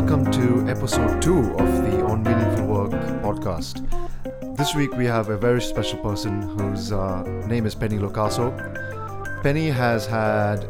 welcome 0.00 0.30
to 0.32 0.66
episode 0.66 1.20
two 1.20 1.52
of 1.58 1.82
the 1.82 2.02
On 2.06 2.22
Meaningful 2.22 2.64
Work 2.64 2.92
podcast. 3.20 3.86
This 4.56 4.74
week 4.74 4.96
we 4.96 5.04
have 5.04 5.28
a 5.28 5.36
very 5.36 5.60
special 5.60 5.98
person 5.98 6.40
whose 6.40 6.90
uh, 6.90 7.22
name 7.46 7.66
is 7.66 7.74
Penny 7.74 7.98
Locaso. 7.98 8.50
Penny 9.42 9.68
has 9.68 10.06
had 10.06 10.66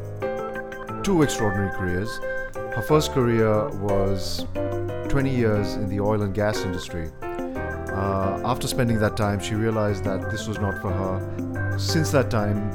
two 1.05 1.23
extraordinary 1.23 1.71
careers. 1.77 2.19
Her 2.75 2.83
first 2.89 3.13
career 3.13 3.69
was 3.79 4.47
20 5.09 5.31
years 5.31 5.75
in 5.75 5.89
the 5.89 6.01
oil 6.01 6.23
and 6.23 6.35
gas 6.35 6.63
industry. 6.63 7.09
Uh, 7.23 8.43
after 8.45 8.67
spending 8.67 8.99
that 8.99 9.17
time, 9.17 9.39
she 9.39 9.55
realized 9.55 10.03
that 10.03 10.29
this 10.33 10.49
was 10.49 10.59
not 10.59 10.83
for 10.83 10.91
her. 10.91 11.79
Since 11.79 12.11
that 12.11 12.33
time, 12.33 12.69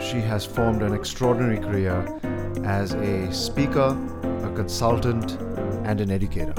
she 0.00 0.20
has 0.20 0.46
formed 0.46 0.82
an 0.82 0.94
extraordinary 0.94 1.58
career 1.58 2.06
as 2.64 2.92
a 2.92 3.32
speaker, 3.32 3.98
a 4.44 4.52
consultant, 4.54 5.36
and 5.88 6.02
an 6.02 6.10
educator. 6.10 6.52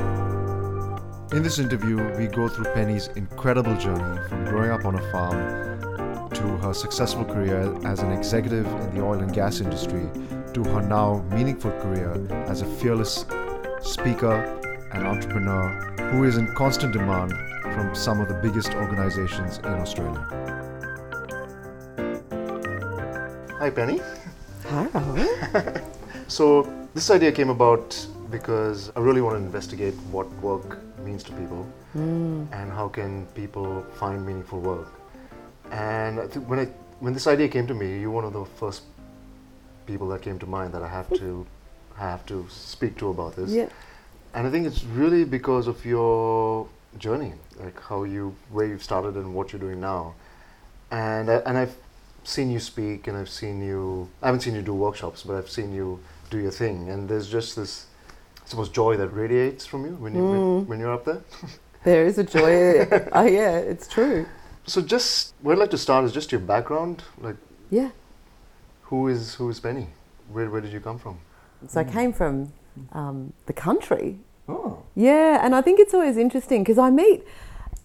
In 1.31 1.43
this 1.43 1.59
interview, 1.59 1.97
we 2.17 2.25
go 2.25 2.49
through 2.49 2.65
Penny's 2.73 3.09
incredible 3.09 3.77
journey 3.77 4.27
from 4.27 4.43
growing 4.45 4.71
up 4.71 4.85
on 4.85 4.95
a 4.95 5.11
farm 5.11 6.29
to 6.31 6.43
her 6.57 6.73
successful 6.73 7.23
career 7.23 7.61
as 7.85 7.99
an 7.99 8.11
executive 8.11 8.65
in 8.65 8.95
the 8.95 9.03
oil 9.03 9.19
and 9.19 9.31
gas 9.31 9.61
industry 9.61 10.09
to 10.53 10.63
her 10.63 10.81
now 10.81 11.23
meaningful 11.29 11.69
career 11.73 12.13
as 12.47 12.63
a 12.63 12.65
fearless 12.77 13.25
speaker 13.81 14.33
and 14.93 15.05
entrepreneur 15.05 15.69
who 16.11 16.23
is 16.23 16.37
in 16.37 16.47
constant 16.55 16.91
demand 16.91 17.31
from 17.61 17.93
some 17.93 18.19
of 18.19 18.27
the 18.27 18.39
biggest 18.41 18.73
organizations 18.73 19.59
in 19.59 19.73
Australia. 19.73 20.25
Hi, 23.59 23.69
Penny. 23.69 24.01
Hi, 24.69 24.87
Rahul. 24.87 25.85
So, 26.27 26.71
this 26.93 27.09
idea 27.09 27.31
came 27.31 27.49
about 27.49 28.07
because 28.29 28.91
I 28.95 28.99
really 28.99 29.21
want 29.21 29.37
to 29.37 29.43
investigate 29.43 29.93
what 30.11 30.31
work 30.41 30.79
means 30.99 31.23
to 31.23 31.31
people 31.33 31.63
hmm. 31.93 32.45
and 32.51 32.71
how 32.71 32.87
can 32.87 33.25
people 33.27 33.83
find 33.95 34.25
meaningful 34.25 34.59
work. 34.59 34.93
And 35.71 36.19
I 36.19 36.27
think 36.27 36.47
when 36.49 36.59
I 36.59 36.65
when 36.99 37.13
this 37.13 37.27
idea 37.27 37.47
came 37.47 37.67
to 37.67 37.73
me, 37.73 37.99
you're 37.99 38.11
one 38.11 38.25
of 38.25 38.33
the 38.33 38.45
first 38.45 38.83
people 39.85 40.07
that 40.09 40.21
came 40.21 40.37
to 40.39 40.45
mind 40.45 40.73
that 40.73 40.83
I 40.83 40.87
have 40.87 41.09
to 41.17 41.45
have 41.95 42.25
to 42.27 42.45
speak 42.49 42.97
to 42.97 43.09
about 43.09 43.35
this. 43.35 43.51
yeah. 43.51 43.69
And 44.33 44.45
I 44.45 44.51
think 44.51 44.67
it's 44.67 44.83
really 44.83 45.23
because 45.23 45.67
of 45.67 45.83
your 45.85 46.67
journey, 46.97 47.33
like 47.59 47.79
how 47.81 48.03
you 48.03 48.35
where 48.51 48.67
you've 48.67 48.83
started 48.83 49.15
and 49.15 49.33
what 49.33 49.51
you're 49.51 49.59
doing 49.59 49.79
now. 49.79 50.13
And 50.91 51.29
I, 51.29 51.35
and 51.45 51.57
I've 51.57 51.75
seen 52.23 52.51
you 52.51 52.59
speak 52.59 53.07
and 53.07 53.17
I've 53.17 53.29
seen 53.29 53.63
you 53.63 54.09
I 54.21 54.27
haven't 54.27 54.41
seen 54.41 54.55
you 54.55 54.61
do 54.61 54.73
workshops, 54.73 55.23
but 55.23 55.35
I've 55.35 55.49
seen 55.49 55.73
you 55.73 55.99
do 56.29 56.37
your 56.37 56.51
thing 56.51 56.89
and 56.89 57.09
there's 57.09 57.29
just 57.29 57.55
this 57.55 57.87
suppose 58.49 58.69
joy 58.69 58.97
that 58.97 59.09
radiates 59.09 59.65
from 59.65 59.85
you 59.85 59.91
when 59.91 60.15
you 60.15 60.23
when, 60.23 60.67
when 60.67 60.79
you're 60.79 60.93
up 60.93 61.05
there. 61.05 61.21
There 61.85 62.05
is 62.05 62.17
a 62.17 62.25
joy. 62.25 62.85
oh, 63.13 63.25
yeah, 63.25 63.55
it's 63.57 63.87
true. 63.87 64.25
So 64.65 64.81
just 64.81 65.33
where 65.41 65.55
I'd 65.55 65.59
like 65.59 65.69
to 65.69 65.77
start 65.77 66.03
is 66.03 66.11
just 66.11 66.29
your 66.29 66.41
background, 66.41 67.03
like 67.21 67.37
Yeah. 67.69 67.91
who 68.81 69.07
is 69.07 69.35
who 69.35 69.49
is 69.49 69.59
Penny? 69.61 69.87
Where 70.33 70.49
where 70.49 70.61
did 70.61 70.73
you 70.73 70.81
come 70.81 70.99
from? 70.99 71.19
So 71.67 71.79
I 71.79 71.83
came 71.85 72.11
from 72.13 72.51
um, 72.91 73.31
the 73.45 73.53
country. 73.53 74.19
Oh. 74.47 74.83
Yeah, 74.95 75.39
and 75.45 75.55
I 75.55 75.61
think 75.61 75.79
it's 75.79 75.93
always 75.93 76.17
interesting 76.17 76.63
because 76.63 76.77
I 76.77 76.89
meet. 76.89 77.23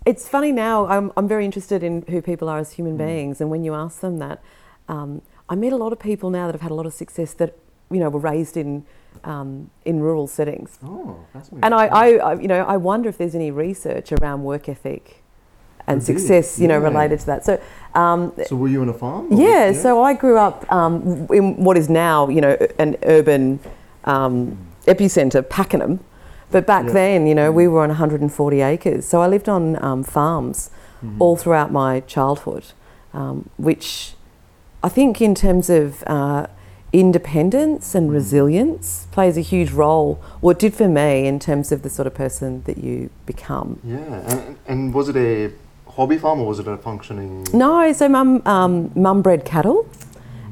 It's 0.04 0.28
funny 0.28 0.52
now. 0.52 0.86
I'm 0.86 1.12
I'm 1.16 1.28
very 1.28 1.44
interested 1.44 1.82
in 1.82 2.02
who 2.08 2.20
people 2.20 2.48
are 2.48 2.58
as 2.58 2.72
human 2.72 2.96
beings, 2.96 3.40
and 3.40 3.48
when 3.50 3.64
you 3.64 3.74
ask 3.74 4.00
them 4.00 4.18
that, 4.18 4.42
um, 4.88 5.22
I 5.48 5.54
meet 5.54 5.72
a 5.72 5.76
lot 5.84 5.92
of 5.92 5.98
people 5.98 6.30
now 6.30 6.46
that 6.46 6.54
have 6.54 6.62
had 6.62 6.70
a 6.72 6.78
lot 6.80 6.86
of 6.86 6.92
success 6.92 7.34
that 7.34 7.50
you 7.90 8.00
know 8.00 8.10
were 8.10 8.24
raised 8.32 8.56
in 8.56 8.84
um, 9.24 9.70
in 9.84 10.00
rural 10.00 10.26
settings, 10.26 10.78
Oh, 10.84 11.16
that's 11.32 11.48
and 11.62 11.74
I, 11.74 11.86
I, 11.86 12.06
I 12.16 12.34
you 12.40 12.48
know 12.48 12.64
I 12.64 12.76
wonder 12.76 13.08
if 13.08 13.16
there's 13.18 13.34
any 13.34 13.50
research 13.50 14.12
around 14.12 14.42
work 14.44 14.68
ethic 14.68 15.22
and 15.86 16.00
be, 16.00 16.04
success 16.06 16.58
you 16.58 16.66
know 16.68 16.78
yeah. 16.80 16.88
related 16.88 17.20
to 17.20 17.26
that. 17.26 17.44
So. 17.44 17.60
Um, 17.94 18.32
So 18.46 18.56
were 18.56 18.68
you 18.68 18.82
on 18.82 18.88
a 18.88 18.92
farm? 18.92 19.32
or- 19.32 19.40
Yeah, 19.40 19.72
so 19.72 20.02
I 20.02 20.14
grew 20.14 20.36
up 20.38 20.64
um, 20.72 21.28
in 21.32 21.62
what 21.62 21.76
is 21.76 21.88
now, 21.88 22.28
you 22.28 22.40
know, 22.40 22.56
an 22.78 22.96
urban 23.04 23.60
um, 24.04 24.56
epicenter, 24.86 25.42
Pakenham. 25.48 26.00
But 26.50 26.66
back 26.66 26.86
Yeah. 26.86 26.92
then, 26.92 27.26
you 27.26 27.34
know, 27.34 27.52
we 27.52 27.68
were 27.68 27.80
on 27.82 27.90
140 27.90 28.60
acres. 28.62 29.06
So 29.06 29.20
I 29.22 29.28
lived 29.28 29.48
on 29.48 29.82
um, 29.82 30.02
farms 30.02 30.70
Mhm. 31.04 31.16
all 31.20 31.36
throughout 31.36 31.70
my 31.70 32.00
childhood, 32.00 32.64
um, 33.12 33.48
which 33.58 34.14
I 34.82 34.88
think, 34.88 35.20
in 35.22 35.34
terms 35.34 35.70
of 35.70 36.02
uh, 36.06 36.46
independence 37.00 37.94
and 37.94 38.08
Mhm. 38.08 38.14
resilience, 38.14 39.06
plays 39.10 39.36
a 39.36 39.40
huge 39.40 39.72
role, 39.72 40.18
or 40.40 40.52
it 40.52 40.58
did 40.58 40.74
for 40.74 40.88
me, 40.88 41.26
in 41.26 41.38
terms 41.38 41.72
of 41.72 41.82
the 41.82 41.90
sort 41.90 42.06
of 42.06 42.14
person 42.14 42.62
that 42.66 42.78
you 42.78 43.10
become. 43.26 43.78
Yeah, 43.84 43.98
and, 44.28 44.56
and 44.68 44.94
was 44.94 45.08
it 45.08 45.16
a 45.16 45.50
hobby 45.96 46.18
farm 46.18 46.40
or 46.40 46.46
was 46.46 46.58
it 46.60 46.68
a 46.68 46.76
functioning? 46.76 47.46
No, 47.52 47.92
so 47.92 48.08
mum, 48.08 48.42
um, 48.46 48.90
mum 48.94 49.22
bred 49.22 49.44
cattle, 49.44 49.86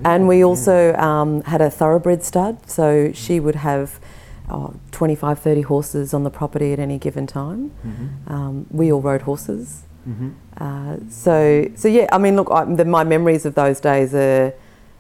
and 0.05 0.27
we 0.27 0.45
also 0.45 0.95
um, 0.95 1.43
had 1.43 1.61
a 1.61 1.71
thoroughbred 1.71 2.25
stud. 2.25 2.57
So 2.67 3.13
she 3.13 3.39
would 3.39 3.55
have 3.57 4.01
oh, 4.51 4.75
25, 4.91 5.39
30 5.39 5.63
horses 5.63 6.13
on 6.13 6.25
the 6.25 6.31
property 6.31 6.73
at 6.73 6.79
any 6.81 6.99
given 6.99 7.27
time. 7.27 7.71
Mm-hmm. 7.87 8.33
Um, 8.35 8.67
we 8.71 8.93
all 8.93 9.01
rode 9.01 9.23
horses. 9.23 9.83
Mm-hmm. 10.09 10.31
Uh, 10.59 10.97
so, 11.09 11.69
so 11.77 11.87
yeah, 11.89 12.07
I 12.13 12.19
mean, 12.19 12.35
look, 12.35 12.51
I, 12.51 12.65
the, 12.65 12.85
my 12.85 13.05
memories 13.05 13.47
of 13.47 13.55
those 13.55 13.79
days 13.81 14.13
are 14.15 14.53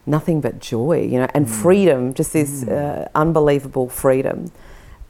nothing 0.06 0.40
but 0.40 0.58
joy, 0.60 1.00
you 1.10 1.18
know, 1.18 1.28
and 1.34 1.46
Mm. 1.46 1.50
freedom, 1.50 2.14
just 2.14 2.32
this 2.32 2.64
Mm. 2.64 2.72
uh, 2.72 3.08
unbelievable 3.14 3.88
freedom. 3.88 4.50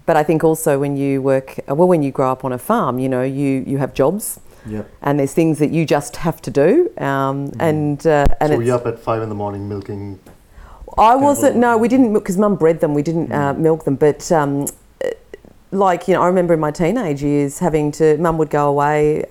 But 0.05 0.17
I 0.17 0.23
think 0.25 0.45
also 0.45 0.79
when 0.79 0.97
you 0.97 1.23
work, 1.23 1.59
uh, 1.71 1.75
well, 1.75 1.89
when 1.89 2.03
you 2.03 2.11
grow 2.11 2.31
up 2.33 2.45
on 2.45 2.53
a 2.53 2.59
farm, 2.59 2.99
you 2.99 3.09
know, 3.09 3.23
you, 3.23 3.63
you 3.67 3.79
have 3.79 3.95
jobs 3.95 4.41
Yep. 4.67 4.87
and 5.03 5.19
there's 5.19 5.33
things 5.33 5.59
that 5.59 5.71
you 5.71 5.85
just 5.87 6.17
have 6.17 6.43
to 6.43 6.51
do. 6.51 6.91
Um, 6.99 7.49
Mhm. 7.49 7.57
And 7.61 8.07
uh, 8.07 8.25
and 8.41 8.53
so 8.53 8.61
you're 8.61 8.77
up 8.77 8.87
at 8.87 8.99
five 8.99 9.23
in 9.23 9.29
the 9.29 9.35
morning 9.35 9.69
milking. 9.69 10.19
I 10.99 11.17
wasn't. 11.17 11.57
No, 11.57 11.79
we 11.79 11.89
didn't 11.89 12.13
because 12.13 12.37
Mum 12.37 12.57
bred 12.57 12.81
them. 12.81 12.93
We 12.95 13.03
didn't 13.03 13.33
uh, 13.33 13.55
Mm. 13.55 13.59
milk 13.59 13.85
them. 13.85 13.95
But 13.97 14.31
um, 14.31 14.67
uh, 15.03 15.09
like 15.71 16.07
you 16.07 16.15
know, 16.15 16.23
I 16.23 16.27
remember 16.27 16.53
in 16.55 16.61
my 16.61 16.71
teenage 16.71 17.23
years 17.23 17.61
having 17.61 17.91
to. 17.93 18.19
Mum 18.19 18.37
would 18.39 18.51
go 18.51 18.69
away 18.69 19.25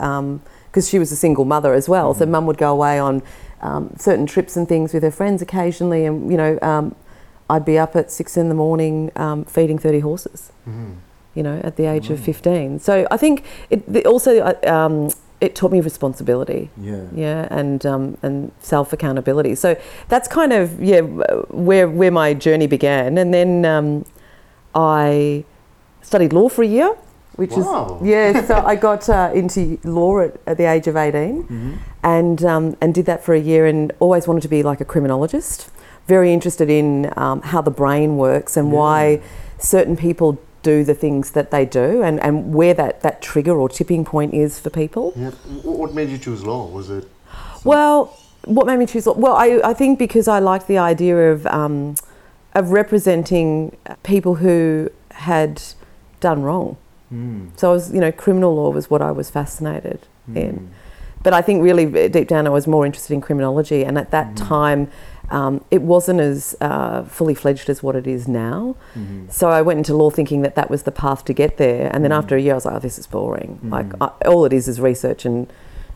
because 0.71 0.89
she 0.89 0.97
was 0.99 1.11
a 1.11 1.15
single 1.15 1.45
mother 1.45 1.73
as 1.73 1.87
well. 1.87 2.13
So 2.15 2.25
Mhm. 2.25 2.29
Mum 2.29 2.45
would 2.47 2.57
go 2.57 2.71
away 2.71 2.97
on 2.97 3.21
um, 3.61 3.93
certain 3.97 4.25
trips 4.25 4.57
and 4.57 4.67
things 4.67 4.93
with 4.93 5.03
her 5.03 5.11
friends 5.11 5.41
occasionally, 5.41 6.05
and 6.05 6.29
you 6.31 6.37
know. 6.37 6.57
Um, 6.61 6.95
I'd 7.49 7.65
be 7.65 7.77
up 7.77 7.97
at 7.97 8.09
six 8.09 8.37
in 8.37 8.47
the 8.47 8.55
morning 8.55 9.11
um, 9.17 9.43
feeding 9.43 9.77
30 9.77 9.99
horses, 9.99 10.53
Mm-hmm. 10.65 10.91
you 11.35 11.43
know, 11.43 11.59
at 11.65 11.75
the 11.75 11.83
age 11.85 12.09
of 12.09 12.17
15. 12.17 12.79
So 12.79 13.05
I 13.11 13.17
think 13.17 13.43
it 13.69 13.91
the- 13.91 14.05
also 14.05 14.39
uh, 14.39 14.53
um, 14.65 15.09
it 15.41 15.53
taught 15.53 15.69
me 15.73 15.81
responsibility 15.81 16.69
Yeah. 16.77 17.03
yeah 17.13 17.47
and 17.51 17.85
um, 17.85 18.17
and 18.23 18.53
self 18.61 18.93
accountability 18.93 19.55
so 19.55 19.75
that's 20.07 20.29
kind 20.29 20.53
of 20.53 20.81
yeah 20.81 21.01
where 21.01 21.89
where 21.89 22.11
my 22.11 22.33
journey 22.33 22.67
began 22.67 23.17
and 23.17 23.33
then 23.33 23.65
um, 23.65 24.05
I 24.73 25.43
studied 26.01 26.31
law 26.33 26.47
for 26.49 26.63
a 26.63 26.67
year 26.67 26.95
which 27.35 27.51
Wow. 27.51 27.99
is 28.01 28.07
yeah 28.07 28.45
so 28.45 28.55
I 28.65 28.75
got 28.75 29.07
uh, 29.09 29.31
into 29.33 29.79
law 29.83 30.19
at, 30.19 30.39
at 30.45 30.57
the 30.57 30.65
age 30.65 30.87
of 30.87 30.95
18 30.95 31.43
Mm-hmm. 31.43 31.73
and 32.03 32.43
um, 32.45 32.77
and 32.81 32.93
did 32.93 33.05
that 33.05 33.23
for 33.23 33.33
a 33.33 33.39
year 33.39 33.65
and 33.65 33.91
always 33.99 34.27
wanted 34.27 34.41
to 34.41 34.47
be 34.49 34.63
like 34.63 34.81
a 34.81 34.85
criminologist 34.85 35.69
very 36.07 36.33
interested 36.33 36.69
in 36.69 37.11
um, 37.15 37.41
how 37.41 37.61
the 37.61 37.71
brain 37.71 38.17
works 38.17 38.57
and 38.57 38.71
why 38.71 39.21
certain 39.59 39.95
people 39.95 40.39
do 40.63 40.83
the 40.83 40.93
things 40.93 41.31
that 41.31 41.49
they 41.51 41.65
do 41.65 42.03
and, 42.03 42.19
and 42.21 42.53
where 42.53 42.73
that, 42.73 43.01
that 43.01 43.21
trigger 43.21 43.57
or 43.59 43.67
tipping 43.69 44.03
point 44.05 44.33
is 44.33 44.59
for 44.59 44.69
people 44.69 45.13
Yeah. 45.15 45.31
What 45.63 45.93
made 45.93 46.09
you 46.09 46.17
choose 46.17 46.43
law? 46.43 46.67
Was 46.67 46.89
it? 46.89 47.07
well, 47.63 48.17
what 48.45 48.65
made 48.67 48.77
me 48.77 48.85
choose? 48.87 49.05
Law? 49.07 49.13
Well, 49.13 49.35
I, 49.35 49.61
I 49.63 49.73
think 49.73 49.97
because 49.99 50.27
I 50.27 50.39
liked 50.39 50.67
the 50.67 50.77
idea 50.79 51.31
of 51.31 51.45
um, 51.47 51.95
of 52.53 52.71
representing 52.71 53.77
people 54.03 54.35
who 54.35 54.89
had 55.11 55.61
done 56.19 56.41
wrong. 56.43 56.77
Mm. 57.13 57.49
So 57.57 57.69
I 57.71 57.73
was, 57.73 57.93
you 57.93 57.99
know, 57.99 58.11
criminal 58.11 58.55
law 58.55 58.69
was 58.71 58.89
what 58.89 59.01
I 59.01 59.11
was 59.11 59.29
fascinated 59.29 59.99
Mm. 60.29 60.35
in. 60.37 60.69
But 61.23 61.33
I 61.33 61.41
think 61.41 61.61
really 61.63 61.85
uh, 61.85 62.07
deep 62.07 62.27
down 62.27 62.47
I 62.47 62.49
was 62.49 62.65
more 62.67 62.85
interested 62.85 63.13
in 63.13 63.21
criminology, 63.21 63.83
and 63.85 63.97
at 63.97 64.11
that 64.11 64.33
Mhm. 64.33 64.47
time. 64.47 64.87
Um, 65.29 65.63
it 65.71 65.81
wasn't 65.81 66.19
as 66.19 66.57
uh, 66.59 67.03
fully 67.03 67.33
fledged 67.35 67.69
as 67.69 67.81
what 67.81 67.95
it 67.95 68.05
is 68.05 68.27
now. 68.27 68.75
Mm-hmm. 68.99 69.27
So 69.29 69.47
I 69.49 69.61
went 69.61 69.77
into 69.77 69.95
law 69.95 70.09
thinking 70.09 70.41
that 70.41 70.55
that 70.55 70.69
was 70.69 70.83
the 70.83 70.91
path 70.91 71.23
to 71.23 71.31
get 71.33 71.55
there. 71.55 71.89
And 71.93 72.03
then 72.03 72.11
Mm. 72.11 72.17
after 72.17 72.35
a 72.35 72.41
year, 72.41 72.51
I 72.51 72.55
was 72.55 72.65
like, 72.65 72.75
oh, 72.75 72.79
this 72.79 72.99
is 72.99 73.07
boring. 73.07 73.57
Like, 73.63 73.87
Mm. 73.93 73.95
I, 74.01 74.27
all 74.27 74.43
it 74.43 74.51
is 74.51 74.67
is 74.67 74.81
research 74.81 75.25
and, 75.25 75.47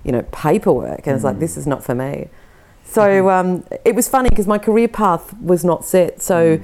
you 0.05 0.13
know, 0.13 0.23
paperwork. 0.31 0.99
And 1.05 1.09
I 1.09 1.13
was 1.15 1.25
like, 1.25 1.35
Mm. 1.35 1.39
this 1.41 1.57
is 1.57 1.67
not 1.67 1.83
for 1.83 1.93
me. 1.93 2.29
So 2.85 3.27
um, 3.29 3.65
it 3.83 3.93
was 3.93 4.07
funny 4.07 4.29
because 4.29 4.47
my 4.47 4.57
career 4.57 4.87
path 4.87 5.33
was 5.41 5.65
not 5.65 5.83
set. 5.83 6.21
So 6.21 6.35
Mm. 6.59 6.61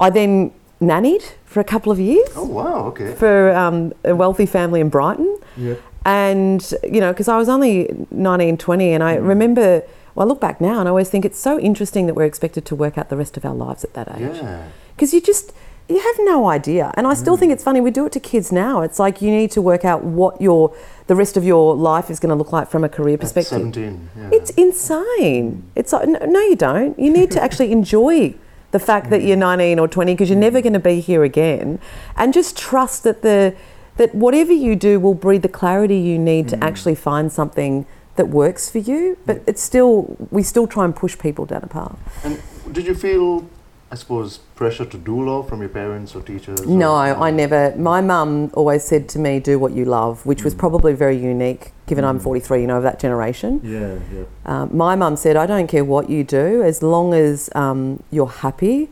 I 0.00 0.08
then 0.08 0.52
nannied 0.82 1.22
for 1.46 1.60
a 1.60 1.64
couple 1.64 1.92
of 1.92 1.98
years 2.00 2.28
Oh 2.36 2.44
wow. 2.44 2.86
Okay. 2.88 3.14
for 3.14 3.52
um, 3.54 3.92
a 4.04 4.14
wealthy 4.14 4.46
family 4.46 4.80
in 4.80 4.88
Brighton. 4.88 5.38
Yeah. 5.56 5.74
And, 6.04 6.60
you 6.82 7.00
know, 7.00 7.12
because 7.12 7.28
I 7.28 7.36
was 7.38 7.48
only 7.48 7.74
19, 8.10 8.56
20, 8.58 8.92
and 8.92 9.02
I 9.04 9.16
Mm. 9.16 9.28
remember, 9.28 9.82
well, 10.14 10.26
I 10.26 10.28
look 10.28 10.40
back 10.40 10.60
now 10.60 10.80
and 10.80 10.88
I 10.88 10.90
always 10.90 11.08
think 11.08 11.24
it's 11.24 11.38
so 11.38 11.58
interesting 11.60 12.06
that 12.06 12.14
we're 12.14 12.24
expected 12.24 12.64
to 12.66 12.74
work 12.74 12.98
out 12.98 13.08
the 13.08 13.16
rest 13.16 13.36
of 13.36 13.44
our 13.44 13.54
lives 13.54 13.84
at 13.84 13.94
that 13.94 14.08
age 14.16 14.36
Yeah. 14.42 14.62
because 14.96 15.14
you 15.14 15.20
just 15.20 15.52
you 15.88 15.98
have 15.98 16.14
no 16.20 16.48
idea. 16.48 16.90
And 16.96 17.06
I 17.06 17.14
still 17.14 17.36
think 17.36 17.52
it's 17.52 17.64
funny. 17.64 17.80
We 17.80 17.90
do 17.90 18.06
it 18.06 18.12
to 18.12 18.20
kids 18.20 18.50
now. 18.52 18.80
It's 18.82 18.98
like 18.98 19.20
you 19.20 19.30
need 19.30 19.50
to 19.50 19.60
work 19.60 19.84
out 19.84 20.02
what 20.04 20.40
your 20.40 20.70
the 21.08 21.14
rest 21.16 21.36
of 21.36 21.44
your 21.44 21.74
life 21.76 22.08
is 22.08 22.18
going 22.20 22.30
to 22.30 22.36
look 22.36 22.52
like 22.52 22.68
from 22.70 22.82
a 22.84 22.88
career 22.88 23.14
At 23.14 23.20
perspective. 23.20 23.58
17. 23.58 24.08
Yeah. 24.16 24.28
It's 24.32 24.50
insane. 24.50 25.64
It's 25.74 25.92
like, 25.92 26.08
no, 26.08 26.18
no, 26.24 26.40
you 26.40 26.56
don't. 26.56 26.98
You 26.98 27.12
need 27.12 27.30
to 27.32 27.42
actually 27.46 27.72
enjoy 27.72 28.34
the 28.72 28.78
fact 28.78 29.10
that 29.10 29.22
you're 29.22 29.36
mm. 29.36 29.58
19 29.58 29.78
or 29.78 29.86
20 29.86 30.12
because 30.12 30.28
you're 30.28 30.38
never 30.38 30.60
going 30.60 30.72
to 30.72 30.80
be 30.80 31.00
here 31.00 31.22
again, 31.22 31.78
and 32.16 32.34
just 32.34 32.58
trust 32.58 33.04
that 33.04 33.22
the 33.22 33.54
that 33.96 34.14
whatever 34.14 34.52
you 34.52 34.74
do 34.74 34.98
will 34.98 35.14
breed 35.14 35.42
the 35.42 35.48
clarity 35.48 35.98
you 35.98 36.18
need 36.18 36.48
to 36.48 36.56
mm. 36.56 36.62
actually 36.62 36.94
find 36.94 37.30
something 37.30 37.86
that 38.16 38.28
works 38.28 38.70
for 38.70 38.78
you. 38.78 39.18
But 39.26 39.42
it's 39.46 39.62
still 39.62 40.16
we 40.30 40.42
still 40.42 40.66
try 40.66 40.84
and 40.84 40.96
push 40.96 41.16
people 41.18 41.46
down 41.46 41.62
a 41.62 41.68
path. 41.68 41.98
And 42.24 42.42
did 42.74 42.86
you 42.86 42.94
feel, 42.94 43.48
I 43.92 43.94
suppose, 43.94 44.38
pressure 44.54 44.86
to 44.86 44.96
do 44.96 45.22
law 45.22 45.42
from 45.42 45.60
your 45.60 45.68
parents 45.68 46.16
or 46.16 46.22
teachers? 46.22 46.62
No, 46.66 46.92
or- 46.92 47.22
I 47.26 47.30
never. 47.30 47.74
My 47.76 48.00
mum 48.00 48.50
always 48.54 48.84
said 48.84 49.06
to 49.10 49.18
me, 49.18 49.38
"Do 49.38 49.58
what 49.58 49.72
you 49.72 49.84
love," 49.84 50.24
which 50.24 50.42
was 50.44 50.54
probably 50.54 50.94
very 50.94 51.18
unique, 51.18 51.72
given 51.86 52.02
I'm 52.02 52.18
43. 52.18 52.62
You 52.62 52.66
know, 52.68 52.78
of 52.78 52.84
that 52.84 52.98
generation. 52.98 53.60
Yeah, 53.62 53.98
yeah. 54.16 54.24
Um, 54.46 54.70
my 54.74 54.96
mum 54.96 55.16
said, 55.16 55.36
I 55.36 55.44
don't 55.44 55.66
care 55.66 55.84
what 55.84 56.08
you 56.08 56.24
do, 56.24 56.62
as 56.62 56.82
long 56.82 57.12
as 57.12 57.50
um, 57.54 58.02
you're 58.10 58.34
happy 58.46 58.88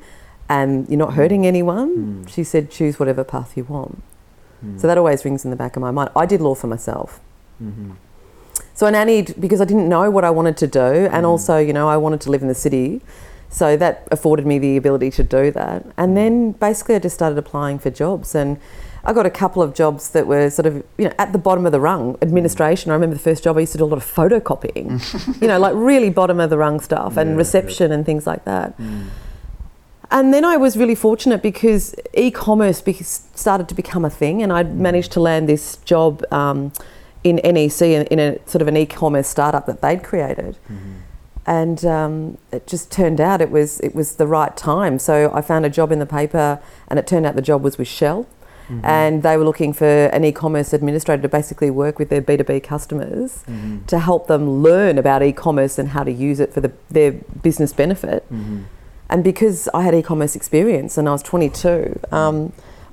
and 0.51 0.87
you're 0.91 0.99
not 0.99 1.15
hurting 1.15 1.47
anyone. 1.47 1.91
Mm. 2.25 2.29
She 2.29 2.45
said, 2.45 2.71
choose 2.71 2.99
whatever 3.01 3.25
path 3.25 3.57
you 3.57 3.65
want. 3.65 4.03
Mm. 4.63 4.79
So 4.81 4.87
that 4.87 4.99
always 4.99 5.25
rings 5.25 5.45
in 5.47 5.51
the 5.51 5.57
back 5.57 5.77
of 5.77 5.81
my 5.81 5.91
mind. 5.93 6.11
I 6.15 6.27
did 6.27 6.41
law 6.43 6.55
for 6.55 6.67
myself. 6.67 7.21
Mhm. 7.63 7.93
So 8.75 8.87
I 8.87 8.91
nannied 8.91 9.41
because 9.41 9.61
I 9.63 9.65
didn't 9.65 9.89
know 9.89 10.11
what 10.11 10.25
I 10.25 10.31
wanted 10.31 10.57
to 10.59 10.67
do, 10.67 10.89
and 11.15 11.25
also, 11.25 11.57
you 11.57 11.73
know, 11.73 11.89
I 11.89 11.97
wanted 11.97 12.21
to 12.23 12.31
live 12.31 12.43
in 12.43 12.49
the 12.49 12.61
city. 12.67 13.01
So 13.51 13.77
that 13.77 14.07
afforded 14.13 14.47
me 14.47 14.59
the 14.61 14.77
ability 14.77 15.11
to 15.13 15.25
do 15.25 15.51
that. 15.51 15.85
And 15.97 16.17
then 16.17 16.53
basically, 16.53 16.95
I 16.95 17.01
just 17.01 17.17
started 17.17 17.37
applying 17.37 17.81
for 17.81 17.91
jobs, 17.91 18.35
and 18.35 18.59
I 19.05 19.13
got 19.13 19.27
a 19.27 19.31
couple 19.31 19.61
of 19.61 19.75
jobs 19.75 20.11
that 20.11 20.29
were 20.29 20.51
sort 20.51 20.67
of, 20.67 20.85
you 20.97 21.07
know, 21.07 21.15
at 21.19 21.33
the 21.33 21.39
bottom 21.39 21.67
of 21.67 21.73
the 21.73 21.81
rung, 21.81 22.17
administration. 22.23 22.93
I 22.93 22.95
remember 22.95 23.17
the 23.17 23.23
first 23.23 23.43
job 23.43 23.57
I 23.57 23.61
used 23.61 23.73
to 23.73 23.79
do 23.79 23.85
a 23.85 23.87
lot 23.87 23.97
of 23.97 24.05
photocopying, 24.05 25.41
you 25.43 25.49
know, 25.49 25.59
like 25.59 25.75
really 25.75 26.11
bottom 26.11 26.39
of 26.39 26.49
the 26.49 26.59
rung 26.59 26.79
stuff, 26.79 27.17
and 27.17 27.31
yeah. 27.31 27.37
reception 27.37 27.91
and 27.91 28.07
things 28.07 28.25
like 28.27 28.45
that. 28.45 28.79
Mm. 28.79 29.09
And 30.13 30.35
then 30.35 30.45
I 30.45 30.57
was 30.57 30.77
really 30.77 30.97
fortunate 30.97 31.43
because 31.43 31.95
e-commerce 32.15 32.81
be- 32.81 32.95
started 32.95 33.69
to 33.69 33.75
become 33.75 34.05
a 34.05 34.11
thing, 34.11 34.43
and 34.43 34.53
I'd 34.53 34.77
managed 34.77 35.13
to 35.13 35.21
land 35.21 35.49
this 35.49 35.77
job 35.79 36.25
um, 36.33 36.73
in 37.25 37.37
NEC 37.37 37.83
in, 37.83 38.07
in 38.07 38.19
a 38.21 38.39
sort 38.47 38.63
of 38.63 38.69
an 38.69 38.77
e-commerce 38.77 39.29
startup 39.29 39.67
that 39.67 39.81
they'd 39.83 40.05
created. 40.05 40.57
Mhm. 40.71 41.03
And 41.59 41.85
um, 41.85 42.39
it 42.53 42.63
just 42.69 42.93
turned 42.93 43.21
out 43.21 43.41
it 43.41 43.51
was 43.51 43.81
it 43.81 43.93
was 44.01 44.09
the 44.23 44.27
right 44.39 44.57
time. 44.57 44.95
So 45.01 45.15
I 45.35 45.41
found 45.43 45.67
a 45.67 45.71
job 45.79 45.91
in 45.91 45.99
the 45.99 46.07
paper, 46.21 46.61
and 46.89 46.97
it 47.01 47.07
turned 47.09 47.27
out 47.27 47.35
the 47.35 47.43
job 47.53 47.61
was 47.65 47.77
with 47.77 47.89
Shell, 47.89 48.21
Mhm. 48.69 48.81
and 48.85 49.23
they 49.25 49.37
were 49.37 49.45
looking 49.51 49.73
for 49.73 49.93
an 50.17 50.23
e-commerce 50.25 50.73
administrator 50.73 51.23
to 51.23 51.29
basically 51.29 51.71
work 51.83 51.99
with 51.99 52.09
their 52.13 52.21
B 52.29 52.37
two 52.37 52.45
B 52.45 52.61
customers 52.61 53.31
Mhm. 53.51 53.85
to 53.93 53.97
help 53.99 54.23
them 54.29 54.43
learn 54.63 54.97
about 54.97 55.25
e-commerce 55.25 55.77
and 55.81 55.89
how 55.89 56.05
to 56.05 56.13
use 56.29 56.39
it 56.45 56.51
for 56.55 56.61
the, 56.61 56.71
their 56.99 57.11
business 57.43 57.73
benefit. 57.83 58.21
Mhm. 58.33 58.59
And 59.13 59.25
because 59.25 59.69
I 59.75 59.83
had 59.83 59.93
e-commerce 60.01 60.37
experience 60.41 60.93
and 60.99 61.09
I 61.09 61.13
was 61.19 61.23
22, 61.33 61.99
um, 62.13 62.37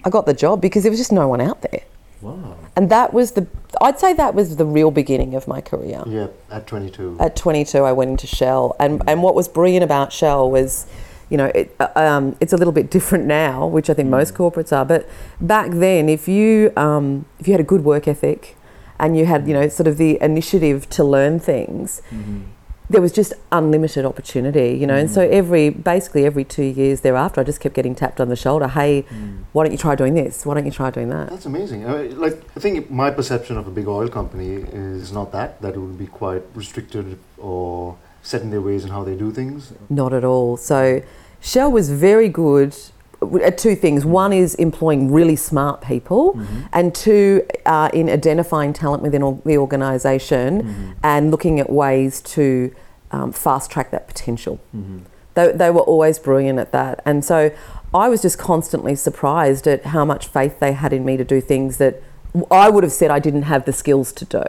I 0.03 0.09
got 0.09 0.25
the 0.25 0.33
job 0.45 0.55
because 0.61 0.81
there 0.83 0.93
was 0.95 0.99
just 1.05 1.11
no 1.11 1.27
one 1.27 1.41
out 1.49 1.59
there. 1.61 1.81
Wow. 2.21 2.57
And 2.75 2.89
that 2.89 3.13
was 3.13 3.31
the, 3.31 3.47
I'd 3.81 3.99
say 3.99 4.13
that 4.13 4.33
was 4.33 4.55
the 4.55 4.65
real 4.65 4.91
beginning 4.91 5.35
of 5.35 5.47
my 5.47 5.61
career. 5.61 6.03
Yeah, 6.07 6.27
at 6.51 6.67
22. 6.67 7.17
At 7.19 7.35
22, 7.35 7.79
I 7.83 7.91
went 7.91 8.11
into 8.11 8.27
Shell. 8.27 8.75
And, 8.79 9.01
and 9.07 9.21
what 9.23 9.35
was 9.35 9.47
brilliant 9.47 9.83
about 9.83 10.11
Shell 10.11 10.49
was, 10.49 10.87
you 11.29 11.37
know, 11.37 11.45
it, 11.53 11.75
uh, 11.79 11.89
um, 11.95 12.35
it's 12.39 12.53
a 12.53 12.57
little 12.57 12.73
bit 12.73 12.89
different 12.89 13.25
now, 13.25 13.67
which 13.67 13.89
I 13.89 13.93
think 13.93 14.09
most 14.09 14.33
corporates 14.33 14.75
are. 14.75 14.85
But 14.85 15.07
back 15.41 15.71
then, 15.71 16.09
if 16.09 16.27
you, 16.27 16.71
um, 16.75 17.25
if 17.39 17.47
you 17.47 17.53
had 17.53 17.61
a 17.61 17.65
good 17.65 17.83
work 17.83 18.07
ethic 18.07 18.55
and 18.99 19.15
you 19.17 19.25
had, 19.25 19.47
you 19.47 19.53
know, 19.53 19.67
sort 19.69 19.87
of 19.87 19.97
the 19.97 20.17
initiative 20.21 20.89
to 20.91 21.03
learn 21.03 21.39
things, 21.39 22.01
Mhm. 22.11 22.43
There 22.89 23.01
was 23.01 23.11
just 23.11 23.33
unlimited 23.51 24.05
opportunity, 24.05 24.77
you 24.77 24.87
know. 24.87 24.95
And 24.95 25.09
so 25.11 25.21
every 25.21 25.69
basically 25.69 26.25
every 26.25 26.43
two 26.45 26.63
years 26.63 27.01
thereafter, 27.01 27.41
I 27.41 27.43
just 27.43 27.59
kept 27.59 27.75
getting 27.75 27.95
tapped 27.95 28.19
on 28.21 28.29
the 28.29 28.35
shoulder. 28.35 28.67
Hey, 28.67 29.03
Mm. 29.11 29.39
why 29.51 29.63
don't 29.63 29.71
you 29.71 29.77
try 29.77 29.95
doing 29.95 30.13
this? 30.13 30.45
Why 30.45 30.53
don't 30.53 30.65
you 30.65 30.71
try 30.71 30.89
doing 30.91 31.09
that? 31.09 31.29
That's 31.29 31.45
amazing. 31.45 31.85
I 31.85 32.03
mean, 32.03 32.19
like, 32.19 32.41
I 32.55 32.59
think 32.59 32.89
my 32.89 33.11
perception 33.11 33.57
of 33.57 33.67
a 33.67 33.71
big 33.71 33.87
oil 33.87 34.07
company 34.07 34.65
is 34.73 35.11
not 35.11 35.31
that, 35.33 35.61
that 35.61 35.75
it 35.75 35.79
would 35.79 35.97
be 35.97 36.07
quite 36.07 36.43
restricted 36.55 37.17
or 37.37 37.97
set 38.21 38.41
in 38.41 38.49
their 38.51 38.61
ways 38.61 38.83
and 38.83 38.91
how 38.93 39.03
they 39.03 39.15
do 39.15 39.31
things. 39.31 39.73
Not 39.89 40.13
at 40.13 40.23
all. 40.23 40.57
So 40.57 41.01
Shell 41.41 41.71
was 41.71 41.89
very 41.89 42.29
good 42.29 42.69
at 42.73 42.91
two 43.55 43.75
things. 43.75 44.05
One 44.05 44.31
is 44.33 44.55
employing 44.55 45.11
really 45.11 45.35
smart 45.35 45.81
people, 45.81 46.33
Mhm. 46.33 46.45
and 46.71 46.93
two, 46.95 47.43
uh, 47.65 47.89
in 47.93 48.09
identifying 48.09 48.73
talent 48.73 49.01
within 49.03 49.23
or- 49.23 49.39
the 49.45 49.57
organisation 49.57 50.63
Mhm. 50.63 50.95
and 51.03 51.31
looking 51.31 51.59
at 51.59 51.69
ways 51.69 52.21
to 52.21 52.71
um, 53.11 53.31
fast 53.31 53.71
track 53.71 53.89
that 53.91 54.05
potential. 54.07 54.59
Mhm. 54.75 54.99
They, 55.33 55.51
they 55.53 55.71
were 55.71 55.79
always 55.81 56.19
brilliant 56.19 56.59
at 56.59 56.73
that. 56.73 57.01
And 57.05 57.23
so 57.23 57.51
I 57.93 58.09
was 58.09 58.21
just 58.21 58.37
constantly 58.37 58.95
surprised 58.95 59.65
at 59.65 59.85
how 59.85 60.03
much 60.03 60.27
faith 60.27 60.59
they 60.59 60.73
had 60.73 60.91
in 60.91 61.05
me 61.05 61.15
to 61.15 61.23
do 61.23 61.39
things 61.39 61.77
that 61.77 62.01
I 62.51 62.69
would 62.69 62.83
have 62.83 62.91
said 62.91 63.09
I 63.09 63.19
didn't 63.19 63.43
have 63.43 63.63
the 63.63 63.71
skills 63.71 64.11
to 64.11 64.25
do. 64.25 64.43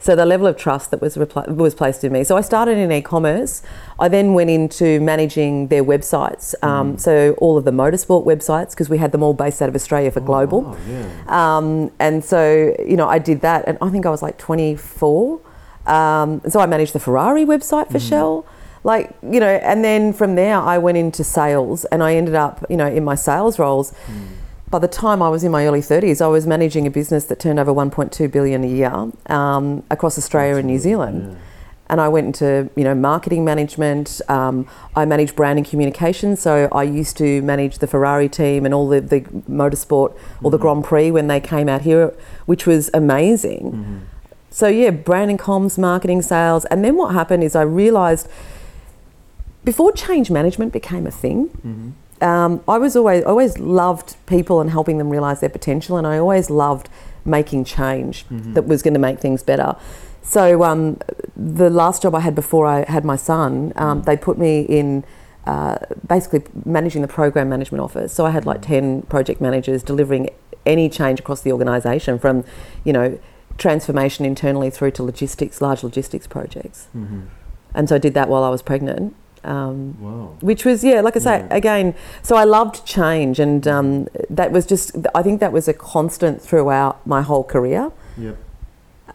So 0.00 0.14
the 0.14 0.24
level 0.24 0.46
of 0.46 0.56
trust 0.56 0.90
that 0.92 1.00
was 1.00 1.16
was 1.16 1.74
placed 1.74 2.04
in 2.04 2.12
me. 2.12 2.22
So 2.24 2.36
I 2.36 2.40
started 2.40 2.78
in 2.78 2.90
e-commerce. 2.92 3.62
I 3.98 4.08
then 4.08 4.32
went 4.32 4.48
into 4.50 5.00
managing 5.00 5.68
their 5.68 5.82
websites. 5.84 6.54
Um, 6.62 6.96
So 6.98 7.34
all 7.38 7.56
of 7.58 7.64
the 7.64 7.72
motorsport 7.72 8.24
websites 8.24 8.70
because 8.70 8.88
we 8.88 8.98
had 8.98 9.10
them 9.12 9.22
all 9.24 9.34
based 9.34 9.60
out 9.62 9.68
of 9.68 9.74
Australia 9.74 10.10
for 10.10 10.20
Oh, 10.20 10.24
global. 10.32 10.60
wow, 10.62 10.76
yeah. 10.88 11.56
Um, 11.56 11.90
and 11.98 12.24
so, 12.24 12.74
you 12.86 12.96
know, 12.96 13.08
I 13.08 13.18
did 13.18 13.40
that, 13.40 13.64
and 13.66 13.76
I 13.82 13.88
think 13.90 14.06
I 14.06 14.10
was 14.10 14.22
like 14.22 14.38
24. 14.38 15.40
Um, 15.86 16.42
so 16.48 16.60
I 16.60 16.66
managed 16.66 16.92
the 16.92 17.00
Ferrari 17.00 17.44
website 17.44 17.90
for 17.90 17.98
Shell. 17.98 18.44
Like, 18.84 19.10
you 19.22 19.40
know, 19.40 19.54
and 19.70 19.84
then 19.84 20.12
from 20.12 20.34
there 20.36 20.56
I 20.56 20.78
went 20.78 20.96
into 20.96 21.24
sales 21.24 21.84
and 21.86 22.02
I 22.02 22.14
ended 22.14 22.36
up, 22.36 22.64
you 22.70 22.76
know, 22.76 22.86
in 22.86 23.02
my 23.04 23.16
sales 23.16 23.58
roles. 23.58 23.92
By 24.70 24.78
the 24.78 24.88
time 24.88 25.22
I 25.22 25.28
was 25.30 25.44
in 25.44 25.50
my 25.50 25.66
early 25.66 25.80
30s, 25.80 26.20
I 26.20 26.26
was 26.26 26.46
managing 26.46 26.86
a 26.86 26.90
business 26.90 27.24
that 27.26 27.40
turned 27.40 27.58
over 27.58 27.72
1.2 27.72 28.30
billion 28.30 28.64
a 28.64 28.66
year 28.66 28.92
um, 29.26 29.82
across 29.90 30.18
Australia 30.18 30.56
and 30.56 30.66
New 30.66 30.78
Zealand 30.78 31.22
Yeah. 31.32 31.38
and 31.90 32.00
I 32.02 32.08
went 32.08 32.26
into 32.26 32.68
you 32.76 32.84
know 32.84 32.94
marketing 32.94 33.46
management. 33.46 34.20
Um, 34.28 34.66
I 34.94 35.06
managed 35.06 35.34
branding 35.36 35.64
and 35.64 35.70
communications, 35.70 36.40
so 36.40 36.68
I 36.70 36.82
used 36.82 37.16
to 37.16 37.40
manage 37.42 37.78
the 37.78 37.86
Ferrari 37.86 38.28
team 38.28 38.66
and 38.66 38.74
all 38.74 38.88
the, 38.88 39.00
the 39.00 39.22
motorsport 39.48 40.14
or 40.42 40.50
the 40.50 40.58
Grand 40.58 40.84
Prix 40.84 41.10
when 41.12 41.28
they 41.28 41.40
came 41.40 41.68
out 41.70 41.80
here, 41.82 42.12
which 42.44 42.66
was 42.66 42.90
amazing. 42.92 43.72
Mhm. 43.72 44.00
So 44.50 44.66
yeah, 44.68 44.90
branding, 44.90 45.38
comms, 45.38 45.78
marketing, 45.78 46.20
sales, 46.20 46.66
and 46.66 46.84
then 46.84 46.96
what 46.96 47.14
happened 47.14 47.42
is 47.42 47.56
I 47.56 47.62
realised 47.62 48.28
before 49.64 49.92
change 49.92 50.30
management 50.30 50.72
became 50.74 51.06
a 51.06 51.10
thing. 51.10 51.48
Mhm. 51.66 51.92
Um, 52.20 52.60
I 52.68 52.78
was 52.78 52.96
always 52.96 53.24
always 53.24 53.58
loved 53.58 54.16
people 54.26 54.60
and 54.60 54.70
helping 54.70 54.98
them 54.98 55.10
realise 55.10 55.40
their 55.40 55.48
potential, 55.50 55.96
and 55.96 56.06
I 56.06 56.18
always 56.18 56.50
loved 56.50 56.88
making 57.24 57.64
change 57.64 58.26
Mhm. 58.30 58.54
that 58.54 58.66
was 58.66 58.82
going 58.82 58.94
to 58.94 59.00
make 59.00 59.18
things 59.20 59.42
better. 59.42 59.76
So 60.22 60.62
um, 60.64 60.98
the 61.36 61.70
last 61.70 62.02
job 62.02 62.14
I 62.14 62.20
had 62.20 62.34
before 62.34 62.66
I 62.66 62.84
had 62.90 63.04
my 63.04 63.16
son, 63.16 63.72
um, 63.76 64.02
they 64.02 64.16
put 64.16 64.38
me 64.38 64.60
in 64.62 65.04
uh, 65.46 65.78
basically 66.06 66.42
managing 66.66 67.00
the 67.02 67.08
program 67.08 67.48
management 67.48 67.80
office. 67.82 68.12
So 68.12 68.26
I 68.26 68.30
had 68.30 68.44
like 68.44 68.60
ten 68.62 69.02
project 69.02 69.40
managers 69.40 69.82
delivering 69.82 70.28
any 70.66 70.88
change 70.90 71.20
across 71.20 71.40
the 71.40 71.52
organisation, 71.52 72.18
from 72.18 72.44
you 72.84 72.92
know 72.92 73.18
transformation 73.56 74.24
internally 74.24 74.70
through 74.70 74.90
to 74.92 75.02
logistics, 75.02 75.60
large 75.60 75.82
logistics 75.82 76.26
projects. 76.26 76.88
Mhm. 76.96 77.22
And 77.74 77.88
so 77.88 77.94
I 77.96 77.98
did 77.98 78.14
that 78.14 78.28
while 78.28 78.44
I 78.44 78.50
was 78.50 78.62
pregnant. 78.62 79.14
Um, 79.44 79.96
Wow. 80.00 80.30
which 80.40 80.64
was 80.64 80.82
yeah 80.82 81.00
like 81.00 81.16
i 81.16 81.20
say 81.20 81.38
Yeah. 81.38 81.56
again 81.56 81.94
so 82.22 82.34
i 82.36 82.44
loved 82.44 82.84
change 82.84 83.38
and 83.38 83.66
um, 83.68 84.08
that 84.28 84.50
was 84.52 84.66
just 84.66 84.96
i 85.14 85.22
think 85.22 85.38
that 85.40 85.52
was 85.52 85.68
a 85.68 85.72
constant 85.74 86.42
throughout 86.42 87.06
my 87.06 87.22
whole 87.22 87.44
career 87.44 87.92
Yep. 88.16 88.36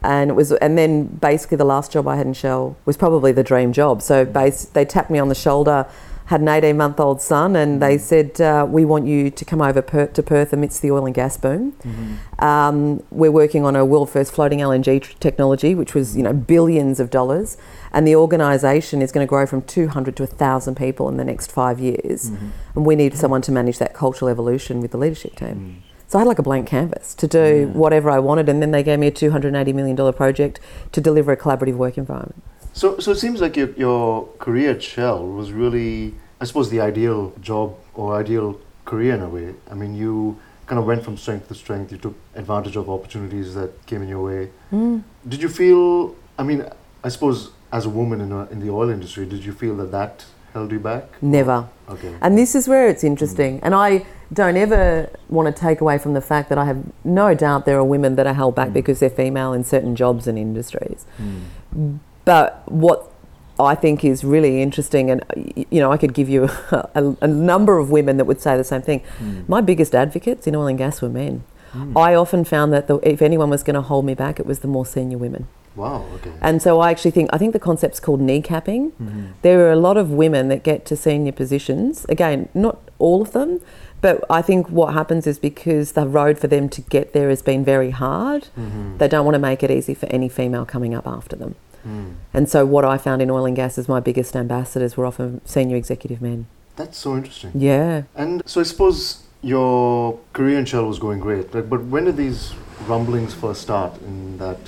and 0.02 0.30
it 0.30 0.34
was 0.34 0.52
and 0.52 0.78
then 0.78 1.06
basically 1.06 1.56
the 1.58 1.64
last 1.64 1.92
job 1.92 2.08
i 2.08 2.16
had 2.16 2.26
in 2.26 2.32
shell 2.32 2.76
was 2.86 2.96
probably 2.96 3.32
the 3.32 3.44
dream 3.44 3.72
job 3.72 4.00
so 4.02 4.24
base, 4.24 4.64
they 4.64 4.84
tapped 4.84 5.10
me 5.10 5.18
on 5.18 5.28
the 5.28 5.34
shoulder 5.34 5.86
had 6.28 6.40
an 6.40 6.48
18 6.48 6.74
month 6.74 6.98
old 6.98 7.20
son 7.20 7.54
and 7.54 7.82
they 7.82 7.98
said 7.98 8.40
uh, 8.40 8.66
we 8.68 8.82
want 8.86 9.06
you 9.06 9.30
to 9.30 9.44
come 9.44 9.60
over 9.60 9.82
per- 9.82 10.06
to 10.06 10.22
perth 10.22 10.54
amidst 10.54 10.80
the 10.80 10.90
oil 10.90 11.04
and 11.04 11.14
gas 11.14 11.36
boom 11.36 11.72
Mhm. 11.84 12.42
um, 12.42 13.02
we're 13.10 13.30
working 13.30 13.62
on 13.66 13.76
a 13.76 13.84
world 13.84 14.08
first 14.08 14.32
floating 14.32 14.60
LNG 14.60 15.00
tr- 15.02 15.12
technology, 15.20 15.74
which 15.74 15.94
was 15.94 16.16
you 16.16 16.22
know 16.22 16.32
billions 16.32 16.98
of 16.98 17.10
dollars, 17.10 17.58
and 17.94 18.06
the 18.06 18.16
organisation 18.16 19.00
is 19.00 19.12
going 19.12 19.24
to 19.24 19.28
grow 19.28 19.46
from 19.46 19.62
200 19.62 20.16
to 20.16 20.24
1,000 20.24 20.74
people 20.74 21.08
in 21.08 21.16
the 21.16 21.24
next 21.24 21.50
five 21.52 21.78
years, 21.78 22.30
Mhm. 22.30 22.50
and 22.74 22.84
we 22.84 22.96
need 22.96 23.14
someone 23.16 23.40
to 23.42 23.52
manage 23.52 23.78
that 23.78 23.94
cultural 23.94 24.28
evolution 24.28 24.80
with 24.82 24.90
the 24.90 24.98
leadership 24.98 25.36
team. 25.36 25.56
Mm. 25.56 26.08
So 26.08 26.18
I 26.18 26.20
had 26.22 26.28
like 26.28 26.40
a 26.40 26.42
blank 26.42 26.66
canvas 26.66 27.14
to 27.14 27.26
do 27.28 27.70
Yeah. 27.72 27.78
whatever 27.78 28.10
I 28.10 28.18
wanted, 28.18 28.48
and 28.48 28.60
then 28.60 28.72
they 28.72 28.82
gave 28.82 28.98
me 28.98 29.06
a 29.06 29.12
280 29.12 29.72
million 29.72 29.96
dollar 29.96 30.12
project 30.12 30.58
to 30.92 31.00
deliver 31.00 31.30
a 31.32 31.36
collaborative 31.36 31.76
work 31.76 31.96
environment. 31.96 32.42
So, 32.72 32.98
so 32.98 33.12
it 33.12 33.18
seems 33.18 33.40
like 33.40 33.56
your, 33.56 33.70
your 33.76 34.26
career 34.40 34.72
at 34.72 34.82
Shell 34.82 35.24
was 35.40 35.52
really, 35.52 36.14
I 36.40 36.44
suppose, 36.44 36.70
the 36.70 36.80
ideal 36.80 37.32
job 37.40 37.74
or 37.94 38.16
ideal 38.16 38.56
career 38.84 39.14
in 39.14 39.22
a 39.22 39.28
way. 39.28 39.54
I 39.70 39.74
mean, 39.74 39.94
you 39.94 40.36
kind 40.66 40.78
of 40.80 40.84
went 40.84 41.04
from 41.04 41.16
strength 41.16 41.46
to 41.48 41.54
strength. 41.54 41.92
You 41.92 41.98
took 41.98 42.16
advantage 42.34 42.74
of 42.76 42.90
opportunities 42.90 43.54
that 43.54 43.70
came 43.86 44.02
in 44.02 44.08
your 44.08 44.24
way. 44.30 44.50
Mm. 44.72 45.02
Did 45.28 45.40
you 45.42 45.48
feel? 45.48 46.16
I 46.40 46.42
mean, 46.42 46.64
I 47.04 47.08
suppose 47.10 47.50
as 47.74 47.84
a 47.84 47.90
woman 47.90 48.20
in, 48.20 48.30
a, 48.30 48.46
in 48.46 48.60
the 48.60 48.70
oil 48.70 48.88
industry, 48.88 49.26
did 49.26 49.44
you 49.44 49.52
feel 49.52 49.74
that 49.76 49.90
that 49.90 50.24
held 50.52 50.70
you 50.70 50.78
back? 50.78 51.20
Never. 51.20 51.68
Okay. 51.88 52.14
And 52.22 52.38
this 52.38 52.54
is 52.54 52.68
where 52.68 52.88
it's 52.88 53.02
interesting. 53.02 53.58
And 53.64 53.74
I 53.74 54.06
don't 54.32 54.56
ever 54.56 55.10
want 55.28 55.54
to 55.54 55.60
take 55.60 55.80
away 55.80 55.98
from 55.98 56.14
the 56.14 56.20
fact 56.20 56.48
that 56.50 56.56
I 56.56 56.66
have 56.66 56.80
no 57.02 57.34
doubt 57.34 57.66
there 57.66 57.76
are 57.76 57.84
women 57.84 58.14
that 58.14 58.26
are 58.28 58.32
held 58.42 58.54
back 58.54 58.68
Mm. 58.68 58.74
because 58.74 59.00
they're 59.00 59.10
female 59.10 59.52
in 59.52 59.64
certain 59.64 59.96
jobs 59.96 60.28
and 60.28 60.38
industries. 60.38 61.04
Mm. 61.20 61.98
But 62.24 62.62
what 62.66 63.10
I 63.58 63.74
think 63.74 64.04
is 64.04 64.22
really 64.22 64.62
interesting, 64.62 65.10
and 65.10 65.24
you 65.70 65.80
know, 65.80 65.90
I 65.90 65.96
could 65.96 66.14
give 66.14 66.28
you 66.28 66.44
a, 66.70 67.16
a 67.20 67.26
number 67.26 67.78
of 67.78 67.90
women 67.90 68.16
that 68.18 68.24
would 68.24 68.40
say 68.40 68.56
the 68.56 68.64
same 68.64 68.82
thing. 68.82 69.02
Mm. 69.18 69.48
My 69.48 69.60
biggest 69.60 69.96
advocates 69.96 70.46
in 70.46 70.54
oil 70.54 70.68
and 70.68 70.78
gas 70.78 71.02
were 71.02 71.08
men. 71.08 71.42
Mm. 71.72 71.98
I 72.00 72.14
often 72.14 72.44
found 72.44 72.72
that 72.72 72.86
the, 72.86 72.98
if 72.98 73.20
anyone 73.20 73.50
was 73.50 73.64
going 73.64 73.74
to 73.74 73.82
hold 73.82 74.04
me 74.04 74.14
back, 74.14 74.38
it 74.38 74.46
was 74.46 74.60
the 74.60 74.68
more 74.68 74.86
senior 74.86 75.18
women. 75.18 75.48
Wow. 75.76 76.04
Okay. 76.16 76.30
And 76.40 76.62
so 76.62 76.80
I 76.80 76.90
actually 76.90 77.10
think 77.10 77.30
I 77.32 77.38
think 77.38 77.52
the 77.52 77.58
concept's 77.58 78.00
called 78.00 78.20
kneecapping. 78.20 78.92
Mhm. 79.00 79.26
There 79.42 79.66
are 79.66 79.72
a 79.72 79.76
lot 79.76 79.96
of 79.96 80.10
women 80.10 80.48
that 80.48 80.62
get 80.62 80.84
to 80.86 80.96
senior 80.96 81.32
positions. 81.32 82.06
Again, 82.08 82.48
not 82.54 82.78
all 82.98 83.20
of 83.22 83.32
them, 83.32 83.60
but 84.00 84.22
I 84.30 84.40
think 84.42 84.68
what 84.68 84.94
happens 84.94 85.26
is 85.26 85.38
because 85.38 85.92
the 85.92 86.06
road 86.06 86.38
for 86.38 86.46
them 86.46 86.68
to 86.68 86.80
get 86.80 87.12
there 87.12 87.28
has 87.28 87.42
been 87.42 87.64
very 87.64 87.90
hard, 87.90 88.48
Mhm. 88.56 88.98
they 88.98 89.08
don't 89.08 89.24
want 89.24 89.34
to 89.34 89.38
make 89.40 89.62
it 89.62 89.70
easy 89.70 89.94
for 89.94 90.06
any 90.06 90.28
female 90.28 90.64
coming 90.64 90.94
up 90.94 91.06
after 91.06 91.34
them. 91.36 91.54
Mm. 91.86 92.12
And 92.32 92.48
so 92.48 92.64
what 92.64 92.84
I 92.84 92.96
found 92.96 93.20
in 93.20 93.30
oil 93.30 93.44
and 93.44 93.56
gas 93.56 93.76
is 93.76 93.88
my 93.88 94.00
biggest 94.00 94.34
ambassadors 94.36 94.96
were 94.96 95.04
often 95.06 95.40
senior 95.44 95.76
executive 95.76 96.22
men. 96.22 96.46
That's 96.76 96.96
so 96.98 97.14
interesting. 97.16 97.50
Yeah. 97.54 98.02
And 98.16 98.42
so 98.46 98.60
I 98.60 98.64
suppose 98.64 99.18
your 99.42 100.18
career 100.32 100.58
in 100.58 100.64
Shell 100.64 100.86
was 100.86 100.98
going 100.98 101.20
great, 101.20 101.54
like, 101.54 101.68
but 101.68 101.84
when 101.84 102.04
did 102.06 102.16
these 102.16 102.54
rumblings 102.88 103.34
first 103.34 103.60
start 103.62 103.92
in 104.06 104.38
that 104.38 104.58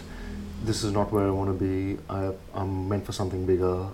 this 0.64 0.82
is 0.82 0.92
not 0.92 1.12
where 1.12 1.26
I 1.26 1.30
want 1.30 1.56
to 1.58 1.64
be, 1.64 1.98
I, 2.08 2.32
I'm 2.54 2.88
meant 2.88 3.04
for 3.06 3.12
something 3.12 3.46
bigger? 3.46 3.88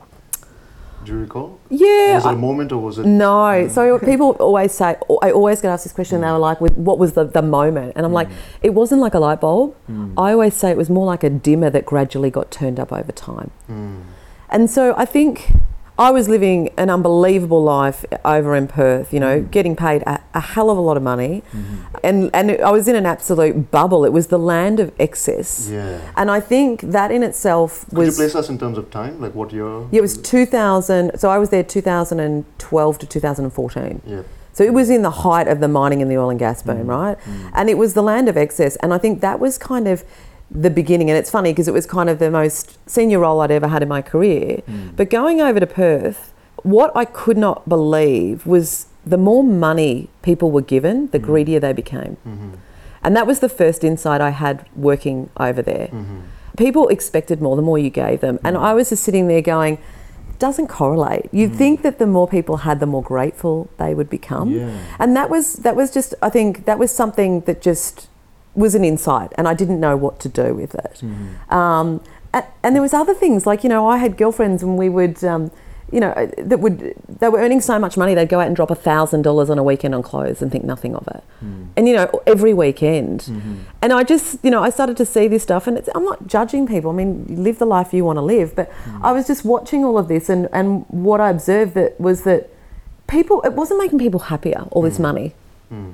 Do 1.04 1.12
you 1.12 1.19
recall? 1.19 1.59
Yeah. 1.69 2.14
was 2.14 2.25
it 2.25 2.28
I- 2.28 2.33
a 2.33 2.37
moment 2.37 2.71
or 2.71 2.78
was 2.78 2.99
it? 2.99 3.07
No. 3.07 3.66
So 3.69 3.99
people 3.99 4.31
always 4.38 4.73
say, 4.73 4.97
I 5.21 5.33
always 5.33 5.61
get 5.61 5.71
asked 5.73 5.85
this 5.85 5.92
question, 5.92 6.16
and 6.16 6.25
they 6.25 6.31
were 6.31 6.38
like, 6.38 6.61
what 6.61 6.99
was 6.99 7.14
the, 7.14 7.25
the 7.25 7.42
moment? 7.42 7.95
And 7.97 8.07
I'm 8.07 8.12
like, 8.12 8.28
it 8.62 8.71
wasn't 8.71 9.00
like 9.00 9.14
a 9.14 9.19
light 9.19 9.40
bulb. 9.40 9.75
Mm. 9.90 10.14
I 10.16 10.33
always 10.33 10.54
say 10.54 10.71
it 10.71 10.76
was 10.76 10.88
more 10.88 11.04
like 11.04 11.25
a 11.25 11.31
dimmer 11.31 11.71
that 11.71 11.85
gradually 11.87 12.31
got 12.31 12.52
turned 12.52 12.78
up 12.78 12.92
over 12.92 13.11
time. 13.11 13.50
Mm. 13.69 14.02
And 14.49 14.71
so 14.71 14.95
I 14.97 15.04
think 15.04 15.50
I 15.99 16.11
was 16.11 16.27
living 16.29 16.71
an 16.79 16.89
unbelievable 16.89 17.63
life 17.63 18.05
over 18.25 18.57
in 18.57 18.67
Perth, 18.67 19.13
you 19.13 19.21
know, 19.21 19.41
Mhm. 19.41 19.51
getting 19.51 19.77
paid 19.77 20.03
a, 20.03 20.21
a 20.35 20.41
hell 20.41 20.71
of 20.71 20.79
a 20.79 20.81
lot 20.81 20.97
of 20.97 21.03
money. 21.03 21.43
Mhm. 21.55 21.63
And, 22.03 22.31
and 22.33 22.51
I 22.63 22.71
was 22.71 22.89
in 22.89 22.97
an 22.97 23.05
absolute 23.07 23.71
bubble. 23.71 24.05
It 24.05 24.13
was 24.13 24.29
the 24.29 24.39
land 24.39 24.81
of 24.81 24.91
excess. 24.99 25.69
Yeah. 25.71 25.99
And 26.17 26.31
I 26.31 26.41
think 26.41 26.81
that 26.81 27.11
in 27.13 27.23
itself 27.23 27.85
Could 27.91 27.99
you 28.01 28.05
was. 28.07 28.17
place 28.17 28.35
us 28.35 28.49
in 28.49 28.59
terms 28.59 28.79
of 28.79 28.91
time? 28.91 29.21
Like 29.21 29.35
what 29.35 29.53
year? 29.53 29.83
Yeah, 29.91 29.99
it 29.99 30.01
was 30.03 30.17
2000. 30.17 31.13
So 31.19 31.29
I 31.29 31.39
was 31.39 31.51
there 31.51 31.63
2012 31.63 32.99
to 32.99 33.07
2014. 33.07 34.01
Yeah. 34.07 34.23
So 34.55 34.65
it 34.65 34.73
was 34.75 34.91
in 34.91 35.03
the 35.03 35.11
height 35.11 35.47
of 35.49 35.61
the 35.61 35.69
mining 35.69 36.03
and 36.03 36.11
the 36.11 36.17
oil 36.19 36.31
and 36.31 36.39
gas 36.39 36.63
boom, 36.63 36.85
Mhm. 36.87 36.89
right? 36.89 37.17
Mm. 37.19 37.51
And 37.55 37.71
it 37.71 37.79
was 37.79 37.95
the 37.95 38.03
land 38.03 38.29
of 38.29 38.37
excess. 38.37 38.77
And 38.77 38.93
I 38.93 38.99
think 38.99 39.21
that 39.21 39.41
was 39.41 39.57
kind 39.59 39.87
of 39.89 40.05
the 40.54 40.71
beginning. 40.71 41.09
And 41.11 41.18
it's 41.18 41.30
funny 41.30 41.52
because 41.52 41.68
it 41.68 41.75
was 41.75 41.87
kind 41.87 42.09
of 42.11 42.18
the 42.18 42.30
most 42.30 42.78
senior 42.88 43.21
role 43.21 43.40
I'd 43.40 43.50
ever 43.50 43.68
had 43.68 43.82
in 43.82 43.88
my 43.88 44.02
career. 44.02 44.62
Mm. 44.71 44.97
But 44.97 45.11
going 45.11 45.40
over 45.40 45.59
to 45.61 45.66
Perth, 45.66 46.32
what 46.62 46.92
I 46.94 47.04
could 47.04 47.37
not 47.38 47.68
believe 47.68 48.47
was 48.47 48.87
the 49.06 49.16
more 49.18 49.42
money 49.42 50.09
people 50.23 50.50
were 50.50 50.61
given, 50.62 51.09
the 51.11 51.18
Mm. 51.18 51.25
greedier 51.25 51.61
they 51.61 51.73
became. 51.73 52.16
Mhm. 52.26 52.50
And 53.02 53.16
that 53.16 53.26
was 53.26 53.40
the 53.40 53.49
first 53.49 53.82
insight 53.82 54.21
I 54.21 54.30
had 54.30 54.64
working 54.76 55.28
over 55.38 55.61
there. 55.62 55.88
Mhm. 55.92 56.21
People 56.56 56.87
expected 56.88 57.40
more 57.42 57.56
the 57.56 57.62
more 57.62 57.78
you 57.78 57.90
gave 57.90 58.21
them. 58.21 58.38
And 58.44 58.56
Mm. 58.56 58.61
I 58.62 58.75
was 58.75 58.90
just 58.90 59.02
sitting 59.02 59.26
there 59.26 59.42
going, 59.42 59.78
doesn't 60.38 60.66
correlate. 60.68 61.26
You'd 61.32 61.52
Mm. 61.52 61.56
think 61.56 61.82
that 61.82 61.99
the 61.99 62.06
more 62.06 62.26
people 62.28 62.59
had, 62.59 62.78
the 62.80 62.87
more 62.87 63.02
grateful 63.02 63.68
they 63.78 63.94
would 63.94 64.11
become 64.11 64.50
Yeah. 64.50 64.68
and 64.99 65.16
that 65.16 65.30
was 65.30 65.54
that 65.54 65.76
was 65.76 65.90
just 65.90 66.14
I 66.21 66.30
think 66.30 66.64
that 66.64 66.78
was 66.78 66.90
something 66.90 67.40
that 67.47 67.61
just 67.62 68.09
was 68.54 68.75
an 68.75 68.85
insight, 68.85 69.32
and 69.38 69.49
I 69.49 69.54
didn't 69.54 69.80
know 69.80 69.97
what 69.97 70.21
to 70.21 70.28
do 70.28 70.54
with 70.54 70.75
it. 70.75 71.00
Mhm. 71.02 71.52
Um, 71.52 72.00
and, 72.35 72.44
and 72.62 72.75
there 72.75 72.82
was 72.82 72.94
other 72.94 73.14
things 73.14 73.47
like 73.47 73.62
you 73.64 73.68
know 73.71 73.87
I 73.87 73.97
had 73.99 74.16
girlfriends 74.16 74.62
and 74.62 74.76
we 74.78 74.88
would. 74.88 75.23
Um, 75.25 75.50
you 75.90 76.00
know 76.00 76.14
that 76.38 76.59
would 76.59 76.94
they 77.21 77.28
were 77.28 77.38
earning 77.38 77.61
so 77.61 77.78
much 77.78 77.99
money 77.99 78.14
they'd 78.14 78.26
go 78.30 78.40
out 78.40 78.47
and 78.47 78.56
drop 78.56 78.71
a 78.71 78.75
thousand 78.75 79.21
dollars 79.21 79.50
on 79.50 79.59
a 79.59 79.62
weekend 79.62 79.94
on 79.94 80.02
clothes 80.02 80.40
and 80.40 80.50
think 80.50 80.64
nothing 80.64 80.97
of 80.97 81.06
it 81.06 81.23
Mm. 81.44 81.66
and 81.76 81.87
you 81.87 81.94
know 81.94 82.09
every 82.26 82.54
weekend 82.54 83.21
Mhm. 83.28 83.56
and 83.82 83.92
I 83.92 84.02
just 84.02 84.38
you 84.42 84.50
know 84.50 84.62
I 84.62 84.71
started 84.71 84.97
to 84.97 85.04
see 85.04 85.28
this 85.28 85.42
stuff 85.42 85.66
and 85.66 85.76
it's, 85.76 85.90
I'm 85.94 86.02
not 86.06 86.26
judging 86.26 86.66
people 86.66 86.90
I 86.92 86.94
mean 86.94 87.26
you 87.28 87.37
live 87.37 87.59
the 87.59 87.66
life 87.66 87.92
you 87.92 88.06
want 88.06 88.16
to 88.16 88.23
live 88.23 88.56
but 88.56 88.71
I 89.02 89.12
was 89.12 89.26
just 89.26 89.44
watching 89.44 89.85
all 89.85 89.99
of 89.99 90.09
this 90.09 90.30
and 90.30 90.49
and 90.54 90.87
what 90.88 91.21
I 91.21 91.28
observed 91.28 91.75
that 91.75 92.00
was 92.00 92.23
that 92.23 92.49
people 93.06 93.42
it 93.42 93.52
wasn't 93.52 93.78
making 93.78 93.99
people 93.99 94.21
happier 94.32 94.66
all 94.71 94.80
this 94.80 94.97
Mm. 94.97 95.00
money 95.09 95.35
Mm. 95.71 95.92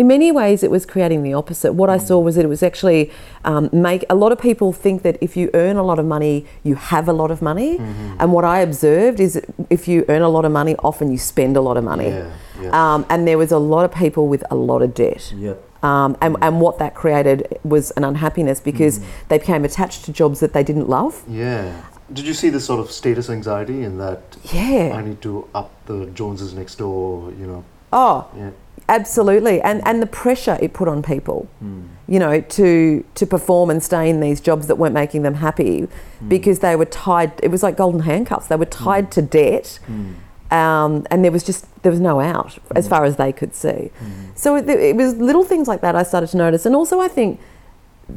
In 0.00 0.06
many 0.08 0.32
ways, 0.32 0.62
it 0.62 0.70
was 0.70 0.84
creating 0.86 1.22
the 1.22 1.34
opposite. 1.34 1.72
What 1.74 1.90
I 1.90 1.98
saw 1.98 2.18
was 2.18 2.34
that 2.36 2.44
it 2.44 2.48
was 2.56 2.62
actually 2.62 3.10
um, 3.44 3.68
make 3.72 4.02
a 4.08 4.14
lot 4.14 4.32
of 4.32 4.38
people 4.40 4.72
think 4.72 5.02
that 5.02 5.16
if 5.20 5.36
you 5.36 5.50
earn 5.52 5.76
a 5.76 5.82
lot 5.82 5.98
of 5.98 6.06
money, 6.06 6.46
you 6.68 6.74
have 6.92 7.06
a 7.06 7.12
lot 7.12 7.30
of 7.30 7.42
money. 7.42 7.70
Mhm. 7.78 8.16
And 8.20 8.32
what 8.32 8.44
I 8.44 8.60
observed 8.68 9.20
is 9.20 9.32
if 9.68 9.86
you 9.90 10.04
earn 10.08 10.22
a 10.22 10.28
lot 10.36 10.44
of 10.48 10.52
money, 10.52 10.74
often 10.90 11.06
you 11.12 11.18
spend 11.18 11.56
a 11.56 11.60
lot 11.68 11.76
of 11.76 11.84
money. 11.84 12.08
Yeah. 12.08 12.28
Yeah. 12.62 12.70
Um, 12.94 13.04
and 13.10 13.28
there 13.28 13.38
was 13.44 13.52
a 13.52 13.58
lot 13.74 13.84
of 13.88 13.92
people 14.04 14.24
with 14.32 14.42
a 14.50 14.54
lot 14.70 14.80
of 14.82 14.90
debt. 14.94 15.32
yeah. 15.36 15.54
Um, 15.82 16.10
and, 16.20 16.36
and 16.42 16.60
what 16.60 16.78
that 16.78 16.94
created 16.94 17.58
was 17.64 17.90
an 17.98 18.04
unhappiness 18.04 18.58
because 18.70 18.98
Mhm. 18.98 19.04
they 19.28 19.38
became 19.38 19.64
attached 19.70 20.04
to 20.06 20.12
jobs 20.12 20.40
that 20.40 20.52
they 20.52 20.62
didn't 20.70 20.88
love. 20.90 21.22
Yeah. 21.26 21.72
Did 22.12 22.26
you 22.26 22.34
see 22.34 22.50
this 22.50 22.64
sort 22.70 22.80
of 22.80 22.90
status 22.90 23.30
anxiety 23.30 23.78
in 23.88 23.96
that 23.98 24.20
Yeah. 24.52 24.94
I 24.98 25.00
need 25.08 25.20
to 25.28 25.32
up 25.54 25.70
the 25.86 25.98
Joneses 26.18 26.52
next 26.60 26.74
door, 26.78 27.32
you 27.40 27.46
know? 27.50 27.62
Oh, 27.92 28.24
Yeah. 28.36 28.50
Absolutely. 28.98 29.56
And, 29.62 29.80
and 29.86 30.02
the 30.02 30.06
pressure 30.06 30.58
it 30.60 30.72
put 30.74 30.88
on 30.88 31.02
people. 31.02 31.48
Mm. 31.64 31.88
you 32.14 32.18
know, 32.18 32.40
to 32.58 33.04
to 33.14 33.24
perform 33.36 33.70
and 33.70 33.80
stay 33.90 34.04
in 34.12 34.18
these 34.26 34.40
jobs 34.48 34.66
that 34.66 34.76
weren't 34.80 34.94
making 35.02 35.22
them 35.22 35.34
happy 35.34 35.86
because 36.34 36.58
they 36.58 36.74
were 36.80 36.90
tied. 37.06 37.30
It 37.46 37.50
was 37.54 37.62
like 37.62 37.76
golden 37.76 38.00
handcuffs. 38.10 38.48
They 38.48 38.56
were 38.64 38.72
tied 38.86 39.06
to 39.16 39.22
debt, 39.22 39.78
Mm. 39.86 40.14
um, 40.60 40.92
and 41.10 41.18
there 41.24 41.30
was 41.36 41.44
just 41.50 41.62
there 41.82 41.92
was 41.96 42.00
no 42.10 42.14
out 42.18 42.52
as 42.80 42.84
far 42.92 43.02
as 43.04 43.14
they 43.22 43.32
could 43.40 43.54
see. 43.54 43.80
Mm. 43.90 44.34
So 44.34 44.56
it, 44.58 44.68
it 44.68 44.96
was 44.96 45.10
little 45.28 45.44
things 45.52 45.66
like 45.68 45.82
that 45.86 45.94
I 45.94 46.02
started 46.02 46.30
to 46.34 46.36
notice, 46.36 46.66
and 46.66 46.74
also 46.74 46.96
I 47.06 47.08
think 47.16 47.38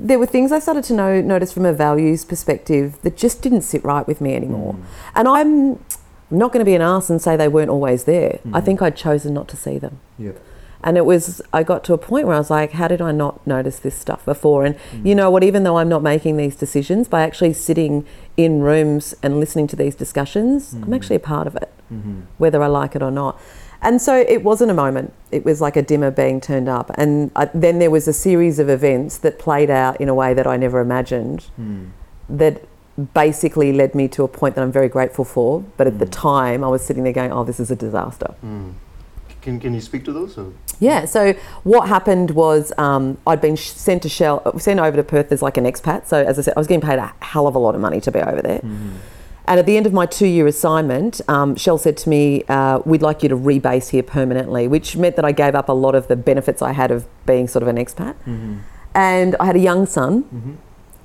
there 0.09 0.17
were 0.17 0.25
things 0.35 0.51
I 0.51 0.59
started 0.59 0.83
to 0.85 0.93
know, 0.93 1.21
notice 1.21 1.51
from 1.53 1.65
a 1.65 1.73
values 1.87 2.25
perspective 2.25 2.85
that 3.03 3.15
just 3.25 3.43
didn't 3.43 3.61
sit 3.61 3.83
right 3.93 4.07
with 4.07 4.19
me 4.21 4.31
anymore. 4.41 4.73
Mm. 4.73 4.83
And 5.17 5.25
I'm 5.27 5.79
not 6.31 6.51
going 6.51 6.65
to 6.65 6.69
be 6.73 6.73
an 6.73 6.81
arse 6.81 7.11
and 7.11 7.21
say 7.21 7.37
they 7.37 7.47
weren't 7.47 7.69
always 7.69 8.05
there. 8.05 8.39
I 8.51 8.59
think 8.65 8.81
I'd 8.81 8.97
chosen 9.07 9.35
not 9.35 9.47
to 9.49 9.55
see 9.65 9.77
them. 9.77 9.99
Yeah. 10.17 10.31
And 10.83 10.97
it 10.97 11.05
was, 11.05 11.41
I 11.53 11.63
got 11.63 11.83
to 11.85 11.93
a 11.93 11.97
point 11.97 12.27
where 12.27 12.35
I 12.35 12.39
was 12.39 12.49
like, 12.49 12.71
how 12.73 12.87
did 12.87 13.01
I 13.01 13.11
not 13.11 13.45
notice 13.47 13.79
this 13.79 13.95
stuff 13.95 14.25
before? 14.25 14.65
And 14.65 14.75
Mm. 14.75 15.05
you 15.05 15.15
know 15.15 15.29
what, 15.31 15.43
even 15.43 15.63
though 15.63 15.77
I'm 15.77 15.89
not 15.89 16.01
making 16.03 16.37
these 16.37 16.55
decisions, 16.55 17.07
by 17.07 17.21
actually 17.21 17.53
sitting 17.53 18.05
in 18.35 18.61
rooms 18.61 19.15
and 19.23 19.39
listening 19.39 19.67
to 19.67 19.75
these 19.75 19.95
discussions, 19.95 20.73
I'm 20.73 20.85
Mhm. 20.89 20.95
actually 20.95 21.15
a 21.15 21.21
part 21.21 21.47
of 21.47 21.55
it, 21.55 21.71
Mhm. 21.91 22.23
whether 22.37 22.61
I 22.61 22.67
like 22.67 22.95
it 22.95 23.01
or 23.01 23.11
not. 23.11 23.39
And 23.81 24.01
so 24.01 24.15
it 24.15 24.43
wasn't 24.43 24.71
a 24.71 24.73
moment, 24.73 25.11
it 25.31 25.43
was 25.45 25.59
like 25.61 25.75
a 25.75 25.81
dimmer 25.81 26.09
being 26.11 26.39
turned 26.39 26.69
up. 26.69 26.91
And 26.95 27.31
I, 27.35 27.49
then 27.53 27.79
there 27.79 27.91
was 27.91 28.07
a 28.07 28.13
series 28.13 28.57
of 28.59 28.69
events 28.69 29.17
that 29.19 29.39
played 29.39 29.69
out 29.69 29.99
in 29.99 30.07
a 30.09 30.13
way 30.13 30.33
that 30.33 30.47
I 30.47 30.55
never 30.57 30.79
imagined 30.79 31.45
Mm. 31.59 31.87
that 32.29 32.61
basically 33.13 33.73
led 33.73 33.95
me 33.95 34.07
to 34.07 34.23
a 34.23 34.27
point 34.27 34.55
that 34.55 34.61
I'm 34.61 34.71
very 34.71 34.87
grateful 34.87 35.25
for. 35.25 35.63
But 35.77 35.87
at 35.87 35.99
the 35.99 36.05
Mm. 36.05 36.11
time, 36.11 36.63
I 36.63 36.67
was 36.67 36.81
sitting 36.81 37.03
there 37.03 37.11
going, 37.13 37.31
oh, 37.31 37.43
this 37.43 37.59
is 37.59 37.71
a 37.71 37.75
disaster. 37.75 38.33
Mm. 38.45 38.73
Can, 39.41 39.59
can 39.59 39.73
you 39.73 39.81
speak 39.81 40.05
to 40.05 40.13
those? 40.13 40.37
Or? 40.37 40.45
Yeah. 40.79 41.05
So 41.05 41.33
what 41.63 41.87
happened 41.87 42.31
was 42.31 42.73
um, 42.77 43.17
I'd 43.25 43.41
been 43.41 43.57
sent 43.57 44.03
to 44.03 44.09
Shell, 44.09 44.41
uh, 44.45 44.57
sent 44.57 44.79
over 44.79 44.97
to 44.97 45.03
Perth 45.03 45.31
as 45.31 45.41
like 45.41 45.57
an 45.57 45.65
expat. 45.65 46.07
So 46.07 46.23
as 46.23 46.37
I 46.39 46.41
said, 46.43 46.53
I 46.55 46.59
was 46.59 46.67
getting 46.67 46.81
paid 46.81 46.99
a 46.99 47.13
hell 47.21 47.47
of 47.47 47.55
a 47.55 47.59
lot 47.59 47.75
of 47.75 47.81
money 47.81 48.01
to 48.01 48.11
be 48.11 48.19
over 48.19 48.41
there. 48.41 48.59
Mm-hmm. 48.59 48.97
And 49.45 49.59
at 49.59 49.65
the 49.65 49.75
end 49.75 49.85
of 49.85 49.91
my 49.91 50.05
two-year 50.05 50.47
assignment, 50.47 51.19
um, 51.27 51.55
Shell 51.57 51.77
said 51.79 51.97
to 51.97 52.09
me, 52.09 52.43
uh, 52.47 52.79
"We'd 52.85 53.01
like 53.01 53.23
you 53.23 53.29
to 53.29 53.35
rebase 53.35 53.89
here 53.89 54.01
permanently," 54.03 54.69
which 54.69 54.95
meant 54.95 55.17
that 55.17 55.25
I 55.25 55.33
gave 55.33 55.53
up 55.53 55.67
a 55.67 55.73
lot 55.73 55.95
of 55.95 56.07
the 56.07 56.15
benefits 56.15 56.61
I 56.61 56.71
had 56.71 56.91
of 56.91 57.05
being 57.25 57.49
sort 57.49 57.61
of 57.61 57.67
an 57.67 57.75
expat. 57.75 58.15
Mm-hmm. 58.25 58.59
And 58.95 59.35
I 59.41 59.45
had 59.45 59.57
a 59.57 59.59
young 59.59 59.85
son, 59.85 60.23
Mm-hmm. 60.23 60.53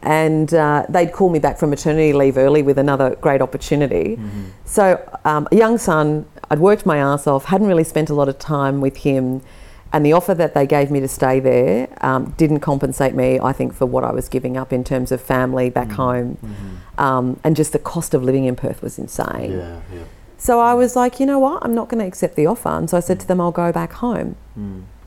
and 0.03 0.55
uh, 0.55 0.87
they'd 0.89 1.13
call 1.13 1.31
me 1.31 1.41
back 1.41 1.59
from 1.59 1.71
maternity 1.71 2.13
leave 2.13 2.37
early 2.39 2.63
with 2.63 2.79
another 2.79 3.17
great 3.17 3.43
opportunity. 3.43 4.17
Mm-hmm. 4.17 4.45
So, 4.65 5.03
um, 5.25 5.49
a 5.51 5.57
young 5.57 5.77
son, 5.77 6.27
I'd 6.49 6.61
worked 6.61 6.87
my 6.87 6.99
ass 6.99 7.27
off, 7.27 7.47
hadn't 7.47 7.67
really 7.67 7.83
spent 7.85 8.09
a 8.09 8.15
lot 8.15 8.29
of 8.29 8.39
time 8.39 8.81
with 8.81 8.99
him, 8.99 9.43
and 9.93 10.05
the 10.05 10.13
offer 10.13 10.35
that 10.35 10.53
they 10.55 10.67
gave 10.67 10.91
me 10.91 11.01
to 11.01 11.09
stay 11.09 11.41
there 11.41 11.89
um, 12.03 12.35
didn't 12.37 12.61
compensate 12.61 13.15
me, 13.15 13.39
I 13.41 13.53
think, 13.53 13.73
for 13.73 13.87
what 13.87 14.05
I 14.05 14.13
was 14.13 14.29
giving 14.29 14.57
up 14.57 14.73
in 14.73 14.85
terms 14.85 15.11
of 15.13 15.21
family 15.21 15.71
back 15.71 15.89
Mhm. 15.89 15.93
home. 15.93 16.39
Mm-hmm. 16.45 17.01
Um, 17.01 17.41
and 17.45 17.57
just 17.57 17.73
the 17.73 17.79
cost 17.79 18.13
of 18.15 18.23
living 18.23 18.45
in 18.45 18.55
Perth 18.57 18.83
was 18.83 18.99
insane. 18.99 19.53
Yeah, 19.53 19.77
yeah. 19.95 20.01
So 20.37 20.61
I 20.61 20.75
was 20.75 20.95
like, 20.95 21.19
you 21.19 21.27
know 21.27 21.39
what? 21.39 21.65
I'm 21.65 21.75
not 21.75 21.89
going 21.89 22.01
to 22.01 22.07
accept 22.07 22.37
the 22.37 22.47
offer. 22.47 22.69
And 22.69 22.89
so 22.89 22.97
I 22.97 23.01
said 23.01 23.19
to 23.21 23.27
them, 23.27 23.41
I'll 23.41 23.51
go 23.51 23.73
back 23.73 23.93
home. 23.95 24.37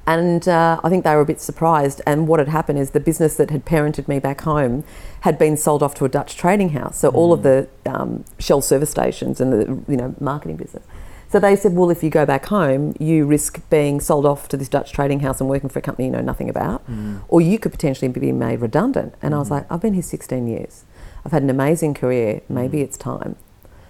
And 0.08 0.48
uh, 0.48 0.80
I 0.84 0.90
think 0.90 1.04
they 1.04 1.16
were 1.16 1.22
a 1.22 1.26
bit 1.26 1.40
surprised. 1.40 2.02
And 2.08 2.28
what 2.28 2.40
had 2.40 2.50
happened 2.50 2.80
is 2.80 2.90
the 2.90 3.00
business 3.00 3.38
that 3.38 3.50
had 3.52 3.66
parented 3.66 4.08
me 4.08 4.20
back 4.20 4.42
home 4.42 4.84
had 5.22 5.38
been 5.38 5.56
sold 5.56 5.84
off 5.84 5.94
to 5.96 6.06
a 6.06 6.10
Dutch 6.10 6.36
trading 6.36 6.70
house. 6.70 6.98
So 6.98 7.10
all 7.10 7.32
of 7.32 7.44
the 7.44 7.68
um, 7.86 8.26
Shell 8.40 8.62
service 8.62 8.90
stations 8.90 9.40
and 9.40 9.54
the 9.54 9.92
you 9.92 9.96
know 9.98 10.16
marketing 10.20 10.58
business. 10.58 10.84
So 11.32 11.40
they 11.40 11.56
said, 11.56 11.76
well, 11.76 11.90
if 11.90 12.04
you 12.04 12.10
go 12.10 12.26
back 12.26 12.48
home, 12.48 12.94
you 13.00 13.26
risk 13.26 13.62
being 13.70 14.02
sold 14.02 14.26
off 14.26 14.50
to 14.50 14.58
this 14.58 14.68
Dutch 14.68 14.92
trading 14.92 15.22
house 15.22 15.40
and 15.40 15.50
working 15.50 15.70
for 15.70 15.80
a 15.80 15.82
company 15.82 16.08
you 16.08 16.12
know 16.12 16.20
nothing 16.20 16.50
about, 16.50 16.86
mm. 16.92 17.22
or 17.30 17.40
you 17.40 17.58
could 17.58 17.72
potentially 17.72 18.10
be 18.10 18.34
made 18.34 18.60
redundant. 18.60 19.16
And 19.22 19.34
I 19.34 19.38
was 19.38 19.48
mm. 19.48 19.52
like, 19.52 19.72
I've 19.72 19.80
been 19.80 19.94
here 19.94 20.04
16 20.04 20.46
years. 20.46 20.84
I've 21.26 21.32
had 21.32 21.42
an 21.42 21.50
amazing 21.50 21.94
career. 21.94 22.42
Maybe 22.50 22.80
mm. 22.80 22.84
it's 22.84 22.98
time. 22.98 23.38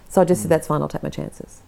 So 0.08 0.20
I 0.20 0.24
just 0.24 0.42
said, 0.42 0.52
that's 0.52 0.68
fine. 0.68 0.82
I'll 0.82 0.88
take 0.88 1.02
my 1.02 1.08
chances. 1.08 1.62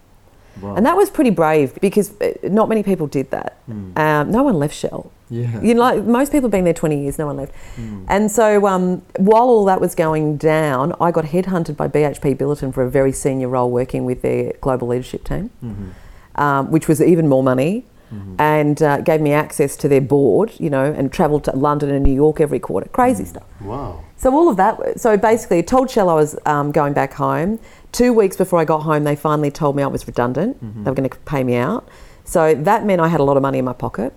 And 0.62 0.87
that 0.87 0.96
was 0.96 1.11
pretty 1.11 1.30
brave 1.30 1.78
because 1.80 2.18
uh, 2.20 2.32
not 2.44 2.68
many 2.68 2.82
people 2.82 3.06
did 3.06 3.30
that. 3.30 3.56
Um, 3.68 4.30
no 4.30 4.42
one 4.42 4.54
left 4.58 4.75
Shell. 4.75 5.11
yeah. 5.30 5.61
You 5.61 5.75
know, 5.75 5.80
like 5.80 6.04
most 6.04 6.30
people 6.32 6.46
have 6.46 6.52
been 6.52 6.64
there 6.64 6.75
20 6.75 7.02
years, 7.02 7.18
no 7.18 7.26
one 7.26 7.37
left. 7.37 7.52
Mm. 7.76 8.04
And 8.08 8.30
so 8.30 8.66
um, 8.66 9.02
while 9.16 9.42
all 9.44 9.64
that 9.66 9.80
was 9.80 9.94
going 9.94 10.37
down, 10.37 10.94
I 11.00 11.11
got 11.11 11.25
headhunted 11.26 11.76
by 11.76 11.88
BHP 11.88 12.37
Billiton 12.37 12.73
for 12.73 12.82
a 12.84 12.90
very 12.90 13.12
senior 13.12 13.49
role 13.49 13.70
working 13.70 14.04
with 14.04 14.23
their 14.23 14.52
global 14.61 14.88
leadership 14.88 15.25
team, 15.25 15.50
Mhm. 15.64 16.40
um, 16.40 16.70
which 16.70 16.88
was 16.88 17.00
even 17.02 17.28
more 17.28 17.42
money. 17.42 17.84
Mhm. 18.12 18.34
And 18.38 18.82
uh, 18.82 19.00
gave 19.00 19.20
me 19.20 19.32
access 19.32 19.76
to 19.76 19.88
their 19.88 20.00
board, 20.02 20.52
you 20.58 20.70
know, 20.70 20.84
and 20.84 21.11
travelled 21.11 21.42
to 21.44 21.56
London 21.56 21.90
and 21.90 22.04
New 22.04 22.12
York 22.14 22.40
every 22.40 22.61
quarter. 22.61 22.88
Crazy 22.90 23.25
stuff. 23.25 23.42
Wow. 23.62 24.00
So 24.16 24.32
all 24.34 24.49
of 24.49 24.56
that. 24.58 25.00
So 25.00 25.16
basically, 25.16 25.58
I 25.58 25.62
told 25.62 25.90
Shell 25.90 26.08
I 26.08 26.14
was 26.14 26.37
um, 26.46 26.70
going 26.70 26.92
back 26.92 27.14
home. 27.14 27.58
Two 28.00 28.12
weeks 28.12 28.36
before 28.36 28.58
I 28.58 28.64
got 28.64 28.80
home, 28.90 29.04
they 29.04 29.16
finally 29.16 29.50
told 29.50 29.76
me 29.76 29.82
I 29.82 29.86
was 29.96 30.02
redundant. 30.06 30.56
They 30.84 30.90
were 30.90 30.94
going 30.96 31.08
to 31.08 31.16
pay 31.32 31.42
me 31.44 31.54
out. 31.56 31.82
So 32.24 32.40
that 32.54 32.80
meant 32.88 33.00
I 33.00 33.08
had 33.14 33.20
a 33.20 33.22
lot 33.30 33.36
of 33.36 33.42
money 33.42 33.58
in 33.58 33.64
my 33.64 33.72
pocket. 33.86 34.12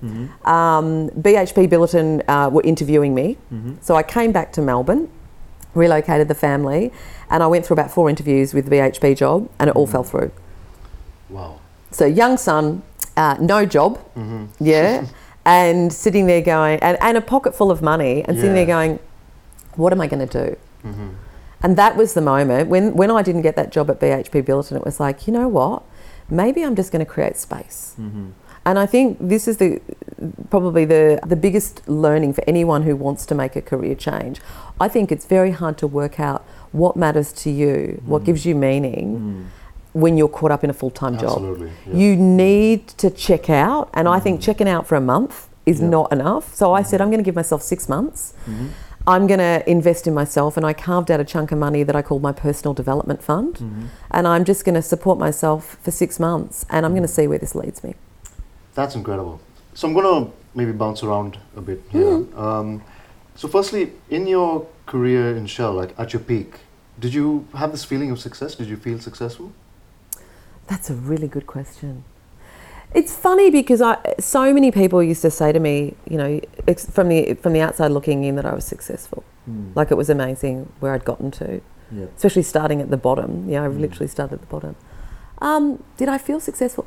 Um, 0.46 1.10
BHP 1.26 1.68
Billiton 1.74 2.24
uh, 2.28 2.50
were 2.50 2.64
interviewing 2.64 3.14
me. 3.14 3.38
So 3.82 3.96
I 3.96 4.04
came 4.04 4.32
back 4.32 4.52
to 4.54 4.62
Melbourne, 4.62 5.10
relocated 5.76 6.28
the 6.28 6.36
family, 6.48 6.92
and 7.30 7.44
I 7.44 7.48
went 7.48 7.66
through 7.66 7.76
about 7.80 7.92
four 7.92 8.10
interviews 8.10 8.54
with 8.54 8.66
the 8.68 8.72
BHP 8.76 9.16
job, 9.16 9.50
and 9.60 9.70
it 9.70 9.76
all 9.76 9.88
fell 9.88 10.04
through. 10.04 10.32
Wow. 11.30 11.60
So 11.92 12.06
young 12.06 12.38
son, 12.38 12.82
uh, 13.18 13.36
no 13.40 13.66
job, 13.66 14.00
yeah, 14.60 15.06
and 15.46 15.92
sitting 15.94 16.26
there 16.28 16.42
going, 16.42 16.80
and, 16.80 16.98
and 17.02 17.18
a 17.18 17.22
pocket 17.22 17.54
full 17.56 17.70
of 17.72 17.82
money, 17.82 18.24
and 18.26 18.38
sitting 18.38 18.54
there 18.56 18.66
going, 18.66 19.00
what 19.76 19.92
am 19.94 20.02
I 20.02 20.08
going 20.08 20.28
to 20.28 20.46
do? 20.48 20.58
And 21.64 21.76
that 21.78 21.96
was 21.98 22.14
the 22.14 22.22
moment 22.22 22.70
when, 22.70 22.94
when 22.96 23.10
I 23.10 23.22
didn't 23.24 23.42
get 23.42 23.56
that 23.56 23.72
job 23.72 23.90
at 23.90 24.00
BHP 24.00 24.44
Billiton, 24.44 24.76
it 24.78 24.86
was 24.86 25.00
like, 25.00 25.26
you 25.28 25.34
know 25.34 25.48
what? 25.48 25.84
Maybe 26.30 26.64
I'm 26.64 26.76
just 26.76 26.92
going 26.92 27.04
to 27.06 27.12
create 27.12 27.38
space. 27.38 27.96
Mhm. 28.00 28.32
And 28.66 28.78
I 28.78 28.86
think 28.86 29.18
this 29.22 29.48
is 29.48 29.58
the 29.58 29.80
probably 30.50 30.84
the, 30.86 31.20
the 31.26 31.38
biggest 31.38 31.88
learning 31.88 32.34
for 32.34 32.44
anyone 32.48 32.84
who 32.84 32.96
wants 32.98 33.26
to 33.28 33.36
make 33.36 33.56
a 33.56 33.62
career 33.62 33.96
change. 33.96 34.42
I 34.80 34.88
think 34.90 35.12
it's 35.12 35.26
very 35.26 35.52
hard 35.52 35.78
to 35.80 35.88
work 35.88 36.20
out 36.20 36.44
what 36.74 36.96
matters 36.98 37.32
to 37.44 37.50
you, 37.50 38.02
what 38.06 38.24
gives 38.26 38.46
you 38.46 38.54
meaning 38.56 39.08
Mm. 39.20 39.46
when 39.94 40.18
you're 40.18 40.28
caught 40.28 40.52
up 40.52 40.64
in 40.66 40.70
a 40.70 40.74
full 40.74 40.92
time 40.92 41.18
job. 41.18 41.38
Absolutely. 41.38 41.72
yeah. 41.88 41.96
You 41.96 42.16
need 42.18 42.88
to 43.04 43.10
check 43.10 43.50
out, 43.50 43.90
and 43.94 44.08
I 44.08 44.20
think 44.20 44.42
checking 44.42 44.68
out 44.68 44.86
for 44.86 44.96
a 44.96 45.02
month 45.02 45.48
is 45.66 45.80
Yeah. 45.80 45.88
not 45.90 46.12
enough. 46.12 46.54
So 46.54 46.74
I 46.74 46.84
said, 46.84 47.00
I'm 47.02 47.08
going 47.10 47.20
to 47.24 47.30
give 47.30 47.36
myself 47.36 47.62
six 47.64 47.88
months. 47.88 48.34
Mhm. 48.50 48.68
I'm 49.08 49.26
going 49.26 49.40
to 49.40 49.64
invest 49.70 50.06
in 50.06 50.14
myself, 50.14 50.58
and 50.58 50.66
I 50.66 50.74
carved 50.74 51.10
out 51.10 51.22
a 51.22 51.24
chunk 51.24 51.54
of 51.54 51.58
money 51.58 51.82
that 51.84 51.96
I 51.96 52.02
called 52.02 52.22
my 52.22 52.34
personal 52.34 52.74
development 52.74 53.24
fund. 53.24 53.56
Mhm. 53.56 53.88
And 54.12 54.28
I'm 54.28 54.44
just 54.44 54.66
going 54.66 54.76
to 54.76 54.82
support 54.82 55.18
myself 55.18 55.78
for 55.82 55.92
six 55.92 56.20
months, 56.20 56.66
and 56.70 56.86
I'm 56.86 56.92
going 56.92 57.08
to 57.10 57.16
see 57.20 57.26
where 57.26 57.40
this 57.40 57.56
leads 57.56 57.84
me. 57.86 57.96
That's 58.76 58.96
incredible. 58.96 59.40
So 59.74 59.88
I'm 59.88 59.94
going 59.94 60.26
to 60.26 60.32
maybe 60.54 60.74
bounce 60.74 61.04
around 61.04 61.40
a 61.56 61.62
bit 61.62 61.82
here. 61.90 62.26
Um, 62.36 62.82
so, 63.36 63.48
firstly, 63.48 63.94
in 64.10 64.28
your 64.28 64.68
career 64.86 65.38
in 65.38 65.46
Shell, 65.46 65.74
like 65.74 65.94
at 65.98 66.12
your 66.12 66.22
peak, 66.22 66.60
did 67.00 67.14
you 67.14 67.46
have 67.54 67.72
this 67.72 67.86
feeling 67.86 68.12
of 68.12 68.20
success? 68.20 68.56
Did 68.56 68.68
you 68.68 68.76
feel 68.76 69.00
successful? 69.00 69.52
That's 70.68 70.90
a 70.90 70.94
really 70.96 71.30
good 71.30 71.48
question. 71.48 72.04
It's 72.94 73.14
funny 73.16 73.50
because 73.52 73.82
I, 73.82 73.98
so 74.20 74.54
many 74.54 74.72
people 74.72 75.04
used 75.04 75.22
to 75.22 75.30
say 75.32 75.52
to 75.52 75.60
me, 75.60 75.96
you 76.10 76.18
know, 76.18 76.40
ex- 76.68 76.90
from 76.90 77.10
the 77.10 77.34
from 77.36 77.54
the 77.54 77.62
outside 77.62 77.92
looking 77.92 78.24
in, 78.24 78.36
that 78.38 78.46
I 78.46 78.54
was 78.54 78.66
successful. 78.66 79.24
Like 79.76 79.92
it 79.92 79.96
was 79.96 80.10
amazing 80.10 80.72
where 80.82 80.94
I'd 80.94 81.06
gotten 81.06 81.32
to, 81.32 81.62
yeah. 81.92 82.06
especially 82.18 82.44
starting 82.44 82.82
at 82.82 82.90
the 82.90 82.98
bottom. 82.98 83.46
You 83.48 83.56
know, 83.56 83.66
I 83.66 83.68
Mm. 83.70 83.80
literally 83.80 84.08
started 84.08 84.36
at 84.36 84.42
the 84.42 84.48
bottom. 84.48 84.76
Um, 85.40 85.82
did 85.96 86.10
I 86.10 86.18
feel 86.18 86.40
successful? 86.42 86.86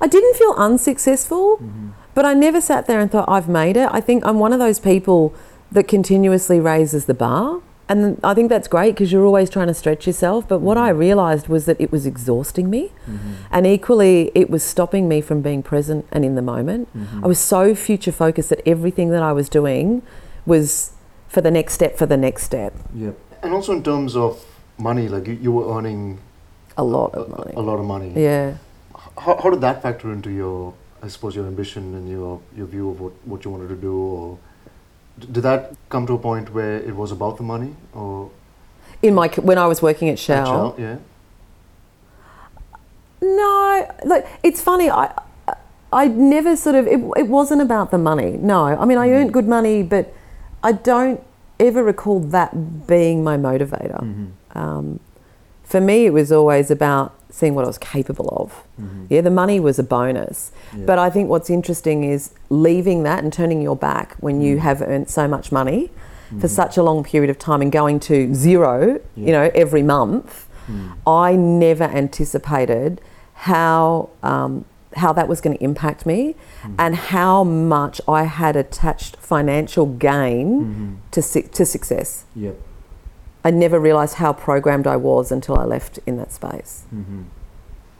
I 0.00 0.06
didn't 0.06 0.36
feel 0.36 0.54
unsuccessful, 0.56 1.58
Mhm. 1.58 1.90
but 2.14 2.24
I 2.24 2.32
never 2.32 2.60
sat 2.62 2.86
there 2.86 2.98
and 3.00 3.10
thought 3.10 3.28
I've 3.28 3.48
made 3.48 3.76
it. 3.76 3.88
I 3.92 4.00
think 4.00 4.24
I'm 4.24 4.38
one 4.38 4.52
of 4.54 4.58
those 4.58 4.78
people 4.78 5.34
that 5.72 5.86
continuously 5.88 6.60
raises 6.60 7.04
the 7.06 7.14
bar. 7.14 7.60
And 7.88 8.20
I 8.22 8.34
think 8.34 8.50
that's 8.50 8.68
great 8.68 8.94
because 8.94 9.10
you're 9.12 9.24
always 9.24 9.48
trying 9.48 9.68
to 9.68 9.74
stretch 9.74 10.06
yourself. 10.06 10.46
But 10.46 10.58
what 10.60 10.76
I 10.76 10.90
realised 10.90 11.48
was 11.48 11.64
that 11.66 11.80
it 11.80 11.90
was 11.90 12.04
exhausting 12.06 12.68
me. 12.68 12.92
Mhm. 13.08 13.18
And 13.50 13.66
equally, 13.66 14.30
it 14.34 14.50
was 14.50 14.62
stopping 14.62 15.08
me 15.08 15.20
from 15.22 15.40
being 15.40 15.62
present 15.62 16.04
and 16.12 16.24
in 16.24 16.34
the 16.34 16.42
moment. 16.42 16.88
Mhm. 16.96 17.24
I 17.24 17.26
was 17.26 17.38
so 17.38 17.74
future 17.74 18.12
focused 18.12 18.50
that 18.50 18.60
everything 18.66 19.08
that 19.10 19.22
I 19.22 19.32
was 19.32 19.48
doing 19.48 20.02
was 20.44 20.92
for 21.28 21.40
the 21.40 21.50
next 21.50 21.74
step, 21.74 21.96
for 21.96 22.06
the 22.06 22.16
next 22.16 22.42
step. 22.44 22.72
Yeah. 22.94 23.12
And 23.42 23.54
also 23.54 23.72
in 23.72 23.82
terms 23.82 24.16
of 24.16 24.44
money, 24.78 25.08
like 25.08 25.26
you, 25.26 25.38
you 25.40 25.52
were 25.52 25.76
earning 25.76 26.18
A 26.76 26.84
lot 26.84 27.14
of 27.14 27.28
money. 27.30 27.52
a 27.56 27.60
lot 27.62 27.78
of 27.78 27.86
money. 27.86 28.12
Yeah. 28.14 28.54
How, 29.16 29.36
how 29.42 29.50
did 29.50 29.60
that 29.62 29.82
factor 29.82 30.12
into 30.12 30.30
your, 30.30 30.74
I 31.02 31.08
suppose, 31.08 31.34
your 31.34 31.46
ambition 31.46 31.94
and 31.94 32.08
your, 32.08 32.40
your 32.56 32.66
view 32.66 32.90
of 32.90 33.00
what, 33.00 33.12
what 33.24 33.44
you 33.44 33.50
wanted 33.50 33.68
to 33.68 33.76
do? 33.76 33.94
Or 33.96 34.36
d- 34.36 34.38
did 35.20 35.42
that 35.42 35.74
come 35.88 36.06
to 36.06 36.14
a 36.14 36.18
point 36.18 36.52
where 36.54 36.76
it 36.76 36.94
was 36.94 37.12
about 37.12 37.36
the 37.36 37.42
money? 37.42 37.74
Or 37.94 38.30
In 39.02 39.14
my 39.14 39.28
when 39.28 39.58
I 39.58 39.66
was 39.66 39.82
working 39.82 40.08
at 40.08 40.18
Shell. 40.18 40.40
at 40.40 40.46
Shell? 40.46 40.74
Yeah. 40.78 40.96
No, 43.20 43.94
look, 44.04 44.26
it's 44.42 44.60
funny. 44.60 44.90
I 44.90 45.12
I 45.92 46.08
never 46.08 46.56
sort 46.56 46.76
of 46.76 46.86
it, 46.86 47.00
it 47.16 47.28
wasn't 47.28 47.62
about 47.62 47.90
the 47.90 47.98
money. 47.98 48.32
No, 48.32 48.66
I 48.66 48.84
mean 48.84 48.98
I 48.98 49.10
earned 49.10 49.32
good 49.32 49.48
money, 49.48 49.82
but 49.82 50.12
I 50.62 50.72
don't 50.72 51.22
ever 51.58 51.82
recall 51.82 52.20
that 52.20 52.86
being 52.86 53.24
my 53.24 53.36
motivator. 53.36 54.00
Mm-hmm. 54.02 54.58
Um, 54.58 55.00
for 55.68 55.80
me, 55.80 56.06
it 56.06 56.12
was 56.12 56.30
always 56.32 56.70
about 56.70 57.14
seeing 57.30 57.54
what 57.54 57.64
I 57.64 57.68
was 57.68 57.78
capable 57.78 58.28
of. 58.42 58.48
Mm-hmm. 58.80 59.04
Yeah, 59.10 59.20
the 59.20 59.30
money 59.42 59.58
was 59.60 59.78
a 59.78 59.82
bonus. 59.82 60.50
But 60.88 60.98
I 60.98 61.08
think 61.10 61.28
what's 61.28 61.50
interesting 61.50 62.04
is 62.14 62.30
leaving 62.48 63.02
that 63.08 63.22
and 63.22 63.30
turning 63.32 63.60
your 63.62 63.76
back 63.76 64.16
when 64.20 64.40
you 64.40 64.58
have 64.58 64.80
earned 64.82 65.08
so 65.10 65.28
much 65.28 65.52
money 65.52 65.90
for 66.40 66.48
such 66.48 66.76
a 66.76 66.82
long 66.82 67.04
period 67.04 67.30
of 67.30 67.38
time 67.38 67.60
and 67.62 67.70
going 67.72 68.00
to 68.00 68.34
zero, 68.34 69.00
you 69.16 69.32
know, 69.36 69.50
every 69.54 69.82
month. 69.82 70.46
Mm. 70.70 70.92
I 71.06 71.36
never 71.36 71.84
anticipated 71.84 73.00
how 73.34 74.10
um, 74.22 74.64
how 74.96 75.12
that 75.12 75.28
was 75.28 75.40
going 75.40 75.56
to 75.56 75.62
impact 75.62 76.04
me 76.06 76.34
and 76.78 76.96
how 76.96 77.44
much 77.44 78.00
I 78.08 78.24
had 78.24 78.56
attached 78.56 79.16
financial 79.16 79.86
gain 79.86 80.46
Mm-hmm. 80.64 80.94
to 81.12 81.22
su- 81.22 81.48
to 81.58 81.64
success. 81.64 82.24
Yep. 82.34 82.56
I 83.44 83.50
never 83.50 83.78
realized 83.78 84.14
how 84.14 84.32
programmed 84.32 84.86
I 84.86 84.96
was 84.96 85.30
until 85.32 85.56
I 85.58 85.64
left 85.64 85.98
in 86.06 86.16
that 86.16 86.32
space. 86.32 86.84
Mm-hmm. 86.94 87.22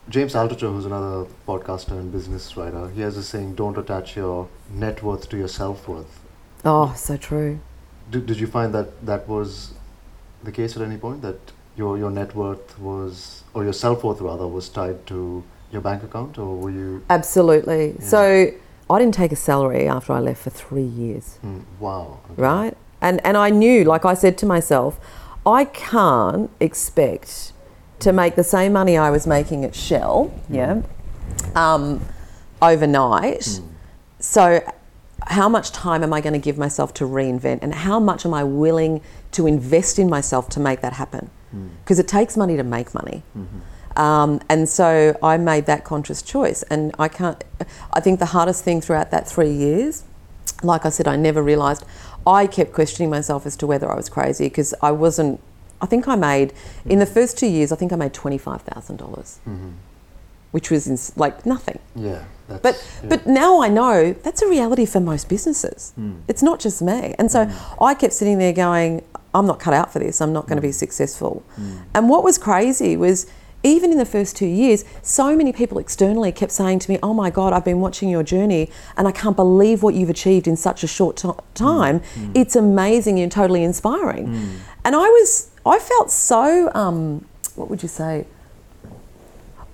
James 0.08 0.34
Altucher, 0.34 0.72
who's 0.72 0.86
another 0.86 1.26
podcaster 1.46 1.92
and 1.92 2.10
business 2.10 2.56
writer, 2.56 2.88
he 2.90 3.02
has 3.02 3.16
a 3.16 3.22
saying: 3.22 3.54
"Don't 3.54 3.76
attach 3.78 4.16
your 4.16 4.48
net 4.70 5.02
worth 5.02 5.28
to 5.30 5.36
your 5.36 5.48
self 5.48 5.86
worth." 5.86 6.20
Oh, 6.64 6.94
so 6.96 7.16
true. 7.16 7.60
Did, 8.10 8.26
did 8.26 8.40
you 8.40 8.46
find 8.46 8.74
that 8.74 9.04
that 9.04 9.28
was 9.28 9.72
the 10.42 10.50
case 10.52 10.76
at 10.76 10.82
any 10.82 10.96
point? 10.96 11.20
That 11.22 11.38
your 11.76 11.98
your 11.98 12.10
net 12.10 12.34
worth 12.34 12.78
was, 12.78 13.44
or 13.54 13.64
your 13.64 13.74
self 13.74 14.02
worth 14.02 14.20
rather, 14.22 14.46
was 14.48 14.68
tied 14.70 15.06
to 15.08 15.44
your 15.70 15.82
bank 15.82 16.02
account, 16.02 16.38
or 16.38 16.56
were 16.56 16.70
you? 16.70 17.04
Absolutely. 17.10 17.90
Yeah. 17.98 18.04
So 18.04 18.50
I 18.88 18.98
didn't 18.98 19.14
take 19.14 19.32
a 19.32 19.36
salary 19.36 19.86
after 19.86 20.14
I 20.14 20.20
left 20.20 20.42
for 20.42 20.50
three 20.50 20.82
years, 20.82 21.38
Mm, 21.44 21.64
wow. 21.78 22.20
okay. 22.32 22.42
right? 22.42 22.76
And 23.02 23.20
and 23.26 23.36
I 23.36 23.50
knew, 23.50 23.84
like 23.84 24.06
I 24.06 24.14
said 24.14 24.38
to 24.38 24.46
myself, 24.46 24.98
I 25.48 25.64
can't 25.64 26.50
expect 26.60 27.52
to 28.00 28.12
make 28.12 28.36
the 28.36 28.44
same 28.44 28.74
money 28.74 28.96
I 28.98 29.10
was 29.10 29.26
making 29.26 29.64
at 29.64 29.74
Shell, 29.74 30.30
yeah, 30.50 30.82
um, 31.54 32.04
overnight. 32.60 33.40
Mm. 33.40 33.68
So, 34.20 34.60
how 35.26 35.48
much 35.48 35.72
time 35.72 36.02
am 36.02 36.12
I 36.12 36.20
going 36.20 36.34
to 36.34 36.38
give 36.38 36.58
myself 36.58 36.92
to 36.94 37.04
reinvent, 37.04 37.60
and 37.62 37.74
how 37.74 37.98
much 37.98 38.26
am 38.26 38.34
I 38.34 38.44
willing 38.44 39.00
to 39.32 39.46
invest 39.46 39.98
in 39.98 40.10
myself 40.10 40.48
to 40.50 40.60
make 40.60 40.80
that 40.82 40.92
happen? 40.92 41.30
Mm. 41.54 41.70
Because 41.82 41.98
it 41.98 42.08
takes 42.08 42.36
money 42.36 42.56
to 42.56 42.62
make 42.62 42.92
money. 42.94 43.22
Mhm. 43.36 43.46
Um, 43.98 44.40
and 44.48 44.68
so 44.68 45.16
I 45.22 45.38
made 45.38 45.66
that 45.66 45.84
conscious 45.84 46.22
choice. 46.22 46.62
And 46.70 46.94
I 46.98 47.08
can't, 47.08 47.42
I 47.92 48.00
think 48.00 48.20
the 48.20 48.26
hardest 48.26 48.62
thing 48.62 48.80
throughout 48.80 49.10
that 49.10 49.28
three 49.28 49.50
years, 49.50 50.04
like 50.62 50.86
I 50.86 50.90
said, 50.90 51.08
I 51.08 51.16
never 51.16 51.42
realised, 51.42 51.84
I 52.28 52.46
kept 52.46 52.72
questioning 52.72 53.10
myself 53.10 53.46
as 53.46 53.56
to 53.56 53.66
whether 53.66 53.90
I 53.90 53.96
was 53.96 54.08
crazy 54.08 54.44
because 54.44 54.74
I 54.82 54.92
wasn't 54.92 55.40
I 55.80 55.86
think 55.86 56.08
I 56.08 56.16
made 56.16 56.52
in 56.86 56.98
the 56.98 57.06
first 57.06 57.38
two 57.38 57.46
years. 57.46 57.70
I 57.72 57.76
think 57.76 57.92
I 57.92 57.96
made 57.96 58.12
twenty 58.22 58.38
five 58.38 58.62
thousand 58.62 58.96
dollars, 58.96 59.38
Mm-hmm. 59.48 59.70
which 60.50 60.70
was 60.70 60.86
ins- 60.88 61.12
like 61.16 61.46
nothing. 61.46 61.78
Yeah. 61.94 62.24
That's, 62.48 62.62
But 62.62 62.74
yeah. 63.02 63.08
but 63.12 63.26
now 63.26 63.62
I 63.62 63.68
know 63.68 64.12
that's 64.24 64.42
a 64.42 64.48
reality 64.48 64.86
for 64.86 65.00
most 65.00 65.28
businesses. 65.28 65.92
Mm. 66.00 66.20
It's 66.28 66.42
not 66.42 66.58
just 66.60 66.80
me. 66.82 67.14
And 67.18 67.30
so 67.30 67.40
I 67.80 67.94
kept 67.94 68.12
sitting 68.14 68.38
there 68.38 68.54
going, 68.54 69.02
I'm 69.34 69.46
not 69.46 69.60
cut 69.60 69.74
out 69.74 69.92
for 69.92 69.98
this. 70.00 70.20
I'm 70.22 70.32
not 70.32 70.46
going 70.48 70.56
to 70.56 70.62
be 70.62 70.72
successful. 70.72 71.42
And 71.94 72.08
what 72.08 72.24
was 72.24 72.38
crazy 72.38 72.96
was 72.96 73.26
even 73.64 73.90
in 73.90 73.98
the 73.98 74.04
first 74.06 74.36
two 74.36 74.46
years, 74.46 74.84
so 75.02 75.34
many 75.36 75.52
people 75.52 75.78
externally 75.78 76.30
kept 76.32 76.52
saying 76.52 76.78
to 76.80 76.90
me, 76.90 76.98
Oh 77.02 77.12
my 77.12 77.28
God, 77.30 77.52
I've 77.52 77.64
been 77.64 77.80
watching 77.80 78.08
your 78.08 78.22
journey 78.22 78.70
and 78.96 79.08
I 79.08 79.12
can't 79.12 79.34
believe 79.36 79.82
what 79.82 79.94
you've 79.94 80.10
achieved 80.10 80.46
in 80.46 80.56
such 80.56 80.84
a 80.84 80.86
short 80.86 81.16
ti- 81.16 81.30
time. 81.54 82.00
Mm. 82.00 82.04
Mm. 82.28 82.36
It's 82.36 82.54
amazing 82.56 83.18
and 83.18 83.30
totally 83.32 83.64
inspiring. 83.64 84.28
Mm. 84.28 84.56
And 84.84 84.94
I 84.94 85.08
was, 85.08 85.50
I 85.66 85.78
felt 85.80 86.10
so, 86.10 86.70
um, 86.74 87.26
what 87.56 87.68
would 87.68 87.82
you 87.82 87.88
say? 87.88 88.26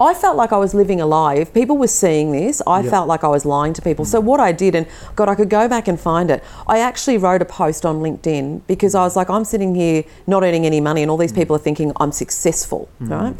I 0.00 0.12
felt 0.12 0.36
like 0.36 0.52
I 0.52 0.56
was 0.56 0.74
living 0.74 1.00
a 1.00 1.06
lie. 1.06 1.34
If 1.36 1.54
people 1.54 1.76
were 1.78 1.86
seeing 1.86 2.32
this, 2.32 2.60
I 2.66 2.80
Yeah. 2.80 2.90
felt 2.90 3.06
like 3.06 3.22
I 3.22 3.28
was 3.28 3.44
lying 3.44 3.72
to 3.74 3.82
people. 3.82 4.04
So 4.04 4.18
what 4.18 4.40
I 4.40 4.50
did, 4.50 4.74
and 4.74 4.86
God, 5.14 5.28
I 5.28 5.36
could 5.36 5.48
go 5.48 5.68
back 5.68 5.86
and 5.86 5.98
find 6.00 6.30
it. 6.32 6.42
I 6.66 6.80
actually 6.80 7.16
wrote 7.16 7.40
a 7.42 7.44
post 7.44 7.86
on 7.86 8.00
LinkedIn 8.00 8.62
because 8.66 8.96
I 8.96 9.04
was 9.04 9.14
like, 9.14 9.30
I'm 9.30 9.44
sitting 9.44 9.74
here 9.76 10.02
not 10.26 10.42
earning 10.42 10.66
any 10.66 10.80
money, 10.80 11.02
and 11.02 11.10
all 11.12 11.16
these 11.16 11.32
people 11.32 11.54
are 11.54 11.60
thinking 11.60 11.92
I'm 12.00 12.10
successful, 12.10 12.88
right? 12.98 13.34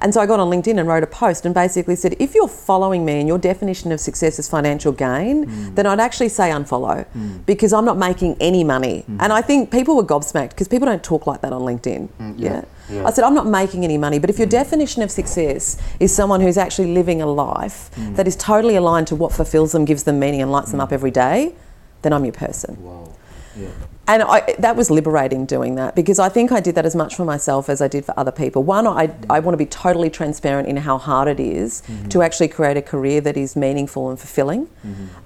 And 0.00 0.14
so 0.14 0.20
I 0.20 0.26
got 0.26 0.38
on 0.38 0.48
LinkedIn 0.48 0.78
and 0.78 0.88
wrote 0.88 1.02
a 1.02 1.08
post 1.08 1.44
and 1.44 1.54
basically 1.54 1.96
said, 1.96 2.14
if 2.20 2.34
you're 2.34 2.48
following 2.48 3.04
me 3.04 3.18
and 3.18 3.26
your 3.26 3.38
definition 3.38 3.90
of 3.90 3.98
success 3.98 4.38
is 4.38 4.48
financial 4.48 4.92
gain, 4.92 5.46
mm. 5.46 5.74
then 5.74 5.86
I'd 5.86 5.98
actually 5.98 6.28
say 6.28 6.50
unfollow 6.50 7.04
mm. 7.16 7.46
because 7.46 7.72
I'm 7.72 7.84
not 7.84 7.98
making 7.98 8.36
any 8.40 8.62
money. 8.62 9.04
Mm. 9.10 9.16
And 9.20 9.32
I 9.32 9.42
think 9.42 9.72
people 9.72 9.96
were 9.96 10.04
gobsmacked 10.04 10.50
because 10.50 10.68
people 10.68 10.86
don't 10.86 11.02
talk 11.02 11.26
like 11.26 11.40
that 11.40 11.52
on 11.52 11.62
LinkedIn. 11.62 12.08
yeah, 12.36 12.64
yeah. 12.88 13.06
I 13.06 13.10
said, 13.10 13.24
I'm 13.24 13.34
not 13.34 13.46
making 13.46 13.84
any 13.84 13.98
money, 13.98 14.18
but 14.20 14.30
if 14.30 14.38
your 14.38 14.46
definition 14.46 15.02
of 15.02 15.10
success 15.10 15.80
is 15.98 16.14
someone 16.14 16.40
who's 16.40 16.56
actually 16.56 16.94
living 16.94 17.20
a 17.20 17.26
life 17.26 17.90
that 18.16 18.26
is 18.28 18.36
totally 18.36 18.76
aligned 18.76 19.08
to 19.08 19.16
what 19.16 19.32
fulfills 19.32 19.72
them, 19.72 19.84
gives 19.84 20.04
them 20.04 20.18
meaning, 20.18 20.40
and 20.40 20.52
lights 20.52 20.70
them 20.70 20.80
up 20.80 20.92
every 20.92 21.10
day, 21.10 21.54
then 22.02 22.12
I'm 22.12 22.24
your 22.24 22.32
person. 22.32 22.82
Wow. 22.82 23.12
Yeah. 23.58 23.68
And 24.06 24.22
I, 24.22 24.54
that 24.58 24.74
was 24.74 24.90
liberating 24.90 25.44
doing 25.44 25.74
that 25.74 25.94
because 25.94 26.18
I 26.18 26.30
think 26.30 26.50
I 26.50 26.60
did 26.60 26.74
that 26.76 26.86
as 26.86 26.96
much 26.96 27.14
for 27.14 27.26
myself 27.26 27.68
as 27.68 27.82
I 27.82 27.88
did 27.88 28.06
for 28.06 28.18
other 28.18 28.32
people. 28.32 28.62
One, 28.62 28.86
I, 28.86 29.14
I 29.28 29.40
want 29.40 29.52
to 29.52 29.58
be 29.58 29.66
totally 29.66 30.08
transparent 30.08 30.66
in 30.66 30.78
how 30.78 30.96
hard 30.96 31.28
it 31.28 31.38
is 31.38 31.82
to 32.08 32.22
actually 32.22 32.48
create 32.48 32.78
a 32.78 32.82
career 32.82 33.20
that 33.20 33.36
is 33.36 33.54
meaningful 33.54 34.08
and 34.08 34.18
fulfilling. 34.18 34.66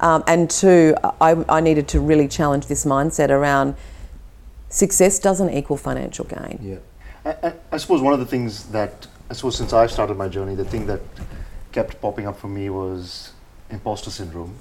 Um, 0.00 0.24
and 0.26 0.50
two, 0.50 0.96
I, 1.20 1.44
I 1.48 1.60
needed 1.60 1.86
to 1.88 2.00
really 2.00 2.26
challenge 2.26 2.66
this 2.66 2.84
mindset 2.84 3.30
around 3.30 3.76
success 4.68 5.20
doesn't 5.20 5.50
equal 5.50 5.76
financial 5.76 6.24
gain. 6.24 6.58
Yeah. 6.60 6.76
I, 7.24 7.48
I, 7.48 7.54
I 7.72 7.76
suppose 7.76 8.00
one 8.00 8.14
of 8.14 8.18
the 8.18 8.26
things 8.26 8.64
that, 8.72 9.06
I 9.30 9.34
suppose 9.34 9.56
since 9.56 9.72
I 9.72 9.86
started 9.86 10.16
my 10.16 10.28
journey, 10.28 10.56
the 10.56 10.64
thing 10.64 10.86
that 10.86 11.00
kept 11.70 12.00
popping 12.00 12.26
up 12.26 12.36
for 12.36 12.48
me 12.48 12.68
was 12.68 13.32
imposter 13.70 14.10
syndrome. 14.10 14.56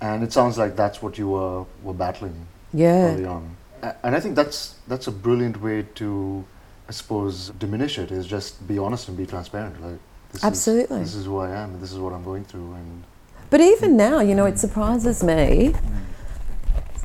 And 0.00 0.22
it 0.22 0.32
sounds 0.32 0.56
like 0.56 0.76
that's 0.76 1.02
what 1.02 1.18
you 1.18 1.30
were, 1.30 1.64
were 1.82 1.94
battling 1.94 2.46
Yeah. 2.76 3.14
early 3.14 3.24
on. 3.24 3.56
And 4.02 4.16
I 4.16 4.20
think 4.20 4.34
that's, 4.34 4.76
that's 4.88 5.06
a 5.06 5.12
brilliant 5.12 5.60
way 5.62 5.86
to, 5.96 6.44
I 6.88 6.92
suppose, 6.92 7.50
diminish 7.58 7.98
it, 7.98 8.10
is 8.10 8.26
just 8.26 8.66
be 8.66 8.78
honest 8.78 9.08
and 9.08 9.16
be 9.16 9.26
transparent. 9.26 9.80
Like, 9.82 10.00
this 10.32 10.44
Absolutely. 10.44 11.00
Is, 11.00 11.12
this 11.12 11.20
is 11.20 11.26
who 11.26 11.38
I 11.38 11.50
am, 11.50 11.74
and 11.74 11.80
this 11.80 11.92
is 11.92 11.98
what 11.98 12.12
I'm 12.12 12.24
going 12.24 12.44
through. 12.44 12.72
And 12.74 13.04
But 13.50 13.60
even 13.60 13.96
now, 13.96 14.20
you 14.20 14.34
know, 14.34 14.46
it 14.46 14.58
surprises 14.58 15.22
me. 15.22 15.74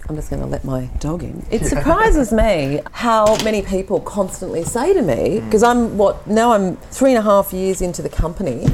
I'm 0.10 0.15
just 0.15 0.29
going 0.29 0.41
to 0.41 0.47
let 0.47 0.65
my 0.65 0.89
dog 0.99 1.23
in. 1.23 1.45
It 1.51 1.65
surprises 1.73 2.34
me 2.34 2.81
how 2.91 3.38
many 3.43 3.62
people 3.62 4.01
constantly 4.01 4.63
say 4.63 4.93
to 4.93 5.01
me, 5.01 5.39
mm. 5.39 5.45
because 5.45 5.63
I'm 5.63 5.97
what, 5.97 6.27
now 6.27 6.51
I'm 6.51 6.75
three 6.77 7.12
and 7.12 7.19
a 7.19 7.21
half 7.21 7.53
years 7.53 7.81
into 7.81 8.01
the 8.01 8.10
company. 8.10 8.67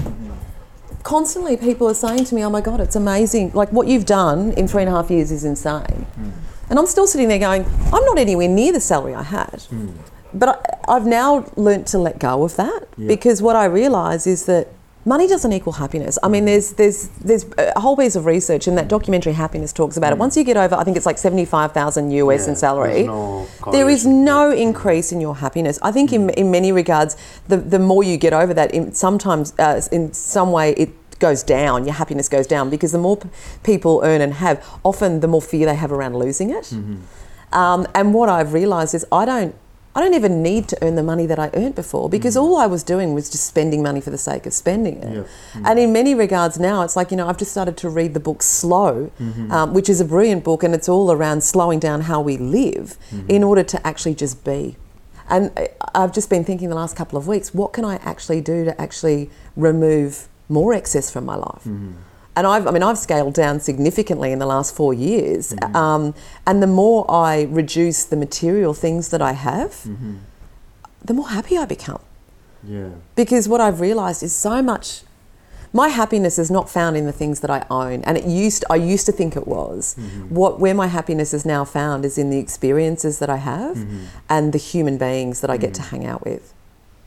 Constantly, 1.03 1.55
people 1.55 1.87
are 1.87 1.93
saying 1.93 2.25
to 2.25 2.35
me, 2.35 2.43
Oh 2.43 2.49
my 2.49 2.59
God, 2.59 2.81
it's 2.81 2.95
amazing. 2.95 3.51
Like 3.53 3.71
what 3.71 3.87
you've 3.87 4.05
done 4.05 4.51
in 4.53 4.67
three 4.67 4.81
and 4.81 4.89
a 4.89 4.95
half 4.95 5.11
years 5.11 5.31
is 5.31 5.45
insane. 5.45 6.07
Mm. 6.19 6.31
And 6.69 6.77
I'm 6.79 6.85
still 6.87 7.07
sitting 7.07 7.27
there 7.29 7.39
going, 7.39 7.65
I'm 7.93 8.05
not 8.05 8.17
anywhere 8.17 8.47
near 8.47 8.73
the 8.73 8.81
salary 8.81 9.15
I 9.15 9.23
had. 9.23 9.61
Hmm. 9.69 9.89
But 10.33 10.49
I, 10.49 10.95
I've 10.95 11.05
now 11.05 11.45
learnt 11.55 11.87
to 11.87 11.97
let 11.97 12.19
go 12.19 12.43
of 12.43 12.55
that 12.57 12.81
Yeah. 12.97 13.07
because 13.07 13.41
what 13.41 13.55
I 13.55 13.65
realise 13.65 14.27
is 14.27 14.45
that 14.45 14.67
money 15.05 15.25
doesn't 15.25 15.53
equal 15.53 15.73
happiness. 15.73 16.19
I 16.21 16.27
mean, 16.27 16.43
there's 16.43 16.73
there's 16.73 17.07
there's 17.23 17.45
a 17.57 17.79
whole 17.79 17.95
piece 17.95 18.17
of 18.17 18.25
research, 18.25 18.67
and 18.67 18.77
that 18.77 18.89
documentary 18.89 19.31
Happiness 19.33 19.71
talks 19.71 19.95
about 19.95 20.11
it. 20.11 20.15
Hmm. 20.15 20.19
Once 20.25 20.35
you 20.35 20.43
get 20.43 20.57
over, 20.57 20.75
I 20.75 20.83
think 20.83 20.97
it's 20.97 21.05
like 21.05 21.17
seventy 21.17 21.45
five 21.45 21.71
thousand 21.71 22.11
US 22.11 22.43
Yeah, 22.43 22.49
in 22.49 22.55
salary. 22.57 23.03
no 23.03 23.47
there 23.71 23.89
is 23.89 24.05
no 24.05 24.51
increase 24.51 25.11
in 25.13 25.21
your 25.21 25.35
happiness. 25.37 25.79
I 25.81 25.91
think 25.93 26.11
in, 26.11 26.23
hmm. 26.23 26.29
in 26.41 26.51
many 26.51 26.71
regards, 26.73 27.15
the 27.47 27.55
the 27.57 27.79
more 27.79 28.03
you 28.03 28.17
get 28.17 28.33
over 28.33 28.53
that, 28.53 28.73
in, 28.73 28.93
sometimes 28.93 29.53
uh, 29.59 29.81
in 29.93 30.11
some 30.13 30.51
way 30.51 30.71
it 30.73 30.89
goes 31.19 31.43
down. 31.43 31.85
Your 31.85 31.95
happiness 31.95 32.29
goes 32.29 32.47
down 32.47 32.69
because 32.69 32.91
the 32.91 32.97
more 32.97 33.17
p- 33.17 33.29
people 33.63 34.01
earn 34.03 34.21
and 34.21 34.33
have, 34.35 34.65
often 34.83 35.19
the 35.19 35.27
more 35.27 35.41
fear 35.41 35.65
they 35.65 35.75
have 35.75 35.91
around 35.91 36.15
losing 36.15 36.49
it. 36.49 36.65
Mm-hmm. 36.65 37.55
Um, 37.55 37.87
and 37.95 38.13
what 38.13 38.29
I've 38.29 38.53
realised 38.53 38.93
is 38.93 39.05
I 39.11 39.25
don't. 39.25 39.55
I 39.95 39.99
don't 39.99 40.13
even 40.13 40.43
need 40.43 40.67
to 40.67 40.77
earn 40.83 40.93
the 40.93 41.01
money 41.01 41.25
that 41.25 41.39
I 41.39 41.49
earned 41.55 41.73
before 41.73 42.07
because 42.07 42.35
mm-hmm. 42.35 42.43
all 42.43 42.57
I 42.57 42.67
was 42.67 42.83
doing 42.83 43.15
was 43.15 43.31
just 43.31 43.47
spending 43.47 43.81
money 43.81 43.99
for 43.99 44.11
the 44.11 44.17
sake 44.19 44.45
of 44.45 44.53
spending 44.53 44.97
it. 44.97 45.11
Yeah. 45.11 45.21
Mm-hmm. 45.21 45.65
And 45.65 45.79
in 45.79 45.91
many 45.91 46.13
regards 46.13 46.59
now, 46.59 46.83
it's 46.83 46.95
like, 46.95 47.09
you 47.09 47.17
know, 47.17 47.27
I've 47.27 47.37
just 47.37 47.49
started 47.49 47.77
to 47.77 47.89
read 47.89 48.13
the 48.13 48.19
book 48.19 48.43
Slow, 48.43 49.09
um, 49.49 49.73
which 49.73 49.89
is 49.89 49.99
a 49.99 50.05
brilliant 50.05 50.43
book 50.43 50.61
and 50.61 50.75
it's 50.75 50.87
all 50.87 51.11
around 51.11 51.41
slowing 51.41 51.79
down 51.79 52.01
how 52.01 52.21
we 52.21 52.37
live 52.37 52.95
in 53.27 53.43
order 53.43 53.63
to 53.63 53.87
actually 53.87 54.13
just 54.13 54.43
be. 54.43 54.75
And 55.29 55.51
uh, 55.57 55.65
I've 55.95 56.13
just 56.13 56.29
been 56.29 56.43
thinking 56.43 56.69
the 56.69 56.75
last 56.75 56.95
couple 56.95 57.17
of 57.17 57.27
weeks, 57.27 57.53
what 57.53 57.73
can 57.73 57.83
I 57.83 57.95
actually 57.95 58.41
do 58.41 58.65
to 58.65 58.79
actually 58.79 59.31
remove 59.55 60.27
more 60.49 60.73
excess 60.73 61.11
from 61.11 61.25
my 61.25 61.35
life? 61.35 61.65
And 62.35 62.45
I've, 62.45 62.67
I 62.67 62.71
mean, 62.71 62.83
I've 62.83 62.99
scaled 62.99 63.33
down 63.33 63.59
significantly 63.59 64.31
in 64.31 64.37
the 64.37 64.45
last 64.45 64.75
four 64.75 64.93
years. 64.93 65.55
Um, 65.73 66.13
and 66.45 66.61
the 66.61 66.67
more 66.67 67.09
I 67.09 67.43
reduce 67.49 68.03
the 68.03 68.15
material 68.15 68.75
things 68.75 69.09
that 69.09 69.23
I 69.23 69.31
have, 69.31 69.87
the 71.03 71.13
more 71.13 71.29
happy 71.29 71.57
I 71.57 71.65
become 71.65 72.01
yeah. 72.67 72.89
because 73.15 73.47
what 73.47 73.61
I've 73.61 73.79
realized 73.79 74.23
is 74.23 74.35
so 74.35 74.61
much 74.61 75.01
my 75.73 75.89
happiness 75.89 76.39
is 76.39 76.49
not 76.49 76.69
found 76.69 76.95
in 76.95 77.05
the 77.05 77.11
things 77.11 77.41
that 77.41 77.49
I 77.49 77.65
own 77.69 78.03
and 78.03 78.17
it 78.17 78.25
used 78.25 78.63
I 78.69 78.75
used 78.75 79.05
to 79.07 79.11
think 79.11 79.35
it 79.35 79.47
was 79.47 79.95
mm-hmm. 79.99 80.33
what 80.33 80.59
where 80.59 80.73
my 80.73 80.87
happiness 80.87 81.33
is 81.33 81.45
now 81.45 81.65
found 81.65 82.05
is 82.05 82.17
in 82.17 82.29
the 82.29 82.39
experiences 82.39 83.19
that 83.19 83.29
I 83.29 83.37
have 83.37 83.77
mm-hmm. 83.77 84.05
and 84.29 84.53
the 84.53 84.57
human 84.57 84.97
beings 84.97 85.41
that 85.41 85.49
I 85.49 85.57
get 85.57 85.73
to 85.75 85.81
mm-hmm. 85.81 85.95
hang 85.97 86.05
out 86.05 86.25
with 86.25 86.53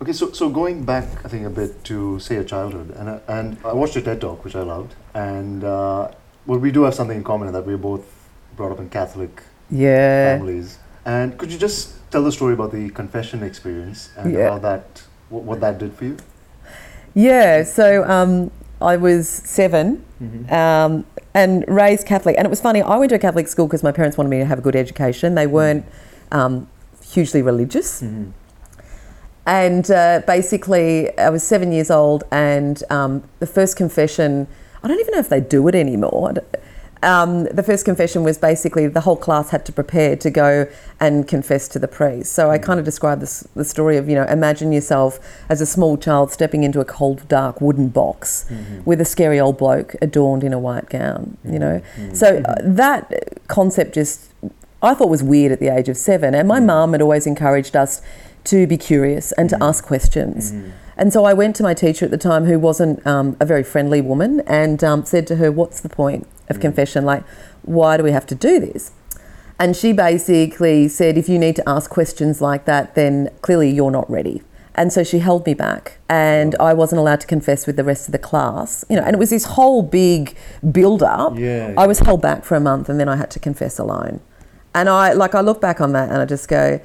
Okay, 0.03 0.13
so, 0.13 0.33
so 0.33 0.49
going 0.49 0.85
back, 0.85 1.05
I 1.25 1.29
think 1.29 1.45
a 1.47 1.51
bit 1.51 1.85
to 1.85 2.19
say 2.21 2.37
your 2.37 2.45
childhood, 2.45 2.91
and 2.97 3.11
I, 3.11 3.21
and 3.29 3.59
I 3.65 3.75
watched 3.75 3.95
your 3.97 4.05
TED 4.05 4.21
talk, 4.21 4.45
which 4.45 4.57
I 4.57 4.63
loved, 4.63 4.95
and 5.15 5.63
uh, 5.63 6.11
well, 6.47 6.59
we 6.59 6.71
do 6.71 6.85
have 6.85 6.95
something 6.95 7.19
in 7.19 7.25
common 7.25 7.49
in 7.49 7.55
that 7.55 7.67
we're 7.67 7.77
both 7.77 8.05
brought 8.57 8.73
up 8.73 8.79
in 8.81 8.89
Catholic 8.89 9.43
yeah 9.71 10.37
families. 10.37 10.79
And 11.05 11.37
could 11.39 11.53
you 11.53 11.59
just 11.59 11.95
tell 12.11 12.23
the 12.25 12.33
story 12.33 12.55
about 12.55 12.73
the 12.73 12.89
confession 12.91 13.43
experience 13.43 14.11
and 14.17 14.33
Yeah. 14.33 14.51
how 14.51 14.59
that, 14.59 15.03
what, 15.29 15.43
what 15.45 15.61
that 15.61 15.79
did 15.79 15.93
for 15.95 16.05
you? 16.07 16.17
yeah 17.15 17.63
so 17.65 18.05
um, 18.09 18.51
I 18.81 18.97
was 18.97 19.29
7 19.29 20.05
um, 20.51 21.05
and 21.35 21.65
raised 21.69 22.07
Catholic 22.07 22.37
and 22.39 22.47
it 22.47 22.51
was 22.51 22.61
funny 22.61 22.83
I 22.83 22.97
went 22.99 23.11
to 23.11 23.17
a 23.17 23.19
Catholic 23.19 23.49
school 23.49 23.67
because 23.67 23.83
my 23.83 23.91
parents 23.93 24.17
wanted 24.17 24.31
me 24.31 24.39
to 24.39 24.45
have 24.45 24.59
a 24.59 24.63
good 24.63 24.77
education 24.77 25.35
they 25.35 25.47
weren't 25.49 25.85
um, 26.33 26.69
hugely 27.05 27.43
religious 27.43 28.03
And 29.47 29.91
uh, 29.91 30.23
basically, 30.27 31.17
I 31.19 31.31
was 31.31 31.43
seven 31.43 31.73
years 31.73 31.91
old, 31.91 32.25
and 32.31 32.83
um, 32.91 33.25
the 33.39 33.47
first 33.47 33.77
confession, 33.77 34.47
I 34.83 34.89
don't 34.89 35.01
even 35.01 35.15
know 35.15 35.21
if 35.21 35.29
they 35.29 35.41
do 35.41 35.67
it 35.69 35.75
anymore. 35.75 36.35
Um, 37.03 37.45
the 37.45 37.63
first 37.63 37.87
confession 37.87 38.25
was 38.25 38.37
basically 38.37 38.87
the 38.87 39.01
whole 39.01 39.17
class 39.17 39.49
had 39.51 39.65
to 39.65 39.73
prepare 39.73 40.17
to 40.17 40.31
go 40.31 40.69
and 41.01 41.27
confess 41.27 41.67
to 41.69 41.79
the 41.79 41.89
priest. 41.89 42.33
So 42.33 42.51
I 42.51 42.59
kind 42.59 42.79
of 42.79 42.85
described 42.85 43.23
this, 43.23 43.41
the 43.55 43.65
story 43.65 43.97
of, 43.97 44.07
you 44.07 44.15
know, 44.15 44.25
imagine 44.25 44.71
yourself 44.71 45.19
as 45.49 45.63
a 45.63 45.67
small 45.67 45.97
child 45.97 46.31
stepping 46.31 46.63
into 46.63 46.79
a 46.79 46.85
cold, 46.85 47.27
dark 47.27 47.63
wooden 47.63 47.89
box 47.89 48.45
with 48.85 49.01
a 49.01 49.07
scary 49.07 49.41
old 49.41 49.57
bloke 49.57 49.95
adorned 50.03 50.45
in 50.45 50.53
a 50.53 50.59
white 50.59 50.91
gown, 50.91 51.39
you 51.43 51.59
know. 51.59 51.81
So 52.13 52.43
uh, 52.45 52.57
that 52.63 53.47
concept 53.49 53.95
just 53.95 54.31
I 54.83 54.95
thought 54.95 55.09
was 55.09 55.23
weird 55.23 55.53
at 55.53 55.61
the 55.61 55.69
age 55.69 55.89
of 55.89 55.97
seven. 55.97 56.35
And 56.35 56.49
my 56.49 56.61
mum 56.61 56.93
had 56.93 57.03
always 57.03 57.27
encouraged 57.27 57.77
us 57.77 58.03
to 58.45 58.67
be 58.67 58.77
curious 58.77 59.33
and 59.33 59.51
to 59.51 59.63
ask 59.63 59.85
questions. 59.85 60.53
And 60.97 61.13
so 61.15 61.25
I 61.25 61.33
went 61.33 61.57
to 61.57 61.63
my 61.63 61.73
teacher 61.73 62.05
at 62.05 62.11
the 62.11 62.19
time, 62.19 62.45
who 62.45 62.59
wasn't 62.59 63.05
um, 63.07 63.35
a 63.41 63.47
very 63.47 63.65
friendly 63.65 64.03
woman, 64.03 64.41
and 64.47 64.85
um, 64.85 65.05
said 65.07 65.27
to 65.29 65.37
her, 65.37 65.51
What's 65.51 65.81
the 65.81 65.89
point 65.89 66.27
of 66.51 66.61
confession? 66.61 67.07
Like, 67.07 67.25
why 67.63 67.97
do 67.97 68.03
we 68.03 68.13
have 68.13 68.27
to 68.27 68.35
do 68.35 68.61
this? 68.61 68.93
And 69.59 69.75
she 69.75 69.93
basically 69.93 70.89
said, 70.89 71.17
If 71.17 71.27
you 71.27 71.39
need 71.39 71.57
to 71.57 71.67
ask 71.67 71.91
questions 71.91 72.43
like 72.43 72.67
that, 72.67 72.95
then 72.97 73.31
clearly 73.41 73.71
you're 73.71 73.91
not 73.91 74.11
ready. 74.11 74.43
And 74.75 74.93
so 74.93 75.03
she 75.03 75.19
held 75.19 75.47
me 75.47 75.55
back, 75.55 75.99
and 76.09 76.55
I 76.61 76.75
wasn't 76.75 77.01
allowed 77.01 77.21
to 77.23 77.27
confess 77.27 77.67
with 77.67 77.77
the 77.77 77.85
rest 77.85 78.07
of 78.07 78.13
the 78.13 78.19
class. 78.19 78.85
You 78.89 78.97
know, 78.97 79.03
and 79.03 79.15
it 79.15 79.19
was 79.19 79.31
this 79.31 79.45
whole 79.45 79.83
big 79.83 80.37
build 80.71 81.03
up. 81.03 81.37
Yeah, 81.37 81.75
I 81.77 81.87
was 81.87 81.99
held 81.99 82.23
back 82.23 82.45
for 82.45 82.57
a 82.57 82.61
month, 82.61 82.89
and 82.89 83.01
then 83.01 83.09
I 83.09 83.17
had 83.17 83.31
to 83.33 83.39
confess 83.39 83.79
alone. 83.79 84.21
And 84.75 84.89
I 84.89 85.13
like 85.13 85.35
I 85.35 85.41
look 85.41 85.61
back 85.61 85.81
on 85.81 85.93
that, 85.93 86.09
and 86.11 86.19
I 86.19 86.25
just 86.25 86.49
go, 86.49 86.81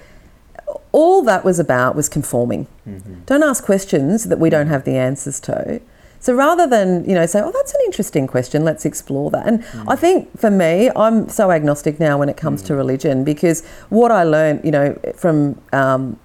all 0.91 1.21
that 1.23 1.43
was 1.45 1.59
about 1.59 1.95
was 1.95 2.09
conforming. 2.09 2.67
Mm-hmm. 2.87 3.21
Don't 3.25 3.43
ask 3.43 3.63
questions 3.63 4.25
that 4.25 4.39
we 4.39 4.49
don't 4.49 4.67
have 4.67 4.83
the 4.83 4.97
answers 4.97 5.39
to. 5.41 5.81
So 6.19 6.33
rather 6.33 6.65
than 6.65 7.07
you 7.07 7.13
know 7.13 7.25
say, 7.27 7.39
oh, 7.41 7.51
that's 7.51 7.73
an 7.73 7.81
interesting 7.85 8.25
question, 8.27 8.63
let's 8.63 8.85
explore 8.85 9.29
that. 9.31 9.45
And 9.47 9.61
Mm. 9.63 9.85
I 9.87 9.95
think 9.95 10.37
for 10.39 10.49
me, 10.49 10.89
I'm 10.95 11.29
so 11.29 11.51
agnostic 11.51 11.99
now 11.99 12.17
when 12.17 12.29
it 12.29 12.37
comes 12.37 12.61
to 12.63 12.75
religion 12.75 13.23
because 13.23 13.63
what 13.89 14.11
I 14.11 14.23
learned, 14.23 14.61
you 14.65 14.71
know, 14.71 14.97
from 15.15 15.61
um, 15.71 16.17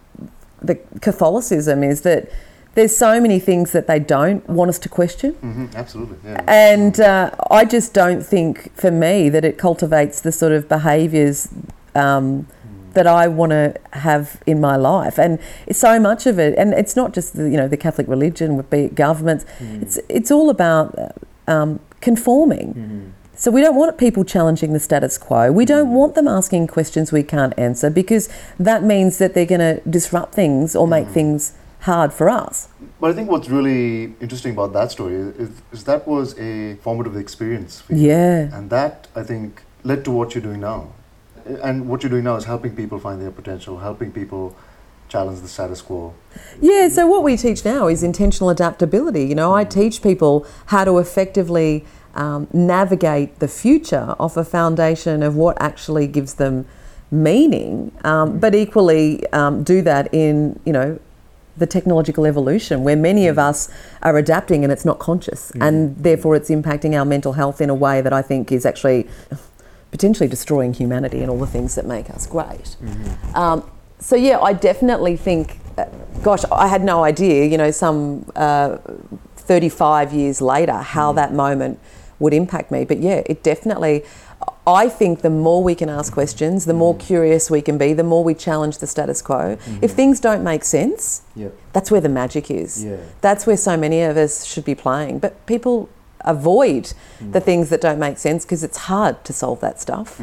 the 0.62 0.76
Catholicism 1.00 1.82
is 1.84 2.00
that 2.02 2.30
there's 2.76 2.96
so 2.96 3.20
many 3.20 3.40
things 3.40 3.72
that 3.72 3.86
they 3.88 3.98
don't 3.98 4.48
want 4.48 4.68
us 4.68 4.78
to 4.78 4.88
question. 4.88 5.32
hmm 5.32 5.66
Absolutely. 5.74 6.16
Yeah. 6.24 6.44
And 6.46 7.00
uh, 7.00 7.30
I 7.50 7.64
just 7.64 7.92
don't 7.92 8.22
think, 8.24 8.72
for 8.76 8.90
me, 8.92 9.28
that 9.28 9.44
it 9.44 9.58
cultivates 9.58 10.20
the 10.20 10.30
sort 10.32 10.52
of 10.52 10.68
behaviours 10.68 11.48
um, 11.94 12.46
that 12.94 13.06
I 13.06 13.28
want 13.28 13.50
to 13.50 13.74
have 13.92 14.42
in 14.46 14.60
my 14.60 14.76
life. 14.76 15.18
And 15.18 15.38
it's 15.66 15.78
so 15.78 15.98
much 16.00 16.26
of 16.26 16.38
it, 16.38 16.54
and 16.58 16.74
it's 16.74 16.96
not 16.96 17.14
just 17.14 17.36
the, 17.36 17.44
you 17.50 17.56
know 17.56 17.68
the 17.68 17.76
Catholic 17.76 18.08
religion, 18.08 18.56
would 18.56 18.70
be 18.70 18.80
it 18.84 18.94
governments. 18.94 19.44
Mm. 19.58 19.82
It's 19.82 19.98
it's 20.08 20.30
all 20.30 20.50
about 20.50 20.94
um, 21.46 21.80
conforming. 22.00 22.74
Mm-hmm. 22.74 23.08
So 23.34 23.50
we 23.50 23.62
don't 23.62 23.76
want 23.76 23.96
people 23.96 24.22
challenging 24.24 24.74
the 24.74 24.80
status 24.80 25.16
quo. 25.16 25.50
We 25.50 25.64
don't 25.64 25.88
mm. 25.88 25.92
want 25.92 26.14
them 26.14 26.28
asking 26.28 26.66
questions 26.66 27.10
we 27.10 27.22
can't 27.22 27.54
answer 27.58 27.88
because 27.88 28.28
that 28.58 28.82
means 28.82 29.16
that 29.16 29.32
they're 29.32 29.46
going 29.46 29.60
to 29.60 29.80
disrupt 29.88 30.34
things 30.34 30.76
or 30.76 30.86
make 30.86 31.06
mm. 31.06 31.12
things 31.12 31.54
hard 31.80 32.12
for 32.12 32.28
us. 32.28 32.68
But 33.00 33.10
I 33.10 33.14
think 33.14 33.30
what's 33.30 33.48
really 33.48 34.14
interesting 34.20 34.52
about 34.52 34.74
that 34.74 34.90
story 34.90 35.14
is, 35.14 35.50
is 35.72 35.84
that 35.84 36.06
was 36.06 36.38
a 36.38 36.74
formative 36.82 37.16
experience 37.16 37.80
for 37.80 37.94
you. 37.94 38.08
Yeah. 38.08 38.54
And 38.54 38.68
that, 38.68 39.08
I 39.16 39.22
think, 39.22 39.62
led 39.84 40.04
to 40.04 40.10
what 40.10 40.34
you're 40.34 40.42
doing 40.42 40.60
now. 40.60 40.92
And 41.62 41.88
what 41.88 42.02
you're 42.02 42.10
doing 42.10 42.24
now 42.24 42.36
is 42.36 42.44
helping 42.44 42.74
people 42.74 42.98
find 42.98 43.20
their 43.20 43.30
potential, 43.30 43.78
helping 43.78 44.12
people 44.12 44.54
challenge 45.08 45.40
the 45.40 45.48
status 45.48 45.82
quo. 45.82 46.14
Yeah, 46.60 46.88
so 46.88 47.06
what 47.06 47.22
we 47.22 47.36
teach 47.36 47.64
now 47.64 47.88
is 47.88 48.02
intentional 48.02 48.48
adaptability. 48.48 49.24
You 49.24 49.34
know, 49.34 49.52
I 49.54 49.64
teach 49.64 50.02
people 50.02 50.46
how 50.66 50.84
to 50.84 50.98
effectively 50.98 51.84
um, 52.14 52.48
navigate 52.52 53.38
the 53.40 53.48
future 53.48 54.14
off 54.18 54.36
a 54.36 54.44
foundation 54.44 55.22
of 55.22 55.36
what 55.36 55.60
actually 55.60 56.06
gives 56.06 56.34
them 56.34 56.66
meaning, 57.10 57.92
um, 58.04 58.38
but 58.38 58.54
equally 58.54 59.26
um, 59.32 59.64
do 59.64 59.82
that 59.82 60.12
in, 60.14 60.60
you 60.64 60.72
know, 60.72 60.98
the 61.56 61.66
technological 61.66 62.24
evolution 62.24 62.84
where 62.84 62.96
many 62.96 63.26
of 63.26 63.38
us 63.38 63.68
are 64.02 64.16
adapting 64.16 64.62
and 64.64 64.72
it's 64.72 64.84
not 64.84 64.98
conscious. 64.98 65.50
And 65.60 65.96
therefore 65.96 66.34
it's 66.36 66.48
impacting 66.48 66.98
our 66.98 67.04
mental 67.04 67.34
health 67.34 67.60
in 67.60 67.68
a 67.68 67.74
way 67.74 68.00
that 68.00 68.12
I 68.12 68.22
think 68.22 68.50
is 68.50 68.64
actually 68.64 69.08
potentially 69.90 70.28
destroying 70.28 70.72
humanity 70.74 71.20
and 71.20 71.30
all 71.30 71.38
the 71.38 71.46
things 71.46 71.74
that 71.74 71.86
make 71.86 72.10
us 72.10 72.26
great. 72.26 72.76
Um, 73.34 73.68
so 73.98 74.16
yeah, 74.16 74.38
I 74.40 74.52
definitely 74.52 75.16
think. 75.16 75.58
Uh, 75.76 75.84
gosh, 76.22 76.44
I 76.50 76.68
had 76.68 76.82
no 76.84 77.04
idea. 77.04 77.44
You 77.46 77.58
know, 77.58 77.70
some 77.70 78.30
uh, 78.36 78.78
35 79.36 80.12
years 80.12 80.40
later, 80.40 80.74
how 80.78 81.12
that 81.12 81.32
moment 81.32 81.78
would 82.18 82.32
impact 82.34 82.70
me. 82.70 82.84
But 82.84 82.98
yeah, 83.00 83.22
it 83.26 83.42
definitely. 83.42 84.04
I 84.66 84.88
think 84.88 85.22
the 85.22 85.30
more 85.30 85.62
we 85.62 85.74
can 85.74 85.88
ask 85.88 86.12
questions, 86.12 86.64
the 86.64 86.74
more 86.74 86.96
curious 86.96 87.50
we 87.50 87.60
can 87.60 87.76
be, 87.76 87.92
the 87.92 88.04
more 88.04 88.22
we 88.22 88.34
challenge 88.34 88.78
the 88.78 88.86
status 88.86 89.20
quo. 89.20 89.58
If 89.82 89.92
things 89.92 90.20
don't 90.20 90.44
make 90.44 90.64
sense, 90.64 91.22
Yep. 91.34 91.52
that's 91.72 91.90
where 91.90 92.00
the 92.00 92.08
magic 92.08 92.50
is. 92.50 92.84
Yeah. 92.84 92.96
That's 93.20 93.46
where 93.46 93.56
so 93.56 93.76
many 93.76 94.02
of 94.02 94.16
us 94.16 94.44
should 94.44 94.64
be 94.64 94.74
playing. 94.74 95.18
But 95.18 95.44
people 95.46 95.88
avoid 96.24 96.92
the 97.20 97.40
things 97.40 97.68
that 97.70 97.80
don't 97.80 97.98
make 97.98 98.18
sense 98.18 98.44
because 98.44 98.62
it's 98.64 98.78
hard 98.78 99.24
to 99.24 99.32
solve 99.32 99.60
that 99.60 99.80
stuff. 99.80 100.20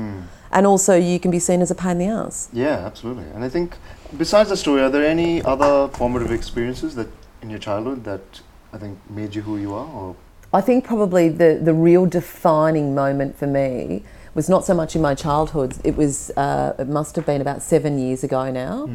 And 0.51 0.65
also, 0.65 0.95
you 0.95 1.19
can 1.19 1.29
be 1.29 1.39
seen 1.39 1.61
as 1.61 1.71
a 1.71 1.75
pain 1.75 1.91
in 1.91 1.97
the 1.99 2.05
ass. 2.05 2.49
Yeah, 2.53 2.85
absolutely. 2.85 3.25
And 3.35 3.43
I 3.43 3.49
think, 3.49 3.75
besides 4.17 4.49
the 4.49 4.55
story, 4.55 4.81
are 4.81 4.89
there 4.89 5.05
any 5.05 5.43
other 5.43 5.89
formative 5.89 6.31
experiences 6.31 6.95
that 6.95 7.07
in 7.41 7.49
your 7.49 7.59
childhood 7.59 8.05
that 8.05 8.41
I 8.71 8.77
think 8.77 8.97
made 9.09 9.35
you 9.35 9.41
who 9.41 9.57
you 9.57 9.73
are? 9.73 9.87
Or 9.87 10.15
I 10.53 10.61
think 10.61 10.85
probably 10.85 11.27
the, 11.27 11.59
the 11.61 11.73
real 11.73 12.05
defining 12.05 12.95
moment 12.95 13.37
for 13.37 13.47
me 13.47 14.03
was 14.33 14.47
not 14.47 14.63
so 14.63 14.73
much 14.73 14.95
in 14.95 15.01
my 15.01 15.15
childhood. 15.15 15.75
It 15.83 15.97
was 15.97 16.31
uh, 16.37 16.73
it 16.79 16.87
must 16.87 17.15
have 17.17 17.25
been 17.25 17.41
about 17.41 17.61
seven 17.61 17.99
years 17.99 18.23
ago 18.23 18.49
now. 18.49 18.89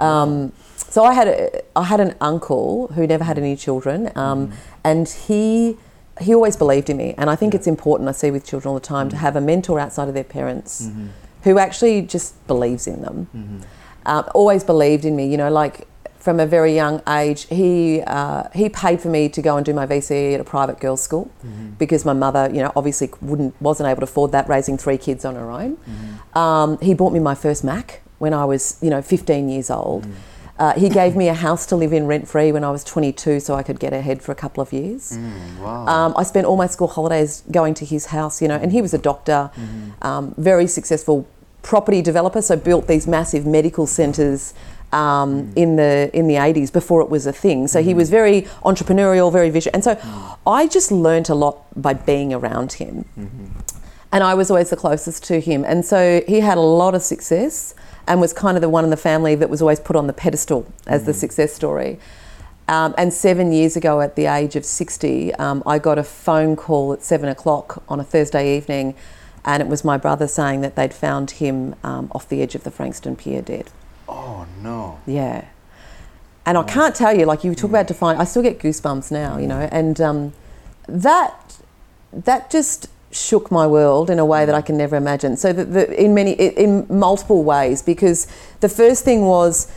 Um, 0.00 0.52
so 0.76 1.04
I 1.04 1.12
had 1.12 1.28
a, 1.28 1.62
I 1.76 1.84
had 1.84 2.00
an 2.00 2.14
uncle 2.20 2.88
who 2.94 3.06
never 3.06 3.24
had 3.24 3.36
any 3.38 3.56
children, 3.56 4.10
um, 4.16 4.52
and 4.84 5.08
he 5.08 5.76
he 6.20 6.34
always 6.34 6.56
believed 6.56 6.88
in 6.90 6.96
me. 6.96 7.14
And 7.18 7.28
I 7.30 7.36
think 7.36 7.54
it's 7.54 7.66
important. 7.66 8.08
I 8.08 8.12
see 8.12 8.30
with 8.30 8.44
children 8.46 8.68
all 8.70 8.74
the 8.74 8.86
time 8.86 9.08
to 9.10 9.16
have 9.16 9.36
a 9.36 9.40
mentor 9.40 9.80
outside 9.80 10.08
of 10.08 10.14
their 10.14 10.24
parents 10.24 10.88
who 11.42 11.58
actually 11.58 12.02
just 12.02 12.46
believes 12.46 12.86
in 12.86 13.02
them. 13.02 13.62
Uh, 14.06 14.22
always 14.34 14.62
believed 14.64 15.04
in 15.04 15.16
me. 15.16 15.26
You 15.26 15.36
know, 15.36 15.50
like 15.50 15.86
from 16.18 16.40
a 16.40 16.46
very 16.46 16.74
young 16.74 17.02
age, 17.08 17.46
he 17.48 18.00
uh, 18.06 18.44
he 18.54 18.68
paid 18.68 19.00
for 19.00 19.08
me 19.08 19.28
to 19.28 19.42
go 19.42 19.56
and 19.56 19.64
do 19.66 19.74
my 19.74 19.86
VCE 19.86 20.34
at 20.34 20.40
a 20.40 20.44
private 20.44 20.78
girls' 20.80 21.02
school 21.02 21.30
because 21.78 22.04
my 22.04 22.12
mother, 22.14 22.48
you 22.54 22.62
know, 22.62 22.72
obviously 22.76 23.10
wouldn't 23.20 23.54
wasn't 23.60 23.88
able 23.88 24.00
to 24.00 24.04
afford 24.04 24.32
that, 24.32 24.48
raising 24.48 24.78
three 24.78 24.98
kids 24.98 25.24
on 25.24 25.34
her 25.34 25.50
own. 25.50 25.76
Um, 26.34 26.78
he 26.80 26.94
bought 26.94 27.12
me 27.12 27.20
my 27.20 27.34
first 27.34 27.62
Mac 27.64 28.00
when 28.18 28.32
I 28.32 28.44
was, 28.44 28.78
you 28.80 28.88
know, 28.90 29.02
15 29.02 29.48
years 29.48 29.68
old. 29.70 30.06
Uh, 30.56 30.72
he 30.78 30.88
gave 30.88 31.16
me 31.16 31.28
a 31.28 31.34
house 31.34 31.66
to 31.66 31.74
live 31.74 31.92
in 31.92 32.06
rent 32.06 32.28
free 32.28 32.52
when 32.52 32.62
I 32.62 32.70
was 32.70 32.84
22, 32.84 33.40
so 33.40 33.54
I 33.54 33.64
could 33.64 33.80
get 33.80 33.92
ahead 33.92 34.22
for 34.22 34.30
a 34.30 34.36
couple 34.36 34.62
of 34.62 34.72
years. 34.72 35.12
Mm, 35.12 35.58
wow. 35.58 35.86
Um, 35.86 36.14
I 36.16 36.22
spent 36.22 36.46
all 36.46 36.56
my 36.56 36.68
school 36.68 36.86
holidays 36.86 37.42
going 37.50 37.74
to 37.74 37.84
his 37.84 38.06
house, 38.06 38.40
you 38.40 38.46
know, 38.46 38.56
and 38.56 38.70
he 38.70 38.80
was 38.80 38.94
a 38.94 38.98
doctor, 38.98 39.50
um, 40.02 40.32
very 40.38 40.68
successful 40.68 41.26
property 41.62 42.02
developer, 42.02 42.40
so 42.40 42.56
built 42.56 42.86
these 42.86 43.06
massive 43.08 43.46
medical 43.46 43.86
centres 43.86 44.54
um, 44.92 45.52
in 45.56 45.74
the 45.74 46.08
in 46.14 46.28
the 46.28 46.34
80s 46.34 46.72
before 46.72 47.00
it 47.00 47.10
was 47.10 47.26
a 47.26 47.32
thing. 47.32 47.66
So 47.66 47.82
he 47.82 47.94
was 47.94 48.08
very 48.10 48.42
entrepreneurial, 48.64 49.32
very 49.32 49.50
visionary, 49.50 49.74
and 49.74 49.82
so 49.82 50.36
I 50.46 50.68
just 50.68 50.92
learnt 50.92 51.28
a 51.30 51.34
lot 51.34 51.58
by 51.80 51.94
being 51.94 52.32
around 52.32 52.74
him. 52.74 53.04
And 54.12 54.22
I 54.22 54.34
was 54.34 54.48
always 54.48 54.70
the 54.70 54.76
closest 54.76 55.24
to 55.24 55.40
him, 55.40 55.64
and 55.64 55.84
so 55.84 56.22
he 56.28 56.38
had 56.38 56.58
a 56.58 56.60
lot 56.60 56.94
of 56.94 57.02
success 57.02 57.74
and 58.06 58.20
was 58.20 58.32
kind 58.32 58.56
of 58.56 58.60
the 58.60 58.68
one 58.68 58.84
in 58.84 58.90
the 58.90 58.96
family 58.96 59.34
that 59.34 59.48
was 59.50 59.62
always 59.62 59.80
put 59.80 59.96
on 59.96 60.06
the 60.06 60.12
pedestal 60.12 60.66
as 60.86 61.04
the 61.04 61.14
success 61.14 61.52
story. 61.52 61.98
Um, 62.66 62.94
and 62.96 63.12
seven 63.12 63.52
years 63.52 63.76
ago, 63.76 64.00
at 64.00 64.16
the 64.16 64.26
age 64.26 64.56
of 64.56 64.64
60, 64.64 65.34
um, 65.34 65.62
I 65.66 65.78
got 65.78 65.98
a 65.98 66.04
phone 66.04 66.56
call 66.56 66.92
at 66.94 67.02
seven 67.02 67.28
o'clock 67.28 67.82
on 67.88 68.00
a 68.00 68.04
Thursday 68.04 68.56
evening, 68.56 68.94
and 69.44 69.62
it 69.62 69.68
was 69.68 69.84
my 69.84 69.98
brother 69.98 70.26
saying 70.26 70.62
that 70.62 70.74
they'd 70.74 70.94
found 70.94 71.32
him 71.32 71.74
um, 71.84 72.10
off 72.12 72.28
the 72.28 72.40
edge 72.40 72.54
of 72.54 72.64
the 72.64 72.70
Frankston 72.70 73.16
Pier 73.16 73.42
dead. 73.42 73.70
oh 74.08 74.46
no. 74.62 75.00
Yeah. 75.06 75.46
And 76.46 76.58
I 76.58 76.62
can't 76.62 76.94
tell 76.94 77.16
you, 77.16 77.24
like 77.24 77.42
you 77.42 77.54
talk 77.54 77.70
about 77.70 77.86
define, 77.86 78.16
I 78.16 78.24
still 78.24 78.42
get 78.42 78.58
goosebumps 78.58 79.10
now, 79.10 79.38
you 79.38 79.46
know, 79.46 79.68
and 79.72 79.98
um, 80.00 80.32
that 80.86 81.56
that 82.12 82.50
just 82.50 82.88
shook 83.14 83.50
my 83.50 83.66
world 83.66 84.10
in 84.10 84.18
a 84.18 84.24
way 84.24 84.44
that 84.44 84.54
I 84.54 84.60
can 84.60 84.76
never 84.76 84.96
imagine. 84.96 85.36
So 85.36 85.52
the, 85.52 85.64
the, 85.64 86.02
in 86.04 86.14
many, 86.14 86.32
in 86.32 86.86
multiple 86.88 87.44
ways, 87.44 87.82
because 87.82 88.26
the 88.60 88.68
first 88.68 89.04
thing 89.04 89.24
was 89.24 89.70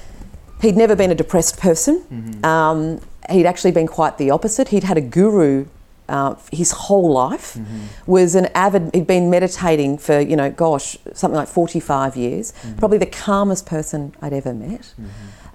he'd 0.61 0.75
never 0.75 0.95
been 0.95 1.11
a 1.11 1.15
depressed 1.15 1.59
person. 1.59 1.95
Um, 2.43 2.99
he'd 3.29 3.45
actually 3.45 3.71
been 3.71 3.87
quite 3.87 4.17
the 4.17 4.31
opposite. 4.31 4.69
He'd 4.69 4.83
had 4.83 4.97
a 4.97 5.01
guru. 5.01 5.65
Uh, 6.09 6.35
his 6.51 6.71
whole 6.71 7.11
life 7.11 7.57
was 8.05 8.33
an 8.33 8.45
avid. 8.55 8.95
He'd 8.95 9.07
been 9.07 9.29
meditating 9.29 9.97
for 9.97 10.19
you 10.21 10.37
know, 10.37 10.49
gosh, 10.49 10.97
something 11.13 11.35
like 11.35 11.49
forty-five 11.49 12.15
years. 12.15 12.53
Probably 12.77 12.97
the 12.97 13.11
calmest 13.25 13.65
person 13.65 14.15
I'd 14.21 14.33
ever 14.33 14.53
met. 14.53 14.93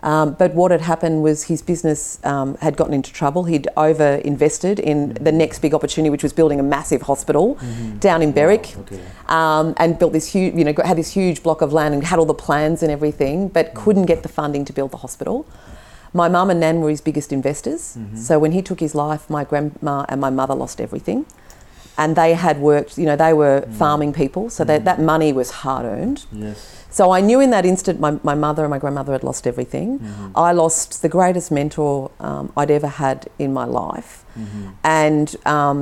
Um, 0.03 0.35
but 0.35 0.53
what 0.55 0.73
had 0.73 0.81
happened 0.81 1.23
was 1.23 1.45
his 1.45 1.63
business 1.63 2.19
um, 2.25 2.57
had 2.57 2.77
gotten 2.77 2.93
into 2.93 3.13
trouble. 3.13 3.45
He'd 3.45 3.69
over 3.77 4.17
invested 4.25 4.81
in 4.81 5.15
the 5.15 5.31
next 5.31 5.61
big 5.61 5.75
opportunity, 5.75 6.11
which 6.11 6.25
was 6.25 6.33
building 6.33 6.59
a 6.59 6.63
massive 6.63 7.03
hospital 7.03 7.57
down 8.01 8.21
in 8.21 8.33
Berwick, 8.33 8.77
okay. 8.79 9.01
um, 9.29 9.75
and 9.77 9.99
built 9.99 10.13
this 10.13 10.33
huge, 10.33 10.55
you 10.55 10.65
know, 10.65 10.75
had 10.85 10.99
this 10.99 11.13
huge 11.13 11.43
block 11.43 11.63
of 11.63 11.73
land 11.73 11.95
and 11.95 12.03
had 12.03 12.19
all 12.19 12.27
the 12.27 12.35
plans 12.35 12.83
and 12.83 12.91
everything, 12.91 13.49
but 13.49 13.75
couldn't 13.75 14.07
get 14.07 14.23
the 14.23 14.29
funding 14.29 14.65
to 14.65 14.73
build 14.73 14.91
the 14.91 14.97
hospital. 14.99 15.47
My 16.13 16.29
mum 16.29 16.51
and 16.51 16.61
nan 16.61 16.81
were 16.81 16.91
his 16.91 17.01
biggest 17.01 17.33
investors. 17.33 17.97
So 18.15 18.39
when 18.39 18.53
he 18.53 18.61
took 18.61 18.81
his 18.81 18.95
life, 18.95 19.31
my 19.31 19.45
grandma 19.45 20.05
and 20.09 20.21
my 20.21 20.31
mother 20.31 20.55
lost 20.55 20.81
everything. 20.81 21.27
And 22.03 22.17
they 22.17 22.35
had 22.35 22.57
worked, 22.59 22.93
you 23.01 23.07
know, 23.09 23.19
they 23.27 23.35
were 23.43 23.59
mm. 23.61 23.73
farming 23.83 24.13
people, 24.23 24.45
so 24.51 24.65
that, 24.65 24.81
mm. 24.81 24.85
that 24.89 24.99
money 25.13 25.31
was 25.41 25.49
hard 25.63 25.85
earned. 25.87 26.21
Yes. 26.33 26.59
So 26.91 27.03
I 27.19 27.21
knew 27.29 27.41
in 27.41 27.51
that 27.51 27.65
instant 27.65 27.97
my, 28.07 28.13
my 28.31 28.37
mother 28.47 28.63
and 28.67 28.71
my 28.77 28.81
grandmother 28.85 29.13
had 29.13 29.25
lost 29.31 29.47
everything. 29.47 29.89
Mm-hmm. 29.99 30.39
I 30.49 30.51
lost 30.53 31.01
the 31.01 31.09
greatest 31.09 31.51
mentor 31.51 32.11
um, 32.29 32.45
I'd 32.61 32.73
ever 32.79 32.91
had 33.05 33.19
in 33.39 33.51
my 33.61 33.67
life. 33.85 34.25
Mm-hmm. 34.39 34.69
And 34.83 35.29
um, 35.57 35.79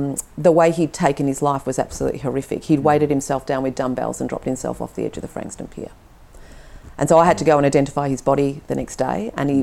the 0.47 0.53
way 0.59 0.71
he'd 0.71 0.93
taken 0.93 1.25
his 1.33 1.41
life 1.41 1.63
was 1.65 1.77
absolutely 1.79 2.21
horrific. 2.25 2.59
He'd 2.69 2.79
mm. 2.79 2.83
weighted 2.89 3.09
himself 3.09 3.41
down 3.51 3.63
with 3.63 3.73
dumbbells 3.81 4.21
and 4.21 4.29
dropped 4.29 4.45
himself 4.45 4.79
off 4.81 4.91
the 4.93 5.03
edge 5.07 5.17
of 5.17 5.23
the 5.27 5.33
Frankston 5.35 5.67
Pier. 5.73 5.91
And 6.97 7.09
so 7.09 7.17
I 7.17 7.25
had 7.25 7.37
to 7.39 7.45
go 7.51 7.55
and 7.57 7.65
identify 7.65 8.07
his 8.15 8.21
body 8.21 8.61
the 8.67 8.75
next 8.75 8.97
day, 8.97 9.31
and 9.35 9.49
he, 9.49 9.59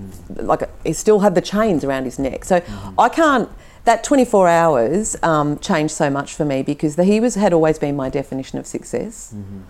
like, 0.53 0.63
he 0.85 0.93
still 0.93 1.21
had 1.21 1.35
the 1.39 1.45
chains 1.53 1.85
around 1.85 2.05
his 2.11 2.19
neck. 2.19 2.45
So 2.45 2.57
mm-hmm. 2.61 3.01
I 3.07 3.09
can't. 3.09 3.49
That 3.85 4.05
24 4.05 4.49
hours 4.49 5.17
um, 5.23 5.59
changed 5.59 5.95
so 5.95 6.11
much 6.11 6.35
for 6.35 6.45
me 6.45 6.63
because 6.63 6.97
the, 6.97 7.05
he 7.05 7.21
was 7.21 7.35
had 7.37 7.53
always 7.53 7.79
been 7.79 7.97
my 7.97 8.11
definition 8.11 8.59
of 8.59 8.67
success, 8.67 9.33
mm-hmm. 9.35 9.61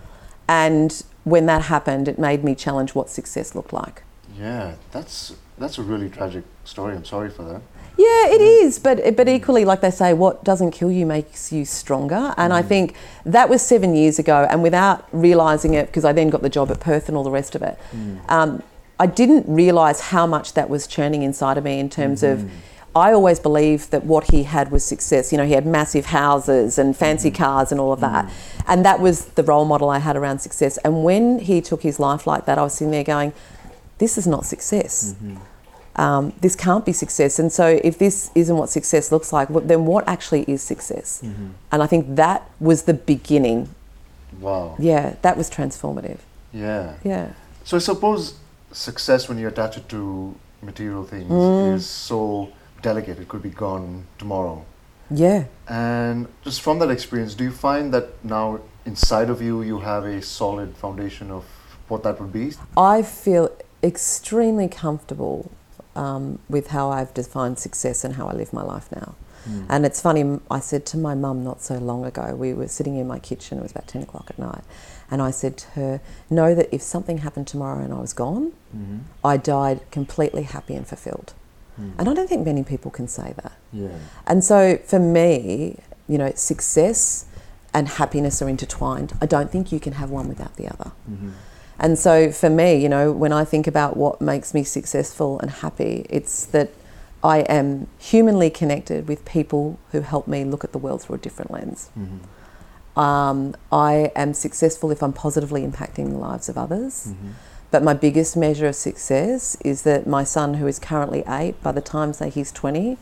and 0.47 1.03
when 1.23 1.45
that 1.45 1.63
happened, 1.63 2.07
it 2.07 2.19
made 2.19 2.43
me 2.43 2.55
challenge 2.55 2.95
what 2.95 3.09
success 3.09 3.55
looked 3.55 3.73
like. 3.73 4.03
Yeah, 4.37 4.75
that's 4.91 5.35
that's 5.57 5.77
a 5.77 5.83
really 5.83 6.09
tragic 6.09 6.43
story. 6.63 6.95
I'm 6.95 7.05
sorry 7.05 7.29
for 7.29 7.43
that. 7.43 7.61
Yeah, 7.97 8.27
it 8.27 8.39
is, 8.39 8.79
but 8.79 8.97
but 9.17 9.27
mm. 9.27 9.35
equally, 9.35 9.65
like 9.65 9.81
they 9.81 9.91
say, 9.91 10.13
what 10.13 10.43
doesn't 10.45 10.71
kill 10.71 10.89
you 10.89 11.05
makes 11.05 11.51
you 11.51 11.65
stronger. 11.65 12.33
And 12.37 12.53
I 12.53 12.61
mm. 12.61 12.67
think 12.67 12.95
that 13.25 13.49
was 13.49 13.61
seven 13.61 13.93
years 13.93 14.19
ago, 14.19 14.47
and 14.49 14.63
without 14.63 15.05
realizing 15.11 15.73
it, 15.73 15.87
because 15.87 16.05
I 16.05 16.13
then 16.13 16.29
got 16.29 16.41
the 16.41 16.49
job 16.49 16.71
at 16.71 16.79
Perth 16.79 17.09
and 17.09 17.17
all 17.17 17.25
the 17.25 17.31
rest 17.31 17.55
of 17.55 17.61
it, 17.61 17.77
mm. 17.91 18.19
um, 18.31 18.63
I 18.99 19.05
didn't 19.05 19.53
realize 19.53 19.99
how 19.99 20.25
much 20.25 20.53
that 20.53 20.69
was 20.69 20.87
churning 20.87 21.23
inside 21.23 21.57
of 21.57 21.63
me 21.63 21.79
in 21.79 21.89
terms 21.89 22.23
of. 22.23 22.39
Mm-hmm. 22.39 22.55
I 22.95 23.11
always 23.13 23.39
believed 23.39 23.91
that 23.91 24.03
what 24.05 24.31
he 24.31 24.43
had 24.43 24.71
was 24.71 24.83
success. 24.83 25.31
You 25.31 25.37
know, 25.37 25.45
he 25.45 25.53
had 25.53 25.65
massive 25.65 26.07
houses 26.07 26.77
and 26.77 26.95
fancy 26.95 27.31
cars 27.31 27.71
and 27.71 27.79
all 27.79 27.93
of 27.93 27.99
that. 27.99 28.31
And 28.67 28.83
that 28.85 28.99
was 28.99 29.25
the 29.25 29.43
role 29.43 29.65
model 29.65 29.89
I 29.89 29.99
had 29.99 30.15
around 30.15 30.39
success. 30.39 30.77
And 30.79 31.03
when 31.03 31.39
he 31.39 31.61
took 31.61 31.81
his 31.83 31.99
life 31.99 32.25
like 32.27 32.45
that, 32.45 32.57
I 32.57 32.63
was 32.63 32.73
sitting 32.73 32.91
there 32.91 33.03
going, 33.03 33.33
this 33.99 34.17
is 34.17 34.25
not 34.25 34.45
success 34.45 35.15
um, 35.99 36.31
this 36.39 36.55
can't 36.55 36.85
be 36.85 36.93
success. 36.93 37.39
And 37.39 37.51
so, 37.51 37.79
if 37.83 37.97
this 37.97 38.31
isn't 38.33 38.55
what 38.55 38.69
success 38.69 39.11
looks 39.11 39.33
like, 39.33 39.49
then 39.49 39.85
what 39.85 40.07
actually 40.07 40.43
is 40.43 40.63
success? 40.63 41.21
And 41.71 41.83
I 41.83 41.87
think 41.87 42.15
that 42.15 42.49
was 42.59 42.83
the 42.83 42.93
beginning. 42.93 43.69
Wow. 44.39 44.75
Yeah, 44.79 45.15
that 45.21 45.35
was 45.35 45.49
transformative. 45.49 46.19
Yeah. 46.53 46.93
Yeah. 47.03 47.33
So 47.65 47.75
I 47.77 47.79
suppose 47.81 48.35
success, 48.71 49.27
when 49.27 49.37
you 49.37 49.47
attach 49.47 49.77
it 49.77 49.89
to 49.89 50.35
material 50.61 51.03
things, 51.03 51.29
Mm. 51.29 51.75
is 51.75 51.85
so 51.85 52.49
delicate. 52.81 53.19
It 53.19 53.27
could 53.27 53.41
be 53.41 53.49
gone 53.49 54.05
tomorrow. 54.17 54.65
Yeah. 55.11 55.45
And 55.67 56.27
just 56.43 56.61
from 56.61 56.79
that 56.79 56.89
experience, 56.89 57.33
do 57.33 57.43
you 57.43 57.51
find 57.51 57.93
that 57.93 58.23
now 58.23 58.59
inside 58.85 59.29
of 59.29 59.41
you, 59.41 59.61
you 59.61 59.79
have 59.79 60.05
a 60.05 60.21
solid 60.21 60.75
foundation 60.77 61.31
of 61.31 61.45
what 61.87 62.03
that 62.03 62.19
would 62.21 62.31
be? 62.31 62.53
I 62.77 63.01
feel 63.01 63.51
extremely 63.81 64.67
comfortable 64.67 65.51
um, 65.95 66.39
with 66.49 66.67
how 66.67 66.89
I've 66.91 67.13
defined 67.13 67.57
success 67.59 68.03
and 68.03 68.15
how 68.15 68.27
I 68.27 68.33
live 68.33 68.53
my 68.53 68.61
life 68.61 68.91
now. 68.91 69.15
And 69.67 69.85
it's 69.85 69.99
funny, 69.99 70.39
I 70.51 70.59
said 70.59 70.85
to 70.87 70.97
my 70.97 71.15
mum 71.15 71.43
not 71.43 71.61
so 71.61 71.75
long 71.79 72.05
ago, 72.05 72.35
we 72.35 72.53
were 72.53 72.67
sitting 72.67 72.97
in 72.97 73.07
my 73.07 73.17
kitchen, 73.19 73.57
it 73.57 73.61
was 73.63 73.71
about 73.71 73.87
10 73.87 74.03
o'clock 74.03 74.27
at 74.29 74.37
night, 74.37 74.63
and 75.09 75.21
I 75.21 75.31
said 75.31 75.57
to 75.57 75.67
her, 75.71 76.01
Know 76.29 76.53
that 76.53 76.69
if 76.71 76.83
something 76.83 77.19
happened 77.19 77.47
tomorrow 77.47 77.83
and 77.83 77.91
I 77.93 77.99
was 77.99 78.13
gone, 78.13 78.53
I 79.23 79.37
died 79.37 79.79
completely 79.89 80.43
happy 80.43 80.75
and 80.75 80.85
fulfilled. 80.85 81.33
And 81.97 82.09
I 82.09 82.13
don't 82.13 82.27
think 82.27 82.45
many 82.45 82.63
people 82.63 82.91
can 82.91 83.07
say 83.07 83.33
that. 83.41 83.53
Yeah. 83.71 83.89
And 84.27 84.43
so 84.43 84.77
for 84.85 84.99
me, 84.99 85.79
you 86.07 86.17
know, 86.17 86.31
success 86.35 87.25
and 87.73 87.87
happiness 87.87 88.41
are 88.41 88.49
intertwined. 88.49 89.13
I 89.21 89.25
don't 89.25 89.51
think 89.51 89.71
you 89.71 89.79
can 89.79 89.93
have 89.93 90.09
one 90.09 90.27
without 90.27 90.55
the 90.55 90.67
other. 90.67 90.91
Mm-hmm. 91.09 91.29
And 91.79 91.97
so 91.97 92.31
for 92.31 92.49
me, 92.49 92.75
you 92.75 92.89
know, 92.89 93.11
when 93.11 93.31
I 93.31 93.45
think 93.45 93.67
about 93.67 93.95
what 93.95 94.19
makes 94.19 94.53
me 94.53 94.63
successful 94.63 95.39
and 95.39 95.49
happy, 95.49 96.05
it's 96.09 96.45
that 96.47 96.71
I 97.23 97.39
am 97.41 97.87
humanly 97.97 98.49
connected 98.49 99.07
with 99.07 99.23
people 99.25 99.79
who 99.91 100.01
help 100.01 100.27
me 100.27 100.43
look 100.43 100.63
at 100.63 100.71
the 100.71 100.77
world 100.77 101.01
through 101.01 101.15
a 101.15 101.19
different 101.19 101.51
lens. 101.51 101.89
Mm-hmm. 101.97 102.99
Um, 102.99 103.55
I 103.71 104.11
am 104.15 104.33
successful 104.33 104.91
if 104.91 105.01
I'm 105.01 105.13
positively 105.13 105.65
impacting 105.65 106.09
the 106.09 106.17
lives 106.17 106.49
of 106.49 106.57
others. 106.57 107.07
Mm-hmm. 107.09 107.29
But 107.71 107.83
my 107.83 107.93
biggest 107.93 108.35
measure 108.35 108.67
of 108.67 108.75
success 108.75 109.55
is 109.63 109.83
that 109.83 110.07
my 110.07 110.23
son, 110.23 110.55
who 110.55 110.65
is 110.67 110.79
currently 110.79 111.23
eight, 111.27 111.61
by 111.61 111.71
the 111.71 111.81
time 111.81 112.13
say 112.13 112.29
he's 112.29 112.51
20, 112.51 112.97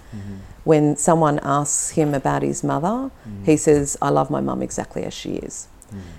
when 0.65 0.97
someone 0.97 1.39
asks 1.41 1.91
him 1.91 2.13
about 2.13 2.41
his 2.41 2.63
mother, 2.63 3.10
he 3.45 3.56
says, 3.56 3.97
"I 4.01 4.10
love 4.10 4.30
my 4.30 4.41
mum 4.41 4.62
exactly 4.62 5.03
as 5.03 5.13
she 5.13 5.36
is." 5.36 5.67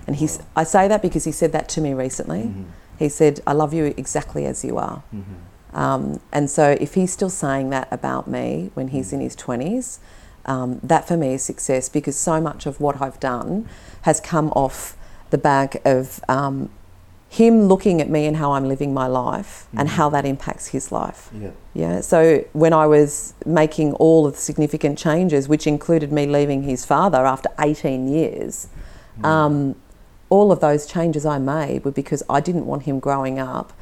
And 0.07 0.15
he's, 0.15 0.39
I 0.55 0.63
say 0.63 0.87
that 0.87 1.01
because 1.03 1.25
he 1.25 1.31
said 1.31 1.51
that 1.51 1.69
to 1.69 1.81
me 1.81 1.93
recently. 1.93 2.41
He 2.97 3.07
said, 3.09 3.39
"I 3.45 3.53
love 3.53 3.71
you 3.73 3.93
exactly 3.97 4.45
as 4.47 4.63
you 4.65 4.77
are." 4.79 5.03
Um, 5.73 6.19
and 6.31 6.49
so, 6.49 6.75
if 6.81 6.95
he's 6.95 7.13
still 7.13 7.29
saying 7.29 7.69
that 7.69 7.87
about 7.91 8.27
me 8.27 8.71
when 8.73 8.87
he's 8.87 9.13
in 9.13 9.19
his 9.21 9.35
20s, 9.35 9.99
um, 10.45 10.79
that 10.81 11.07
for 11.07 11.15
me 11.15 11.35
is 11.35 11.43
success 11.43 11.87
because 11.89 12.15
so 12.15 12.41
much 12.41 12.65
of 12.65 12.81
what 12.81 12.99
I've 12.99 13.19
done 13.19 13.69
has 14.01 14.19
come 14.19 14.49
off 14.55 14.97
the 15.29 15.37
back 15.37 15.79
of 15.85 16.19
um, 16.27 16.69
him 17.29 17.63
looking 17.63 18.01
at 18.01 18.09
me 18.09 18.25
and 18.25 18.35
how 18.35 18.53
I'm 18.53 18.67
living 18.67 18.93
my 18.93 19.05
life 19.05 19.67
and 19.73 19.87
mm. 19.87 19.91
how 19.91 20.09
that 20.09 20.25
impacts 20.25 20.67
his 20.67 20.91
life. 20.91 21.29
Yeah. 21.33 21.51
Yeah. 21.75 22.01
So 22.01 22.43
when 22.53 22.73
I 22.73 22.87
was 22.87 23.35
making 23.45 23.93
all 23.93 24.25
of 24.25 24.33
the 24.33 24.39
significant 24.39 24.97
changes, 24.97 25.47
which 25.47 25.67
included 25.67 26.11
me 26.11 26.25
leaving 26.25 26.63
his 26.63 26.85
father 26.85 27.25
after 27.25 27.49
18 27.59 28.07
years, 28.07 28.67
mm. 29.19 29.25
um, 29.25 29.75
all 30.29 30.51
of 30.51 30.59
those 30.59 30.87
changes 30.87 31.25
I 31.25 31.37
made 31.37 31.85
were 31.85 31.91
because 31.91 32.23
I 32.29 32.39
didn't 32.39 32.65
want 32.65 32.83
him 32.83 32.99
growing 32.99 33.37
up 33.37 33.73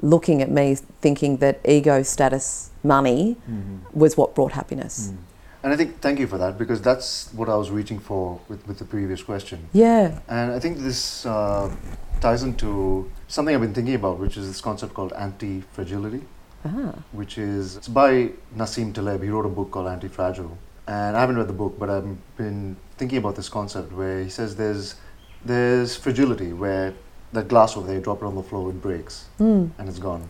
looking 0.00 0.42
at 0.42 0.50
me 0.50 0.74
thinking 0.74 1.38
that 1.38 1.60
ego, 1.64 2.02
status, 2.02 2.70
money 2.82 3.36
mm-hmm. 3.50 3.98
was 3.98 4.16
what 4.16 4.34
brought 4.34 4.52
happiness. 4.52 5.08
Mm. 5.08 5.16
And 5.64 5.72
I 5.72 5.76
think 5.76 6.00
thank 6.00 6.18
you 6.20 6.26
for 6.26 6.36
that 6.38 6.58
because 6.58 6.82
that's 6.82 7.32
what 7.32 7.48
I 7.48 7.56
was 7.56 7.70
reaching 7.70 7.98
for 7.98 8.38
with, 8.50 8.66
with 8.68 8.78
the 8.78 8.84
previous 8.84 9.22
question. 9.22 9.66
Yeah. 9.72 10.18
And 10.28 10.52
I 10.52 10.58
think 10.60 10.76
this 10.78 11.24
uh, 11.24 11.74
ties 12.20 12.42
into 12.42 13.10
something 13.28 13.54
I've 13.54 13.62
been 13.62 13.72
thinking 13.72 13.94
about, 13.94 14.18
which 14.18 14.36
is 14.36 14.46
this 14.46 14.60
concept 14.60 14.92
called 14.92 15.14
anti-fragility, 15.14 16.20
Ah. 16.66 16.92
which 17.12 17.38
is 17.38 17.76
it's 17.78 17.88
by 17.88 18.30
Nassim 18.56 18.92
Taleb. 18.92 19.22
He 19.22 19.30
wrote 19.30 19.46
a 19.46 19.54
book 19.60 19.70
called 19.70 19.86
Anti-Fragile, 19.88 20.56
and 20.86 21.16
I 21.16 21.20
haven't 21.20 21.36
read 21.36 21.48
the 21.48 21.58
book, 21.62 21.78
but 21.78 21.88
I've 21.90 22.36
been 22.36 22.76
thinking 22.98 23.18
about 23.18 23.34
this 23.36 23.48
concept 23.48 23.90
where 23.92 24.22
he 24.22 24.28
says 24.30 24.56
there's 24.56 24.96
there's 25.44 25.96
fragility 25.96 26.52
where 26.52 26.92
that 27.32 27.48
glass 27.48 27.76
over 27.76 27.86
there, 27.86 27.96
you 27.96 28.02
drop 28.02 28.22
it 28.22 28.26
on 28.26 28.34
the 28.34 28.42
floor, 28.42 28.70
it 28.70 28.80
breaks 28.80 29.26
Mm. 29.40 29.70
and 29.78 29.88
it's 29.88 29.98
gone. 29.98 30.24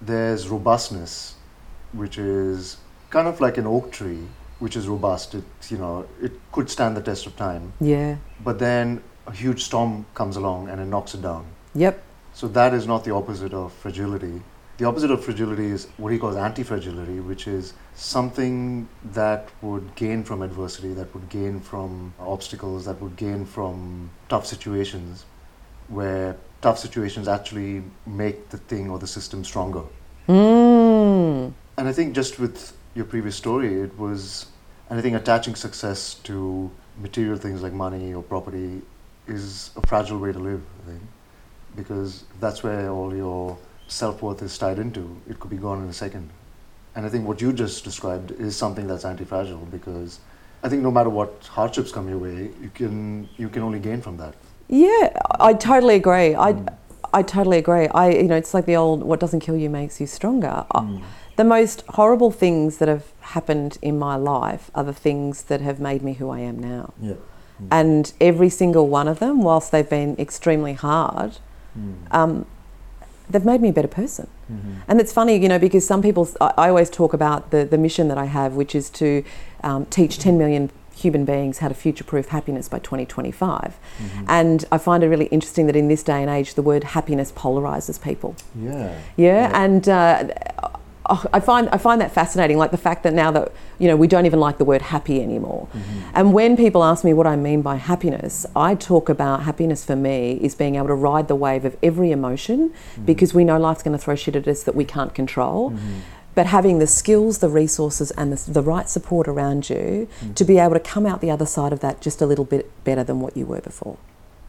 There's 0.00 0.48
robustness, 0.48 1.34
which 1.92 2.16
is 2.18 2.76
kind 3.10 3.28
of 3.28 3.40
like 3.40 3.56
an 3.58 3.66
oak 3.66 3.92
tree, 3.92 4.22
which 4.62 4.76
is 4.76 4.86
robust. 4.86 5.34
It 5.34 5.44
you 5.72 5.78
know 5.82 6.06
it 6.26 6.32
could 6.52 6.70
stand 6.70 6.96
the 6.96 7.04
test 7.10 7.26
of 7.26 7.36
time, 7.36 7.72
Yeah. 7.80 8.16
but 8.48 8.58
then 8.58 9.02
a 9.26 9.32
huge 9.32 9.60
storm 9.64 10.06
comes 10.14 10.36
along 10.36 10.68
and 10.68 10.80
it 10.80 10.86
knocks 10.86 11.14
it 11.14 11.22
down. 11.22 11.44
Yep. 11.74 12.02
So 12.40 12.48
that 12.58 12.72
is 12.72 12.86
not 12.86 13.04
the 13.04 13.14
opposite 13.20 13.54
of 13.62 13.72
fragility. 13.84 14.40
The 14.78 14.86
opposite 14.86 15.10
of 15.10 15.22
fragility 15.24 15.66
is 15.66 15.86
what 15.96 16.12
he 16.12 16.18
calls 16.18 16.36
anti-fragility, 16.36 17.20
which 17.20 17.46
is 17.46 17.74
something 17.94 18.88
that 19.12 19.48
would 19.60 19.94
gain 19.94 20.24
from 20.24 20.42
adversity, 20.42 20.92
that 20.94 21.12
would 21.14 21.28
gain 21.28 21.60
from 21.60 22.14
obstacles, 22.18 22.84
that 22.86 23.00
would 23.02 23.16
gain 23.16 23.44
from 23.44 24.10
tough 24.28 24.46
situations, 24.46 25.24
where 25.88 26.36
tough 26.62 26.78
situations 26.78 27.28
actually 27.28 27.82
make 28.06 28.48
the 28.48 28.58
thing 28.70 28.90
or 28.90 28.98
the 28.98 29.06
system 29.06 29.44
stronger. 29.44 29.84
Mm. 30.28 31.52
And 31.76 31.88
I 31.88 31.92
think 31.92 32.14
just 32.14 32.38
with 32.38 32.72
your 32.94 33.04
previous 33.04 33.36
story, 33.36 33.80
it 33.86 33.96
was, 33.98 34.46
and 34.92 34.98
I 34.98 35.02
think 35.02 35.16
attaching 35.16 35.54
success 35.54 36.16
to 36.24 36.70
material 36.98 37.38
things 37.38 37.62
like 37.62 37.72
money 37.72 38.12
or 38.12 38.22
property 38.22 38.82
is 39.26 39.70
a 39.74 39.86
fragile 39.86 40.18
way 40.18 40.32
to 40.32 40.38
live, 40.38 40.60
I 40.82 40.90
think. 40.90 41.02
Because 41.74 42.24
that's 42.40 42.62
where 42.62 42.90
all 42.90 43.16
your 43.16 43.56
self 43.88 44.20
worth 44.20 44.42
is 44.42 44.58
tied 44.58 44.78
into. 44.78 45.16
It 45.26 45.40
could 45.40 45.48
be 45.48 45.56
gone 45.56 45.82
in 45.82 45.88
a 45.88 45.94
second. 45.94 46.28
And 46.94 47.06
I 47.06 47.08
think 47.08 47.26
what 47.26 47.40
you 47.40 47.54
just 47.54 47.84
described 47.84 48.32
is 48.32 48.54
something 48.54 48.86
that's 48.86 49.06
anti 49.06 49.24
fragile 49.24 49.66
because 49.70 50.20
I 50.62 50.68
think 50.68 50.82
no 50.82 50.90
matter 50.90 51.08
what 51.08 51.48
hardships 51.50 51.90
come 51.90 52.06
your 52.06 52.18
way, 52.18 52.50
you 52.60 52.70
can, 52.74 53.30
you 53.38 53.48
can 53.48 53.62
only 53.62 53.78
gain 53.78 54.02
from 54.02 54.18
that. 54.18 54.34
Yeah, 54.68 55.18
I 55.40 55.54
totally 55.54 55.94
agree. 55.94 56.34
I, 56.34 56.52
mm. 56.52 56.68
I 57.14 57.22
totally 57.22 57.56
agree. 57.56 57.88
I, 57.88 58.10
you 58.10 58.24
know, 58.24 58.36
it's 58.36 58.52
like 58.52 58.66
the 58.66 58.76
old 58.76 59.02
"what 59.02 59.20
doesn't 59.20 59.40
kill 59.40 59.56
you 59.56 59.70
makes 59.70 60.00
you 60.02 60.06
stronger." 60.06 60.66
I- 60.70 60.80
mm. 60.80 61.02
The 61.42 61.48
most 61.48 61.82
horrible 61.88 62.30
things 62.30 62.78
that 62.78 62.86
have 62.86 63.06
happened 63.20 63.76
in 63.82 63.98
my 63.98 64.14
life 64.14 64.70
are 64.76 64.84
the 64.84 64.92
things 64.92 65.42
that 65.44 65.60
have 65.60 65.80
made 65.80 66.00
me 66.00 66.12
who 66.12 66.30
I 66.30 66.38
am 66.38 66.56
now. 66.60 66.94
Yeah. 67.00 67.14
And 67.68 68.12
every 68.20 68.48
single 68.48 68.86
one 68.86 69.08
of 69.08 69.18
them, 69.18 69.42
whilst 69.42 69.72
they've 69.72 69.90
been 69.90 70.14
extremely 70.20 70.74
hard, 70.74 71.38
um, 72.12 72.46
they've 73.28 73.44
made 73.44 73.60
me 73.60 73.70
a 73.70 73.72
better 73.72 73.88
person. 73.88 74.28
And 74.86 75.00
it's 75.00 75.12
funny, 75.12 75.36
you 75.36 75.48
know, 75.48 75.58
because 75.58 75.84
some 75.84 76.00
people, 76.00 76.28
I, 76.40 76.52
I 76.58 76.68
always 76.68 76.88
talk 76.88 77.12
about 77.12 77.50
the, 77.50 77.64
the 77.64 77.78
mission 77.78 78.06
that 78.06 78.18
I 78.18 78.26
have, 78.26 78.52
which 78.52 78.76
is 78.76 78.88
to 78.90 79.24
um, 79.64 79.86
teach 79.86 80.20
10 80.20 80.38
million 80.38 80.70
human 80.94 81.24
beings 81.24 81.58
how 81.58 81.66
to 81.66 81.74
future 81.74 82.04
proof 82.04 82.28
happiness 82.28 82.68
by 82.68 82.78
2025. 82.78 83.78
And 84.28 84.64
I 84.70 84.78
find 84.78 85.02
it 85.02 85.08
really 85.08 85.26
interesting 85.26 85.66
that 85.66 85.74
in 85.74 85.88
this 85.88 86.04
day 86.04 86.20
and 86.20 86.30
age, 86.30 86.54
the 86.54 86.62
word 86.62 86.84
happiness 86.84 87.32
polarizes 87.32 88.00
people. 88.00 88.36
Yeah. 88.54 88.96
Yeah, 89.16 89.50
and 89.54 89.88
uh, 89.88 90.28
oh, 91.06 91.24
I 91.32 91.40
find 91.40 91.68
I 91.70 91.78
find 91.78 92.00
that 92.00 92.12
fascinating. 92.12 92.58
Like 92.58 92.70
the 92.70 92.76
fact 92.76 93.02
that 93.02 93.12
now 93.12 93.30
that 93.30 93.52
you 93.78 93.88
know 93.88 93.96
we 93.96 94.06
don't 94.06 94.26
even 94.26 94.40
like 94.40 94.58
the 94.58 94.64
word 94.64 94.82
happy 94.82 95.22
anymore. 95.22 95.68
Mm-hmm. 95.72 96.10
And 96.14 96.32
when 96.32 96.56
people 96.56 96.84
ask 96.84 97.04
me 97.04 97.12
what 97.12 97.26
I 97.26 97.36
mean 97.36 97.62
by 97.62 97.76
happiness, 97.76 98.46
I 98.54 98.74
talk 98.74 99.08
about 99.08 99.42
happiness 99.42 99.84
for 99.84 99.96
me 99.96 100.38
is 100.40 100.54
being 100.54 100.76
able 100.76 100.88
to 100.88 100.94
ride 100.94 101.28
the 101.28 101.36
wave 101.36 101.64
of 101.64 101.76
every 101.82 102.10
emotion 102.10 102.70
mm-hmm. 102.70 103.04
because 103.04 103.34
we 103.34 103.44
know 103.44 103.58
life's 103.58 103.82
going 103.82 103.96
to 103.96 104.02
throw 104.02 104.14
shit 104.14 104.36
at 104.36 104.46
us 104.48 104.62
that 104.64 104.74
we 104.74 104.84
can't 104.84 105.14
control. 105.14 105.70
Mm-hmm. 105.70 106.00
But 106.34 106.46
having 106.46 106.78
the 106.78 106.86
skills, 106.86 107.38
the 107.38 107.50
resources, 107.50 108.10
and 108.12 108.32
the, 108.32 108.50
the 108.50 108.62
right 108.62 108.88
support 108.88 109.28
around 109.28 109.68
you 109.68 110.08
to 110.34 110.44
be 110.44 110.58
able 110.58 110.72
to 110.72 110.80
come 110.80 111.04
out 111.04 111.20
the 111.20 111.30
other 111.30 111.44
side 111.44 111.74
of 111.74 111.80
that 111.80 112.00
just 112.00 112.22
a 112.22 112.26
little 112.26 112.46
bit 112.46 112.70
better 112.84 113.04
than 113.04 113.20
what 113.20 113.36
you 113.36 113.44
were 113.44 113.60
before. 113.60 113.98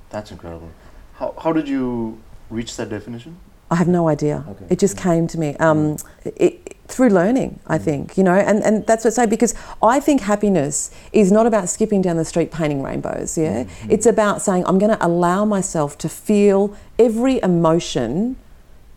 That's 0.09 0.31
incredible. 0.31 0.71
How, 1.15 1.35
how 1.37 1.51
did 1.51 1.67
you 1.67 2.21
reach 2.49 2.77
that 2.77 2.87
definition? 2.89 3.37
I 3.73 3.75
have 3.75 3.87
no 3.87 4.07
idea. 4.07 4.45
Okay. 4.47 4.65
It 4.69 4.79
just 4.79 4.95
came 4.97 5.27
to 5.27 5.39
me 5.39 5.55
um, 5.57 5.97
mm-hmm. 5.97 6.29
it, 6.35 6.77
through 6.87 7.09
learning, 7.09 7.59
I 7.65 7.77
mm-hmm. 7.77 7.85
think, 7.85 8.17
you 8.19 8.23
know, 8.23 8.35
and, 8.35 8.63
and 8.63 8.85
that's 8.85 9.03
what 9.03 9.13
I 9.13 9.23
say 9.23 9.25
because 9.25 9.55
I 9.81 9.99
think 9.99 10.21
happiness 10.21 10.91
is 11.11 11.31
not 11.31 11.47
about 11.47 11.69
skipping 11.69 12.01
down 12.03 12.17
the 12.17 12.25
street 12.25 12.51
painting 12.51 12.83
rainbows, 12.83 13.35
yeah? 13.35 13.63
Mm-hmm. 13.63 13.91
It's 13.91 14.05
about 14.05 14.43
saying, 14.43 14.63
I'm 14.67 14.77
going 14.77 14.95
to 14.95 15.03
allow 15.03 15.43
myself 15.43 15.97
to 15.99 16.09
feel 16.09 16.77
every 16.99 17.41
emotion 17.41 18.35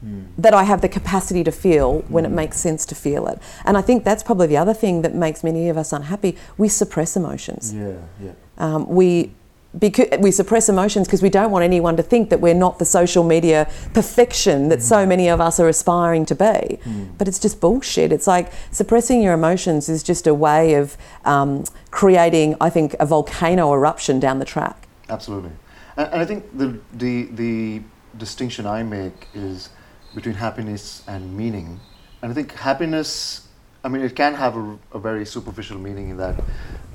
mm. 0.05 0.27
that 0.37 0.53
I 0.53 0.65
have 0.65 0.83
the 0.83 0.91
capacity 0.91 1.43
to 1.45 1.53
feel 1.53 2.01
when 2.09 2.27
it 2.27 2.33
mm. 2.33 2.35
makes 2.43 2.59
sense 2.59 2.85
to 2.87 2.95
feel 2.95 3.27
it. 3.29 3.39
And 3.65 3.79
I 3.79 3.81
think 3.81 4.05
that's 4.05 4.23
probably 4.23 4.47
the 4.47 4.59
other 4.59 4.75
thing 4.75 5.01
that 5.01 5.15
makes 5.15 5.43
many 5.43 5.71
of 5.71 5.79
us 5.79 5.91
unhappy. 5.91 6.37
We 6.59 6.69
suppress 6.69 7.17
emotions. 7.17 7.73
Yeah, 7.73 7.95
yeah. 8.23 8.33
Um, 8.59 8.87
we 8.89 9.33
because 9.79 10.19
we 10.21 10.31
suppress 10.31 10.69
emotions 10.69 11.07
because 11.07 11.23
we 11.23 11.31
don't 11.31 11.51
want 11.51 11.65
anyone 11.65 11.97
to 11.97 12.03
think 12.03 12.31
that 12.31 12.41
we're 12.41 12.55
not 12.55 12.79
the 12.79 12.85
social 12.85 13.25
media 13.25 13.71
perfection 13.93 14.69
that 14.69 14.83
so 14.83 15.07
many 15.07 15.29
of 15.29 15.41
us 15.41 15.61
are 15.61 15.69
aspiring 15.69 16.25
to 16.27 16.35
be. 16.35 16.79
But 17.19 17.29
it's 17.29 17.39
just 17.39 17.61
bullshit. 17.61 18.13
It's 18.13 18.27
like 18.27 18.53
suppressing 18.71 19.23
your 19.23 19.35
emotions 19.35 19.89
is 19.89 20.03
just 20.03 20.27
a 20.27 20.35
way 20.35 20.75
of 20.75 20.97
um, 21.25 21.65
creating, 21.91 22.57
I 22.61 22.71
think, 22.71 22.95
a 23.01 23.07
volcano 23.07 23.73
eruption 23.73 24.21
down 24.21 24.39
the 24.39 24.45
track. 24.45 24.87
Absolutely, 25.09 25.53
and, 25.97 26.09
and 26.13 26.23
I 26.23 26.25
think 26.25 26.57
the 26.57 26.79
the 26.95 27.25
the 27.33 27.83
distinction 28.19 28.67
I 28.67 28.83
make 28.83 29.29
is 29.35 29.71
between 30.15 30.35
happiness 30.35 31.03
and 31.07 31.37
meaning. 31.37 31.79
And 32.23 32.33
I 32.33 32.35
think 32.35 32.53
happiness, 32.53 33.47
I 33.85 33.89
mean, 33.89 34.03
it 34.03 34.17
can 34.17 34.35
have 34.35 34.57
a, 34.57 34.79
a 34.93 34.99
very 34.99 35.27
superficial 35.27 35.79
meaning 35.79 36.09
in 36.11 36.17
that 36.17 36.43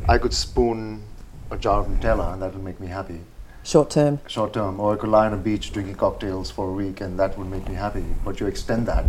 I 0.10 0.18
could 0.18 0.34
spoon 0.34 1.04
a 1.52 1.58
jar 1.58 1.82
of 1.82 1.88
Nutella 1.88 2.34
and 2.34 2.41
that 2.41 2.54
will 2.56 2.62
make 2.64 2.80
me 2.80 2.88
happy, 2.88 3.20
Short 3.64 3.89
term. 3.91 4.20
short 4.28 4.54
term, 4.54 4.80
or 4.80 4.93
I 4.93 4.97
could 4.97 5.10
lie 5.10 5.28
on 5.28 5.34
a 5.34 5.38
beach 5.38 5.72
drinking 5.72 5.95
cocktails 5.95 6.49
for 6.49 6.70
a 6.70 6.72
week 6.74 7.02
and 7.02 7.20
that 7.20 7.38
would 7.38 7.47
make 7.49 7.68
me 7.68 7.76
happy. 7.76 8.04
But 8.26 8.39
you 8.39 8.47
extend 8.47 8.88
that, 8.88 9.06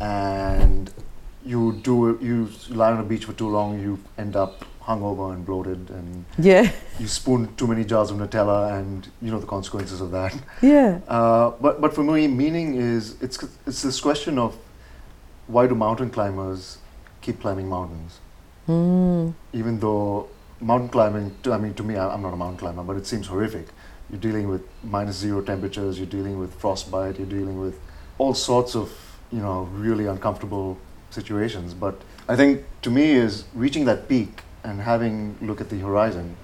and 0.00 0.90
you 1.44 1.72
do 1.82 2.18
you 2.20 2.48
lie 2.74 2.92
on 2.92 3.00
a 3.00 3.02
beach 3.02 3.24
for 3.24 3.32
too 3.32 3.48
long, 3.48 3.80
you 3.80 3.98
end 4.18 4.36
up 4.36 4.64
hungover 4.82 5.32
and 5.34 5.44
bloated 5.44 5.90
and 5.90 6.24
Yeah. 6.38 6.70
you 6.98 7.08
spoon 7.08 7.48
too 7.56 7.66
many 7.66 7.84
jars 7.84 8.10
of 8.12 8.18
Nutella, 8.18 8.78
and 8.78 9.06
you 9.20 9.30
know 9.30 9.40
the 9.40 9.46
consequences 9.46 10.00
of 10.00 10.10
that. 10.12 10.34
Yeah. 10.62 11.00
Uh, 11.08 11.50
but 11.60 11.80
but 11.80 11.94
for 11.94 12.02
me, 12.04 12.28
meaning 12.28 12.76
is 12.76 13.16
it's 13.20 13.38
it's 13.66 13.82
this 13.82 14.00
question 14.00 14.38
of 14.38 14.56
why 15.46 15.66
do 15.66 15.74
mountain 15.74 16.10
climbers 16.10 16.78
keep 17.20 17.40
climbing 17.40 17.68
mountains, 17.68 18.20
Mm. 18.68 19.34
even 19.52 19.78
though 19.80 20.28
mountain 20.60 20.88
climbing. 20.88 21.34
To, 21.42 21.52
I 21.52 21.58
mean, 21.58 21.74
to 21.74 21.82
me, 21.82 21.96
I, 21.96 22.12
I'm 22.12 22.22
not 22.22 22.32
a 22.32 22.36
mountain 22.36 22.58
climber, 22.58 22.82
but 22.82 22.96
it 22.96 23.06
seems 23.06 23.26
horrific. 23.26 23.68
You're 24.10 24.20
dealing 24.20 24.48
with 24.48 24.62
minus 24.84 25.16
zero 25.16 25.42
temperatures. 25.42 25.98
You're 25.98 26.06
dealing 26.06 26.38
with 26.38 26.54
frostbite. 26.54 27.18
You're 27.18 27.26
dealing 27.26 27.60
with 27.60 27.78
all 28.18 28.34
sorts 28.34 28.74
of 28.74 28.92
you 29.32 29.40
know 29.40 29.62
really 29.72 30.06
uncomfortable 30.06 30.78
situations. 31.10 31.74
But 31.74 32.00
I 32.28 32.36
think 32.36 32.64
to 32.82 32.90
me 32.90 33.12
is 33.12 33.44
reaching 33.54 33.84
that 33.86 34.08
peak 34.08 34.42
and 34.62 34.80
having 34.80 35.36
look 35.40 35.60
at 35.60 35.68
the 35.70 35.78
horizon. 35.78 36.36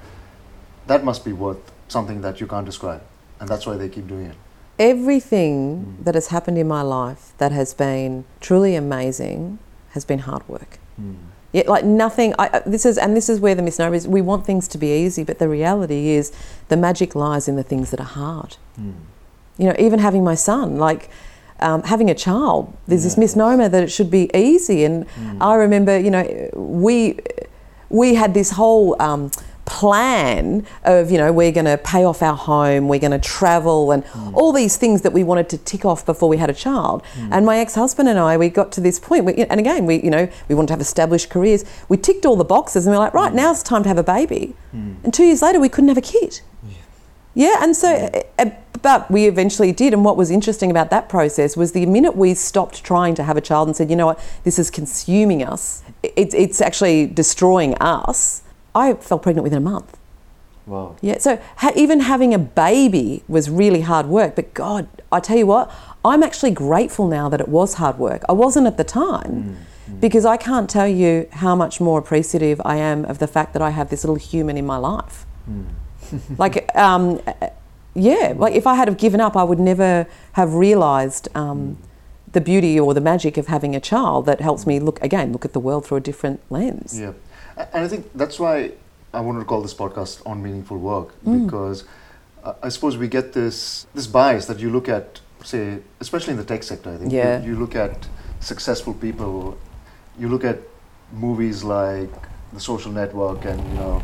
That 0.87 1.05
must 1.05 1.25
be 1.25 1.33
worth 1.33 1.73
something 1.89 2.23
that 2.23 2.41
you 2.41 2.47
can't 2.47 2.67
describe, 2.67 3.03
and 3.39 3.49
that's 3.49 3.67
why 3.67 3.77
they 3.77 3.89
keep 3.89 4.09
doing 4.09 4.27
it. 4.27 4.37
Everything 4.79 5.97
mm. 6.01 6.05
that 6.05 6.15
has 6.15 6.29
happened 6.29 6.59
in 6.59 6.67
my 6.67 6.83
life 6.83 7.33
that 7.39 7.53
has 7.53 7.75
been 7.75 8.25
truly 8.41 8.75
amazing 8.75 9.59
has 9.91 10.05
been 10.05 10.21
hard 10.21 10.49
work. 10.49 10.79
Mm. 11.01 11.17
Yeah, 11.53 11.65
like 11.67 11.85
nothing. 11.85 12.35
I, 12.39 12.49
I- 12.55 12.63
this 12.65 12.85
is 12.87 12.97
and 12.99 13.15
this 13.17 13.29
is 13.29 13.39
where 13.41 13.55
the 13.55 13.63
misnomer 13.63 13.95
is. 13.95 14.09
We 14.09 14.23
want 14.23 14.47
things 14.47 14.67
to 14.69 14.79
be 14.79 14.89
easy, 15.05 15.23
but 15.25 15.39
the 15.39 15.49
reality 15.49 16.09
is 16.11 16.33
the 16.69 16.77
magic 16.77 17.15
lies 17.15 17.49
in 17.49 17.57
the 17.57 17.63
things 17.63 17.91
that 17.91 18.01
are 18.01 18.05
hard. 18.05 18.57
You 19.59 19.67
know, 19.69 19.75
even 19.79 19.99
having 19.99 20.25
my 20.25 20.35
son, 20.35 20.77
like 20.79 21.11
um, 21.61 21.83
having 21.83 22.09
a 22.11 22.15
child, 22.15 22.73
there's 22.89 23.05
this 23.05 23.17
misnomer 23.19 23.69
that 23.69 23.83
it 23.83 23.91
should 23.93 24.11
be 24.11 24.31
easy. 24.35 24.85
And 24.85 25.07
I 25.41 25.55
remember, 25.55 25.99
you 25.99 26.11
know, 26.11 26.51
we 26.55 27.19
we 27.91 28.15
had 28.15 28.33
this 28.33 28.53
whole 28.53 28.97
um, 29.01 29.31
plan 29.73 30.67
of, 30.85 31.11
you 31.11 31.19
know, 31.19 31.33
we're 31.33 31.51
going 31.53 31.71
to 31.77 31.79
pay 31.79 32.05
off 32.05 32.21
our 32.23 32.37
home, 32.37 32.89
we're 32.89 33.05
going 33.07 33.19
to 33.21 33.29
travel, 33.39 33.91
and 33.93 34.05
mm. 34.05 34.35
all 34.35 34.53
these 34.53 34.77
things 34.77 35.01
that 35.03 35.13
we 35.13 35.25
wanted 35.25 35.49
to 35.49 35.59
tick 35.59 35.85
off 35.85 36.05
before 36.05 36.29
we 36.29 36.37
had 36.37 36.51
a 36.51 36.59
child. 36.67 37.03
Mm. 37.15 37.29
And 37.33 37.47
my 37.47 37.57
ex-husband 37.59 38.07
and 38.09 38.19
I, 38.19 38.37
we 38.37 38.49
got 38.51 38.71
to 38.73 38.81
this 38.81 38.99
point, 39.01 39.25
we, 39.25 39.33
and 39.35 39.59
again, 39.59 39.87
we, 39.87 39.95
you 40.07 40.11
know, 40.11 40.29
we 40.49 40.55
wanted 40.55 40.69
to 40.69 40.75
have 40.75 40.81
established 40.81 41.31
careers. 41.31 41.65
We 41.89 41.97
ticked 41.97 42.27
all 42.27 42.37
the 42.37 42.51
boxes, 42.57 42.87
and 42.87 42.93
we 42.93 42.99
we're 42.99 43.05
like, 43.05 43.15
right, 43.15 43.33
mm. 43.33 43.37
now 43.43 43.51
it's 43.51 43.63
time 43.63 43.83
to 43.85 43.89
have 43.89 43.99
a 43.99 44.09
baby. 44.19 44.55
And 45.05 45.15
two 45.15 45.25
years 45.25 45.43
later, 45.43 45.61
we 45.61 45.69
couldn't 45.69 45.89
have 45.89 45.99
a 45.99 46.03
kid. 46.03 46.41
Yeah, 47.35 47.57
and 47.61 47.75
so, 47.75 48.11
uh, 48.39 48.51
but 48.83 49.11
we 49.11 49.27
eventually 49.27 49.73
did. 49.73 49.95
And 49.95 50.05
what 50.05 50.17
was 50.19 50.31
interesting 50.31 50.71
about 50.71 50.91
that 50.91 51.09
process 51.09 51.57
was 51.57 51.73
the 51.73 51.87
minute 51.87 52.15
we 52.15 52.35
stopped 52.35 52.85
trying 52.85 53.15
to 53.15 53.23
have 53.23 53.39
a 53.39 53.41
child 53.41 53.69
and 53.69 53.77
said, 53.77 53.89
you 53.89 53.97
know 53.97 54.07
what, 54.07 54.21
this 54.45 54.59
is 54.59 54.71
consuming 54.71 55.43
us, 55.43 55.83
it, 56.03 56.35
it's 56.35 56.61
actually 56.61 57.07
destroying 57.07 57.75
us, 57.77 58.43
I 58.75 58.95
fell 58.95 59.19
pregnant 59.19 59.45
within 59.45 59.59
a 59.59 59.71
month. 59.71 59.99
Wow. 60.67 60.97
Yeah, 61.01 61.19
so 61.19 61.41
ha- 61.57 61.73
even 61.75 62.01
having 62.01 62.33
a 62.33 62.39
baby 62.39 63.25
was 63.27 63.51
really 63.51 63.81
hard 63.81 64.07
work. 64.07 64.37
But 64.37 64.55
God, 64.55 64.87
I 65.11 65.21
tell 65.21 65.37
you 65.37 65.47
what, 65.47 65.71
I'm 66.05 66.23
actually 66.23 66.53
grateful 66.53 67.09
now 67.09 67.29
that 67.29 67.41
it 67.41 67.49
was 67.49 67.75
hard 67.75 67.99
work. 67.99 68.23
I 68.29 68.33
wasn't 68.33 68.67
at 68.67 68.77
the 68.77 68.85
time 68.85 69.57
because 70.01 70.25
I 70.25 70.37
can't 70.37 70.71
tell 70.71 70.87
you 70.87 71.29
how 71.33 71.57
much 71.57 71.81
more 71.81 71.99
appreciative 71.99 72.61
I 72.65 72.77
am 72.77 73.05
of 73.05 73.19
the 73.19 73.27
fact 73.27 73.53
that 73.55 73.63
I 73.63 73.71
have 73.71 73.91
this 73.91 74.05
little 74.05 74.17
human 74.17 74.57
in 74.57 74.65
my 74.65 74.77
life. 74.77 75.27
like, 76.39 76.75
um, 76.77 77.21
yeah, 77.95 78.33
like 78.37 78.55
if 78.55 78.67
I 78.67 78.75
had 78.75 78.89
have 78.89 78.97
given 78.97 79.21
up, 79.21 79.37
I 79.37 79.43
would 79.43 79.59
never 79.59 80.07
have 80.33 80.55
realised 80.55 81.29
um, 81.35 81.77
the 82.33 82.41
beauty 82.41 82.79
or 82.79 82.95
the 82.95 83.01
magic 83.01 83.37
of 83.37 83.49
having 83.49 83.75
a 83.75 83.81
child 83.81 84.27
that 84.27 84.41
helps 84.41 84.67
me 84.67 84.79
look 84.79 85.03
again, 85.03 85.33
look 85.33 85.45
at 85.45 85.53
the 85.53 85.61
world 85.61 85.85
through 85.87 85.99
a 85.99 86.01
different 86.01 86.41
lens. 86.51 86.99
And 87.57 87.85
I 87.85 87.89
think 87.89 88.11
that's 88.15 88.39
why 88.39 88.73
I 89.15 89.21
wanted 89.21 89.41
to 89.41 89.45
call 89.45 89.63
this 89.63 89.75
podcast 89.75 90.23
"On 90.27 90.43
Meaningful 90.43 90.79
Work" 90.79 91.15
Mm. 91.25 91.45
because 91.47 91.85
uh, 92.45 92.55
I 92.63 92.69
suppose 92.71 92.97
we 92.97 93.09
get 93.09 93.33
this 93.33 93.87
this 93.95 94.07
bias 94.07 94.47
that 94.47 94.59
you 94.61 94.71
look 94.71 94.89
at, 94.89 95.21
say, 95.45 95.79
especially 96.01 96.33
in 96.33 96.39
the 96.39 96.45
tech 96.45 96.63
sector. 96.63 96.91
I 96.91 96.97
think 96.97 97.13
You- 97.13 97.53
you, 97.53 97.59
look 97.59 97.75
at 97.77 98.07
successful 98.41 98.95
people, 98.95 99.57
you 100.19 100.29
look 100.29 100.45
at 100.45 100.59
movies 101.13 101.63
like 101.63 102.11
The 102.53 102.61
Social 102.61 102.91
Network, 102.93 103.45
and 103.45 103.61
you 103.69 103.75
know, 103.81 104.03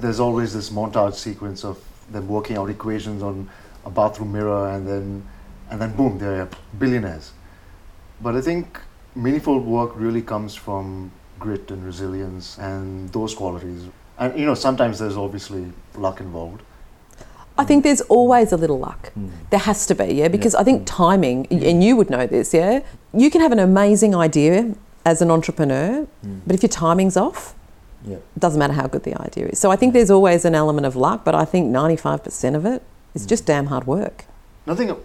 there's 0.00 0.20
always 0.20 0.52
this 0.52 0.70
montage 0.70 1.14
sequence 1.14 1.64
of 1.64 1.78
them 2.12 2.26
working 2.28 2.56
out 2.58 2.68
equations 2.70 3.22
on 3.22 3.48
a 3.84 3.90
bathroom 3.90 4.32
mirror, 4.32 4.68
and 4.70 4.86
then 4.86 5.22
and 5.70 5.80
then 5.80 5.94
boom, 5.96 6.18
they're 6.18 6.48
billionaires. 6.78 7.32
But 8.20 8.34
I 8.34 8.40
think 8.40 8.80
meaningful 9.14 9.60
work 9.60 9.92
really 9.96 10.22
comes 10.22 10.54
from 10.54 11.10
grit 11.38 11.70
and 11.70 11.84
resilience 11.84 12.58
and 12.58 13.10
those 13.12 13.34
qualities. 13.34 13.86
And 14.18 14.38
you 14.38 14.46
know, 14.46 14.54
sometimes 14.54 14.98
there's 14.98 15.16
obviously 15.16 15.72
luck 15.94 16.20
involved. 16.20 16.62
I 17.58 17.64
think 17.64 17.82
there's 17.82 18.00
always 18.02 18.52
a 18.52 18.56
little 18.56 18.78
luck. 18.78 19.12
Hmm. 19.12 19.30
There 19.50 19.58
has 19.58 19.84
to 19.86 19.94
be, 19.94 20.14
yeah, 20.14 20.28
because 20.28 20.54
I 20.54 20.62
think 20.62 20.84
timing, 20.86 21.46
and 21.50 21.82
you 21.82 21.96
would 21.96 22.08
know 22.08 22.24
this, 22.26 22.54
yeah, 22.54 22.80
you 23.12 23.30
can 23.30 23.40
have 23.40 23.50
an 23.50 23.58
amazing 23.58 24.14
idea 24.14 24.76
as 25.04 25.20
an 25.20 25.30
entrepreneur, 25.30 26.06
hmm. 26.22 26.38
but 26.46 26.54
if 26.54 26.62
your 26.62 26.68
timing's 26.68 27.16
off, 27.16 27.54
Yeah. 28.04 28.16
it 28.16 28.38
doesn't 28.38 28.60
matter 28.60 28.74
how 28.74 28.86
good 28.86 29.02
the 29.02 29.20
idea 29.20 29.46
is. 29.46 29.58
So 29.58 29.72
I 29.72 29.76
think 29.76 29.92
there's 29.92 30.10
always 30.10 30.44
an 30.44 30.54
element 30.54 30.86
of 30.86 30.94
luck, 30.94 31.24
but 31.24 31.34
I 31.34 31.44
think 31.44 31.68
95% 31.68 32.54
of 32.54 32.64
it 32.64 32.82
is 33.14 33.22
hmm. 33.22 33.28
just 33.28 33.44
damn 33.44 33.66
hard 33.66 33.88
work. 33.88 34.26
Another 34.64 34.78
thing 34.78 34.92
I 34.92 34.96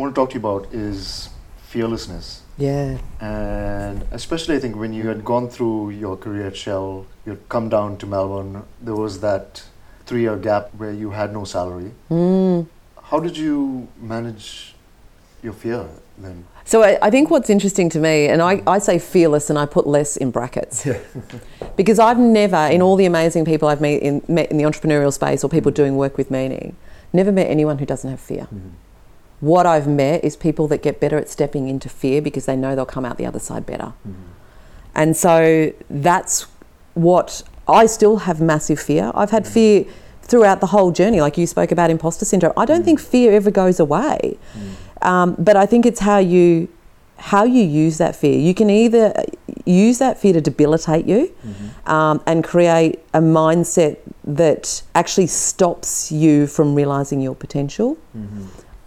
want 0.00 0.14
to 0.14 0.18
talk 0.18 0.30
to 0.30 0.34
you 0.34 0.40
about 0.40 0.72
is 0.72 1.28
fearlessness. 1.66 2.42
Yeah. 2.58 2.98
And 3.20 4.04
especially, 4.10 4.56
I 4.56 4.58
think 4.58 4.76
when 4.76 4.92
you 4.92 5.06
had 5.06 5.24
gone 5.24 5.48
through 5.48 5.90
your 5.90 6.16
career 6.16 6.48
at 6.48 6.56
Shell, 6.56 7.06
you'd 7.24 7.48
come 7.48 7.68
down 7.68 7.96
to 7.98 8.06
Melbourne, 8.06 8.64
there 8.80 8.96
was 8.96 9.20
that 9.20 9.64
three 10.06 10.22
year 10.22 10.36
gap 10.36 10.70
where 10.76 10.92
you 10.92 11.10
had 11.10 11.32
no 11.32 11.44
salary. 11.44 11.92
Mm. 12.10 12.66
How 13.02 13.20
did 13.20 13.36
you 13.36 13.88
manage 14.00 14.74
your 15.42 15.52
fear 15.52 15.86
then? 16.18 16.44
So 16.64 16.82
I, 16.82 16.98
I 17.00 17.10
think 17.10 17.30
what's 17.30 17.48
interesting 17.48 17.88
to 17.90 17.98
me, 17.98 18.26
and 18.26 18.42
I, 18.42 18.62
I 18.66 18.78
say 18.78 18.98
fearless 18.98 19.48
and 19.48 19.58
I 19.58 19.64
put 19.64 19.86
less 19.86 20.18
in 20.18 20.30
brackets, 20.30 20.86
because 21.76 21.98
I've 21.98 22.18
never, 22.18 22.56
in 22.56 22.82
all 22.82 22.96
the 22.96 23.06
amazing 23.06 23.46
people 23.46 23.68
I've 23.68 23.80
met 23.80 24.02
in, 24.02 24.22
met 24.28 24.50
in 24.50 24.58
the 24.58 24.64
entrepreneurial 24.64 25.12
space 25.12 25.42
or 25.42 25.48
people 25.48 25.72
doing 25.72 25.96
work 25.96 26.18
with 26.18 26.30
meaning, 26.30 26.76
never 27.12 27.32
met 27.32 27.48
anyone 27.48 27.78
who 27.78 27.86
doesn't 27.86 28.10
have 28.10 28.20
fear. 28.20 28.48
What 29.40 29.66
I've 29.66 29.86
met 29.86 30.24
is 30.24 30.36
people 30.36 30.66
that 30.68 30.82
get 30.82 31.00
better 31.00 31.16
at 31.16 31.28
stepping 31.28 31.68
into 31.68 31.88
fear 31.88 32.20
because 32.20 32.46
they 32.46 32.56
know 32.56 32.74
they'll 32.74 32.86
come 32.86 33.04
out 33.04 33.18
the 33.18 33.26
other 33.26 33.38
side 33.38 33.64
better. 33.64 33.92
Mm-hmm. 34.06 34.12
And 34.94 35.16
so 35.16 35.72
that's 35.88 36.46
what 36.94 37.42
I 37.68 37.86
still 37.86 38.18
have 38.18 38.40
massive 38.40 38.80
fear. 38.80 39.12
I've 39.14 39.30
had 39.30 39.44
mm-hmm. 39.44 39.52
fear 39.52 39.84
throughout 40.22 40.60
the 40.60 40.66
whole 40.66 40.90
journey, 40.90 41.20
like 41.20 41.38
you 41.38 41.46
spoke 41.46 41.72
about 41.72 41.90
imposter 41.90 42.24
syndrome. 42.24 42.52
I 42.56 42.66
don't 42.66 42.82
mm. 42.82 42.84
think 42.84 43.00
fear 43.00 43.32
ever 43.32 43.50
goes 43.50 43.80
away, 43.80 44.38
mm. 44.54 45.06
um, 45.06 45.34
but 45.38 45.56
I 45.56 45.64
think 45.64 45.86
it's 45.86 46.00
how 46.00 46.18
you 46.18 46.68
how 47.16 47.44
you 47.44 47.64
use 47.64 47.98
that 47.98 48.14
fear. 48.14 48.38
You 48.38 48.54
can 48.54 48.70
either 48.70 49.12
use 49.64 49.98
that 49.98 50.18
fear 50.20 50.32
to 50.34 50.40
debilitate 50.40 51.04
you 51.06 51.34
mm-hmm. 51.44 51.90
um, 51.90 52.22
and 52.26 52.44
create 52.44 53.00
a 53.12 53.20
mindset 53.20 53.98
that 54.24 54.82
actually 54.94 55.26
stops 55.26 56.12
you 56.12 56.46
from 56.46 56.74
realizing 56.74 57.20
your 57.20 57.34
potential, 57.34 57.98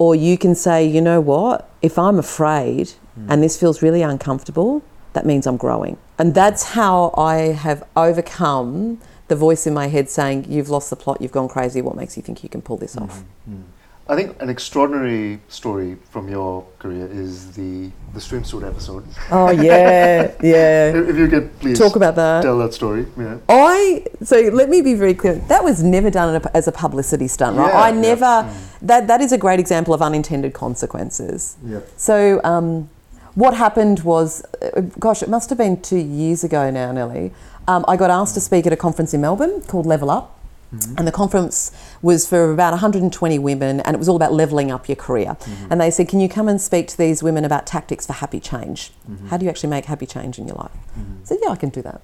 or 0.01 0.15
you 0.15 0.35
can 0.35 0.55
say, 0.55 0.83
you 0.83 0.99
know 0.99 1.21
what, 1.21 1.69
if 1.83 1.99
I'm 1.99 2.17
afraid 2.17 2.93
and 3.27 3.43
this 3.43 3.59
feels 3.59 3.83
really 3.83 4.01
uncomfortable, 4.01 4.81
that 5.13 5.27
means 5.27 5.45
I'm 5.45 5.57
growing. 5.57 5.95
And 6.17 6.33
that's 6.33 6.63
how 6.63 7.13
I 7.15 7.53
have 7.65 7.83
overcome 7.95 8.99
the 9.27 9.35
voice 9.35 9.67
in 9.67 9.75
my 9.75 9.89
head 9.89 10.09
saying, 10.09 10.47
You've 10.49 10.69
lost 10.69 10.89
the 10.89 10.95
plot, 10.95 11.21
you've 11.21 11.31
gone 11.31 11.47
crazy, 11.47 11.83
what 11.83 11.95
makes 11.95 12.17
you 12.17 12.23
think 12.23 12.41
you 12.41 12.49
can 12.49 12.63
pull 12.63 12.77
this 12.77 12.97
off? 12.97 13.19
Mm-hmm. 13.19 13.53
Mm-hmm. 13.53 13.70
I 14.11 14.15
think 14.17 14.41
an 14.41 14.49
extraordinary 14.49 15.39
story 15.47 15.95
from 16.09 16.27
your 16.27 16.67
career 16.79 17.07
is 17.09 17.53
the 17.53 17.89
the 18.13 18.19
swimsuit 18.19 18.67
episode. 18.67 19.05
Oh, 19.31 19.51
yeah, 19.51 20.33
yeah. 20.43 20.91
If 20.93 21.15
you 21.15 21.29
could 21.29 21.57
please 21.61 21.79
Talk 21.79 21.95
about 21.95 22.15
that. 22.15 22.41
tell 22.41 22.57
that 22.57 22.73
story. 22.73 23.05
Yeah. 23.17 23.37
I 23.47 24.05
so 24.21 24.35
let 24.51 24.67
me 24.67 24.81
be 24.81 24.95
very 24.95 25.13
clear. 25.13 25.35
That 25.47 25.63
was 25.63 25.81
never 25.81 26.09
done 26.09 26.41
as 26.53 26.67
a 26.67 26.73
publicity 26.73 27.29
stunt, 27.29 27.55
right? 27.55 27.71
Yeah, 27.71 27.79
I 27.79 27.89
yeah. 27.91 28.01
never. 28.01 28.53
That 28.81 29.07
that 29.07 29.21
is 29.21 29.31
a 29.31 29.37
great 29.37 29.61
example 29.61 29.93
of 29.93 30.01
unintended 30.01 30.53
consequences. 30.53 31.55
Yep. 31.65 31.87
So 31.95 32.41
um, 32.43 32.89
what 33.35 33.53
happened 33.53 34.01
was, 34.01 34.43
uh, 34.61 34.81
gosh, 34.99 35.23
it 35.23 35.29
must 35.29 35.47
have 35.49 35.57
been 35.57 35.81
two 35.81 36.03
years 36.19 36.43
ago 36.43 36.69
now, 36.69 36.91
Nelly. 36.91 37.31
Um, 37.65 37.85
I 37.87 37.95
got 37.95 38.09
asked 38.09 38.33
to 38.33 38.41
speak 38.41 38.67
at 38.67 38.73
a 38.73 38.81
conference 38.87 39.13
in 39.13 39.21
Melbourne 39.21 39.61
called 39.61 39.85
Level 39.85 40.09
Up. 40.11 40.40
Mm-hmm. 40.73 40.95
And 40.97 41.07
the 41.07 41.11
conference 41.11 41.71
was 42.01 42.27
for 42.27 42.51
about 42.51 42.71
120 42.71 43.39
women, 43.39 43.81
and 43.81 43.93
it 43.93 43.97
was 43.97 44.07
all 44.07 44.15
about 44.15 44.33
leveling 44.33 44.71
up 44.71 44.87
your 44.87 44.95
career. 44.95 45.37
Mm-hmm. 45.39 45.71
And 45.71 45.81
they 45.81 45.91
said, 45.91 46.07
Can 46.07 46.19
you 46.19 46.29
come 46.29 46.47
and 46.47 46.61
speak 46.61 46.87
to 46.89 46.97
these 46.97 47.21
women 47.21 47.43
about 47.43 47.67
tactics 47.67 48.07
for 48.07 48.13
happy 48.13 48.39
change? 48.39 48.91
Mm-hmm. 49.09 49.27
How 49.27 49.37
do 49.37 49.45
you 49.45 49.49
actually 49.49 49.69
make 49.69 49.85
happy 49.85 50.05
change 50.05 50.39
in 50.39 50.47
your 50.47 50.55
life? 50.55 50.71
I 50.95 51.25
said, 51.25 51.39
Yeah, 51.41 51.49
I 51.49 51.55
can 51.55 51.69
do 51.69 51.81
that. 51.81 52.01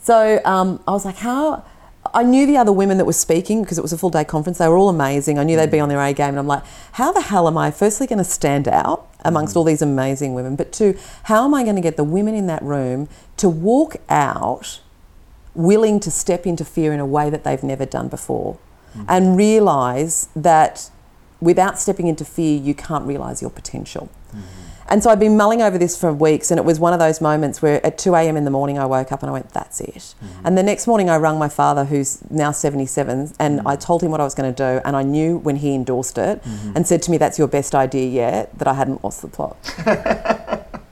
So 0.00 0.40
um, 0.44 0.82
I 0.86 0.92
was 0.92 1.04
like, 1.04 1.16
how? 1.16 1.64
I 2.14 2.22
knew 2.22 2.46
the 2.46 2.56
other 2.56 2.72
women 2.72 2.96
that 2.96 3.04
were 3.04 3.12
speaking 3.12 3.62
because 3.62 3.76
it 3.76 3.82
was 3.82 3.92
a 3.92 3.98
full 3.98 4.08
day 4.10 4.24
conference. 4.24 4.58
They 4.58 4.68
were 4.68 4.76
all 4.76 4.88
amazing. 4.88 5.38
I 5.38 5.44
knew 5.44 5.56
they'd 5.56 5.70
be 5.70 5.80
on 5.80 5.88
their 5.90 6.00
A 6.00 6.14
game. 6.14 6.30
And 6.30 6.38
I'm 6.38 6.46
like, 6.46 6.62
how 6.92 7.12
the 7.12 7.20
hell 7.20 7.46
am 7.46 7.58
I 7.58 7.70
firstly 7.70 8.06
going 8.06 8.18
to 8.18 8.24
stand 8.24 8.68
out 8.68 9.06
amongst 9.24 9.56
all 9.56 9.64
these 9.64 9.82
amazing 9.82 10.32
women? 10.32 10.56
But 10.56 10.72
two, 10.72 10.96
how 11.24 11.44
am 11.44 11.52
I 11.52 11.64
going 11.64 11.76
to 11.76 11.82
get 11.82 11.96
the 11.96 12.04
women 12.04 12.34
in 12.34 12.46
that 12.46 12.62
room 12.62 13.08
to 13.36 13.48
walk 13.48 13.96
out 14.08 14.80
willing 15.58 15.98
to 16.00 16.10
step 16.10 16.46
into 16.46 16.64
fear 16.64 16.92
in 16.92 17.00
a 17.00 17.06
way 17.06 17.28
that 17.28 17.42
they've 17.44 17.62
never 17.64 17.84
done 17.84 18.08
before 18.08 18.56
and 19.08 19.36
realize 19.36 20.28
that 20.34 20.90
without 21.40 21.78
stepping 21.78 22.06
into 22.06 22.24
fear, 22.24 22.58
you 22.58 22.74
can't 22.74 23.04
realize 23.06 23.42
your 23.42 23.50
potential? 23.50 24.08
And 24.90 25.02
so 25.02 25.10
I'd 25.10 25.20
been 25.20 25.36
mulling 25.36 25.60
over 25.60 25.76
this 25.76 26.00
for 26.00 26.10
weeks, 26.14 26.50
and 26.50 26.58
it 26.58 26.64
was 26.64 26.80
one 26.80 26.94
of 26.94 26.98
those 26.98 27.20
moments 27.20 27.60
where 27.60 27.84
at 27.84 27.98
2 27.98 28.14
a.m. 28.14 28.36
in 28.38 28.44
the 28.44 28.50
morning 28.50 28.78
I 28.78 28.86
woke 28.86 29.12
up 29.12 29.22
and 29.22 29.28
I 29.28 29.32
went, 29.34 29.50
That's 29.50 29.80
it. 29.82 30.14
And 30.44 30.56
the 30.56 30.62
next 30.62 30.86
morning 30.86 31.10
I 31.10 31.16
rang 31.16 31.38
my 31.38 31.48
father, 31.50 31.84
who's 31.84 32.22
now 32.30 32.52
77, 32.52 33.34
and 33.38 33.60
I 33.66 33.76
told 33.76 34.02
him 34.02 34.10
what 34.10 34.20
I 34.20 34.24
was 34.24 34.34
going 34.34 34.52
to 34.52 34.56
do. 34.56 34.80
And 34.86 34.96
I 34.96 35.02
knew 35.02 35.36
when 35.36 35.56
he 35.56 35.74
endorsed 35.74 36.16
it 36.16 36.40
and 36.74 36.86
said 36.86 37.02
to 37.02 37.10
me, 37.10 37.18
That's 37.18 37.38
your 37.38 37.48
best 37.48 37.74
idea 37.74 38.08
yet, 38.08 38.58
that 38.58 38.66
I 38.66 38.74
hadn't 38.74 39.04
lost 39.04 39.20
the 39.20 39.28
plot. 39.28 39.56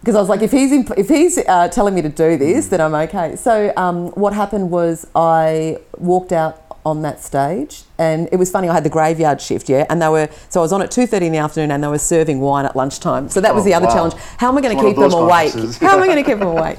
Because 0.06 0.14
I 0.14 0.20
was 0.20 0.28
like, 0.28 0.42
if 0.42 0.52
he's 0.52 0.70
imp- 0.70 0.96
if 0.96 1.08
he's 1.08 1.36
uh, 1.36 1.66
telling 1.66 1.92
me 1.92 2.00
to 2.02 2.08
do 2.08 2.36
this, 2.38 2.68
then 2.68 2.80
I'm 2.80 2.94
okay. 2.94 3.34
So 3.34 3.72
um, 3.76 4.10
what 4.12 4.32
happened 4.32 4.70
was 4.70 5.04
I 5.16 5.78
walked 5.98 6.30
out 6.30 6.62
on 6.84 7.02
that 7.02 7.20
stage, 7.24 7.82
and 7.98 8.28
it 8.30 8.36
was 8.36 8.48
funny. 8.48 8.68
I 8.68 8.74
had 8.74 8.84
the 8.84 8.88
graveyard 8.88 9.40
shift, 9.40 9.68
yeah, 9.68 9.84
and 9.90 10.00
they 10.00 10.08
were 10.08 10.28
so 10.48 10.60
I 10.60 10.62
was 10.62 10.72
on 10.72 10.80
at 10.80 10.92
two 10.92 11.08
thirty 11.08 11.26
in 11.26 11.32
the 11.32 11.38
afternoon, 11.38 11.72
and 11.72 11.82
they 11.82 11.88
were 11.88 11.98
serving 11.98 12.38
wine 12.38 12.66
at 12.66 12.76
lunchtime. 12.76 13.28
So 13.28 13.40
that 13.40 13.52
was 13.52 13.64
Oh, 13.64 13.66
the 13.66 13.74
other 13.74 13.86
wow. 13.86 13.94
challenge. 13.94 14.14
How 14.38 14.48
am 14.48 14.56
I 14.56 14.60
going 14.60 14.76
to 14.76 14.80
keep 14.84 14.94
them 14.94 15.12
awake? 15.12 15.52
How 15.80 15.96
am 15.96 16.02
I 16.04 16.06
going 16.06 16.22
to 16.22 16.30
keep 16.30 16.38
them 16.38 16.46
awake? 16.56 16.78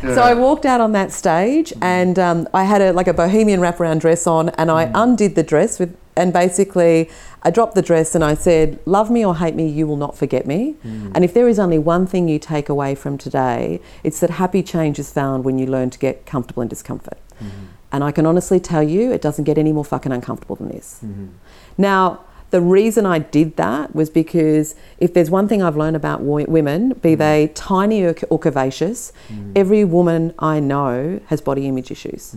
So 0.00 0.22
I 0.22 0.32
walked 0.32 0.64
out 0.64 0.80
on 0.80 0.92
that 0.92 1.12
stage, 1.12 1.70
and 1.82 2.18
um, 2.18 2.48
I 2.54 2.64
had 2.64 2.80
a 2.80 2.94
like 2.94 3.08
a 3.08 3.12
bohemian 3.14 3.60
wraparound 3.60 4.00
dress 4.00 4.26
on, 4.26 4.48
and 4.48 4.70
I 4.70 4.90
undid 4.94 5.34
the 5.34 5.42
dress 5.42 5.78
with, 5.78 5.94
and 6.16 6.32
basically 6.32 7.10
I 7.44 7.50
dropped 7.50 7.74
the 7.74 7.82
dress 7.82 8.14
and 8.14 8.24
I 8.24 8.34
said, 8.34 8.78
"Love 8.86 9.10
me 9.10 9.24
or 9.24 9.36
hate 9.36 9.54
me, 9.54 9.68
you 9.68 9.86
will 9.86 9.96
not 9.96 10.16
forget 10.16 10.46
me." 10.46 10.76
Hmm. 10.82 11.10
And 11.14 11.24
if 11.24 11.34
there 11.34 11.48
is 11.48 11.58
only 11.58 11.78
one 11.78 12.06
thing 12.06 12.28
you 12.28 12.38
take 12.38 12.68
away 12.68 12.94
from 12.94 13.18
today, 13.18 13.80
it's 14.02 14.20
that 14.20 14.30
happy 14.30 14.62
change 14.62 14.98
is 14.98 15.12
found 15.12 15.44
when 15.44 15.58
you 15.58 15.66
learn 15.66 15.90
to 15.90 15.98
get 15.98 16.24
comfortable 16.26 16.62
in 16.62 16.68
discomfort. 16.68 17.18
Hmm. 17.38 17.48
And 17.92 18.02
I 18.02 18.10
can 18.12 18.26
honestly 18.26 18.58
tell 18.58 18.82
you, 18.82 19.12
it 19.12 19.22
doesn't 19.22 19.44
get 19.44 19.58
any 19.58 19.72
more 19.72 19.84
fucking 19.84 20.10
uncomfortable 20.10 20.56
than 20.56 20.68
this. 20.68 20.98
Hmm. 21.00 21.26
Now, 21.76 22.20
the 22.50 22.60
reason 22.60 23.04
I 23.04 23.18
did 23.18 23.56
that 23.56 23.94
was 23.94 24.10
because 24.10 24.74
if 24.98 25.12
there's 25.12 25.28
one 25.28 25.48
thing 25.48 25.60
I've 25.62 25.76
learned 25.76 25.96
about 25.96 26.20
wo- 26.20 26.44
women, 26.46 26.92
be 27.02 27.14
they 27.16 27.48
tiny 27.54 28.04
or, 28.04 28.14
or 28.30 28.38
curvaceous, 28.38 29.12
every 29.56 29.84
woman 29.84 30.32
I 30.38 30.60
know 30.60 31.20
has 31.26 31.40
body 31.40 31.66
image 31.66 31.90
issues. 31.90 32.36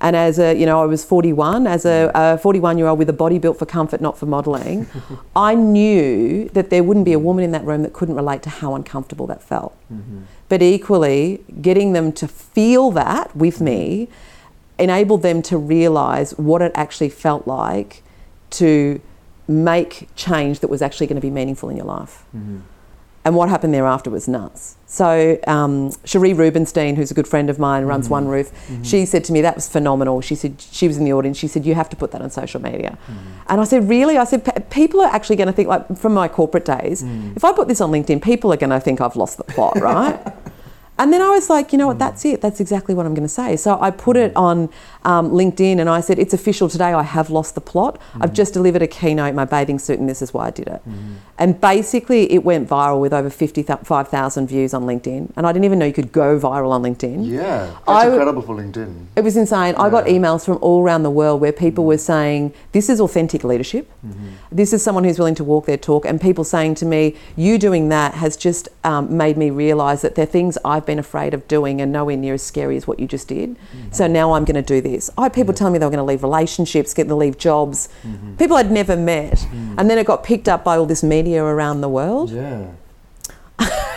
And 0.00 0.14
as 0.14 0.38
a, 0.38 0.54
you 0.54 0.64
know, 0.64 0.80
I 0.80 0.86
was 0.86 1.04
41, 1.04 1.66
as 1.66 1.84
a 1.84 2.38
41 2.40 2.78
year 2.78 2.86
old 2.86 2.98
with 2.98 3.08
a 3.08 3.12
body 3.14 3.38
built 3.38 3.58
for 3.58 3.66
comfort, 3.66 4.00
not 4.00 4.16
for 4.16 4.26
modelling, 4.26 4.86
I 5.36 5.54
knew 5.54 6.48
that 6.50 6.70
there 6.70 6.84
wouldn't 6.84 7.04
be 7.04 7.12
a 7.12 7.18
woman 7.18 7.44
in 7.44 7.50
that 7.52 7.64
room 7.64 7.82
that 7.82 7.92
couldn't 7.92 8.14
relate 8.14 8.42
to 8.42 8.50
how 8.50 8.74
uncomfortable 8.74 9.26
that 9.26 9.42
felt. 9.42 9.76
Mm-hmm. 9.92 10.20
But 10.48 10.62
equally, 10.62 11.44
getting 11.60 11.94
them 11.94 12.12
to 12.12 12.28
feel 12.28 12.90
that 12.92 13.34
with 13.34 13.60
me 13.60 14.08
enabled 14.78 15.22
them 15.22 15.42
to 15.42 15.58
realize 15.58 16.30
what 16.38 16.62
it 16.62 16.70
actually 16.74 17.08
felt 17.08 17.46
like 17.46 18.02
to 18.50 19.00
make 19.48 20.08
change 20.14 20.60
that 20.60 20.68
was 20.68 20.80
actually 20.80 21.06
going 21.06 21.16
to 21.16 21.26
be 21.26 21.30
meaningful 21.30 21.68
in 21.68 21.76
your 21.76 21.86
life. 21.86 22.24
Mm-hmm. 22.36 22.60
And 23.24 23.34
what 23.36 23.48
happened 23.48 23.74
thereafter 23.74 24.10
was 24.10 24.26
nuts. 24.28 24.76
So, 24.86 25.38
um, 25.46 25.92
Cherie 26.04 26.32
Rubenstein, 26.32 26.96
who's 26.96 27.10
a 27.10 27.14
good 27.14 27.28
friend 27.28 27.50
of 27.50 27.58
mine, 27.58 27.84
runs 27.84 28.06
mm-hmm. 28.06 28.12
One 28.14 28.28
Roof, 28.28 28.50
mm-hmm. 28.50 28.82
she 28.82 29.04
said 29.04 29.22
to 29.24 29.32
me, 29.32 29.42
That 29.42 29.54
was 29.54 29.68
phenomenal. 29.68 30.20
She 30.22 30.34
said, 30.34 30.60
She 30.60 30.88
was 30.88 30.96
in 30.96 31.04
the 31.04 31.12
audience. 31.12 31.36
She 31.36 31.48
said, 31.48 31.66
You 31.66 31.74
have 31.74 31.90
to 31.90 31.96
put 31.96 32.10
that 32.12 32.22
on 32.22 32.30
social 32.30 32.62
media. 32.62 32.96
Mm-hmm. 33.06 33.40
And 33.48 33.60
I 33.60 33.64
said, 33.64 33.88
Really? 33.88 34.16
I 34.16 34.24
said, 34.24 34.44
"Pe- 34.44 34.62
People 34.70 35.02
are 35.02 35.12
actually 35.14 35.36
going 35.36 35.48
to 35.48 35.52
think, 35.52 35.68
like 35.68 35.98
from 35.98 36.14
my 36.14 36.26
corporate 36.28 36.64
days, 36.64 37.02
mm. 37.02 37.36
if 37.36 37.44
I 37.44 37.52
put 37.52 37.68
this 37.68 37.80
on 37.80 37.90
LinkedIn, 37.90 38.22
people 38.22 38.52
are 38.52 38.56
going 38.56 38.70
to 38.70 38.80
think 38.80 39.00
I've 39.00 39.16
lost 39.16 39.36
the 39.36 39.44
plot, 39.44 39.78
right? 39.80 40.18
And 40.98 41.12
then 41.12 41.22
I 41.22 41.30
was 41.30 41.48
like, 41.48 41.72
you 41.72 41.78
know 41.78 41.86
what, 41.86 41.96
mm. 41.96 42.00
that's 42.00 42.24
it. 42.24 42.40
That's 42.40 42.60
exactly 42.60 42.94
what 42.94 43.06
I'm 43.06 43.14
going 43.14 43.26
to 43.26 43.28
say. 43.28 43.56
So 43.56 43.80
I 43.80 43.90
put 43.90 44.16
it 44.16 44.34
on 44.34 44.68
um, 45.04 45.30
LinkedIn 45.30 45.78
and 45.78 45.88
I 45.88 46.00
said, 46.00 46.18
it's 46.18 46.34
official 46.34 46.68
today. 46.68 46.92
I 46.92 47.02
have 47.02 47.30
lost 47.30 47.54
the 47.54 47.60
plot. 47.60 48.00
I've 48.20 48.30
mm. 48.30 48.34
just 48.34 48.52
delivered 48.52 48.82
a 48.82 48.86
keynote 48.86 49.30
in 49.30 49.36
my 49.36 49.44
bathing 49.44 49.78
suit 49.78 50.00
and 50.00 50.08
this 50.08 50.22
is 50.22 50.34
why 50.34 50.48
I 50.48 50.50
did 50.50 50.66
it. 50.66 50.82
Mm-hmm. 50.88 51.14
And 51.38 51.60
basically, 51.60 52.32
it 52.32 52.42
went 52.42 52.68
viral 52.68 53.00
with 53.00 53.12
over 53.12 53.30
55,000 53.30 54.48
views 54.48 54.74
on 54.74 54.82
LinkedIn. 54.82 55.32
And 55.36 55.46
I 55.46 55.52
didn't 55.52 55.66
even 55.66 55.78
know 55.78 55.86
you 55.86 55.92
could 55.92 56.10
go 56.10 56.38
viral 56.38 56.70
on 56.70 56.82
LinkedIn. 56.82 57.28
Yeah, 57.28 57.66
that's 57.66 57.80
I 57.86 58.08
incredible 58.08 58.42
for 58.42 58.56
LinkedIn. 58.56 59.06
It 59.14 59.22
was 59.22 59.36
insane. 59.36 59.76
I 59.76 59.88
got 59.88 60.06
emails 60.06 60.44
from 60.44 60.58
all 60.60 60.82
around 60.82 61.04
the 61.04 61.10
world 61.10 61.40
where 61.40 61.52
people 61.52 61.84
mm. 61.84 61.88
were 61.88 61.98
saying, 61.98 62.52
This 62.72 62.88
is 62.88 63.00
authentic 63.00 63.44
leadership. 63.44 63.88
Mm-hmm. 64.04 64.28
This 64.50 64.72
is 64.72 64.82
someone 64.82 65.04
who's 65.04 65.18
willing 65.18 65.36
to 65.36 65.44
walk 65.44 65.66
their 65.66 65.76
talk. 65.76 66.04
And 66.04 66.20
people 66.20 66.42
saying 66.42 66.74
to 66.76 66.86
me, 66.86 67.14
You 67.36 67.56
doing 67.56 67.88
that 67.90 68.14
has 68.14 68.36
just 68.36 68.68
um, 68.82 69.16
made 69.16 69.36
me 69.36 69.50
realize 69.50 70.02
that 70.02 70.16
there 70.16 70.24
are 70.24 70.26
things 70.26 70.58
I've 70.64 70.87
been 70.88 70.98
afraid 70.98 71.34
of 71.34 71.46
doing 71.46 71.80
and 71.80 71.92
nowhere 71.92 72.16
near 72.16 72.34
as 72.34 72.42
scary 72.42 72.76
as 72.76 72.88
what 72.88 72.98
you 72.98 73.06
just 73.06 73.28
did. 73.28 73.50
Mm-hmm. 73.50 73.92
So 73.92 74.08
now 74.08 74.32
I'm 74.32 74.44
going 74.44 74.56
to 74.56 74.62
do 74.62 74.80
this. 74.80 75.08
I 75.16 75.24
had 75.24 75.32
people 75.32 75.54
telling 75.54 75.74
me 75.74 75.78
they 75.78 75.86
were 75.86 75.90
going 75.90 75.98
to 75.98 76.10
leave 76.12 76.24
relationships, 76.24 76.92
get 76.92 77.06
to 77.06 77.14
leave 77.14 77.38
jobs, 77.38 77.88
mm-hmm. 78.02 78.34
people 78.36 78.56
I'd 78.56 78.72
never 78.72 78.96
met. 78.96 79.34
Mm-hmm. 79.34 79.78
And 79.78 79.88
then 79.88 79.98
it 79.98 80.06
got 80.06 80.24
picked 80.24 80.48
up 80.48 80.64
by 80.64 80.76
all 80.76 80.86
this 80.86 81.04
media 81.04 81.44
around 81.44 81.82
the 81.82 81.88
world. 81.88 82.32
Yeah. 82.32 82.66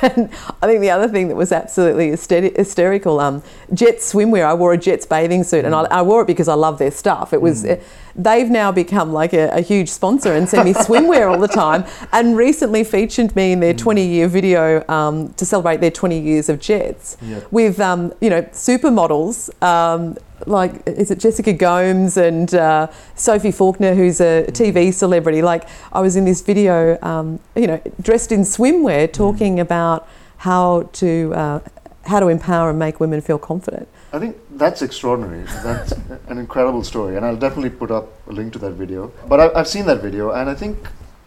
And 0.02 0.30
I 0.62 0.68
think 0.68 0.82
the 0.82 0.90
other 0.90 1.08
thing 1.08 1.28
that 1.30 1.36
was 1.36 1.52
absolutely 1.52 2.10
hysteri- 2.10 2.56
hysterical, 2.56 3.20
um, 3.20 3.44
Jets 3.74 4.12
swimwear. 4.12 4.46
I 4.46 4.54
wore 4.54 4.74
a 4.74 4.78
Jets 4.78 5.06
bathing 5.06 5.44
suit, 5.44 5.66
and 5.66 5.76
I, 5.76 5.84
mm. 5.84 5.92
I 5.92 6.02
wore 6.02 6.24
it 6.24 6.28
because 6.28 6.48
I 6.48 6.56
love 6.56 6.80
their 6.80 6.92
stuff. 6.92 7.34
It 7.34 7.42
was, 7.42 7.64
mm. 7.64 7.70
eh, 7.70 7.80
they've 8.16 8.50
now 8.50 8.72
become 8.72 9.14
like 9.14 9.34
a, 9.34 9.50
a 9.50 9.62
huge 9.62 9.90
sponsor 9.90 10.34
and 10.34 10.48
send 10.48 10.66
me 10.66 10.74
swimwear 10.74 11.32
all 11.32 11.40
the 11.40 11.48
time. 11.48 11.86
And 12.12 12.36
recently 12.36 12.84
featured 12.84 13.36
me 13.36 13.52
in 13.52 13.60
their 13.60 13.74
20-year 13.74 14.28
video 14.28 14.88
um, 14.90 15.34
to 15.34 15.46
celebrate 15.46 15.82
their 15.82 15.92
20 15.92 16.20
years 16.20 16.50
of 16.50 16.60
Jets 16.60 17.18
with, 17.52 17.80
um, 17.80 18.14
you 18.22 18.30
know, 18.30 18.42
supermodels. 18.44 19.50
Um, 19.64 20.18
like 20.48 20.88
is 20.88 21.12
it 21.12 21.20
Jessica 21.20 21.54
Gomes 21.54 22.18
and 22.18 22.54
uh, 22.56 22.88
Sophie 23.16 23.52
Falkiner, 23.52 23.96
who's 23.96 24.20
a 24.20 24.46
TV 24.50 24.94
celebrity? 24.94 25.42
Like 25.42 25.68
I 25.94 26.00
was 26.02 26.16
in 26.16 26.26
this 26.26 26.42
video, 26.42 26.98
um, 27.04 27.40
you 27.56 27.68
know, 27.68 27.82
dressed 28.02 28.32
in 28.32 28.42
swimwear, 28.42 29.12
talking 29.12 29.60
about 29.60 30.08
how 30.38 30.90
to 30.94 31.34
uh, 31.36 31.60
how 32.06 32.20
to 32.20 32.28
empower 32.28 32.72
and 32.72 32.80
make 32.80 33.00
women 33.00 33.22
feel 33.22 33.38
confident. 33.38 33.88
I 34.14 34.20
think 34.20 34.38
that's 34.52 34.82
extraordinary. 34.82 35.44
That's 35.64 35.92
an 36.28 36.38
incredible 36.38 36.84
story, 36.84 37.16
and 37.16 37.26
I'll 37.26 37.38
definitely 37.38 37.70
put 37.70 37.92
up 37.92 38.10
a 38.28 38.32
link 38.32 38.54
to 38.54 38.60
that 38.60 38.72
video. 38.72 39.12
But 39.28 39.40
I, 39.40 39.60
I've 39.60 39.68
seen 39.68 39.86
that 39.86 40.02
video, 40.02 40.32
and 40.32 40.50
I 40.50 40.56
think 40.56 40.78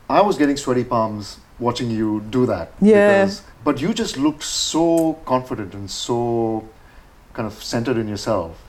I 0.09 0.21
was 0.21 0.37
getting 0.37 0.57
sweaty 0.57 0.85
palms 0.85 1.39
watching 1.59 1.91
you 1.91 2.23
do 2.31 2.47
that. 2.47 2.73
Yeah. 2.81 3.25
Because, 3.25 3.43
but 3.65 3.81
you 3.81 3.95
just 3.95 4.17
looked 4.19 4.43
so 4.43 5.15
confident 5.25 5.73
and 5.75 5.91
so 5.91 6.69
kind 7.33 7.47
of 7.47 7.63
centered 7.63 7.97
in 7.97 8.07
yourself. 8.07 8.61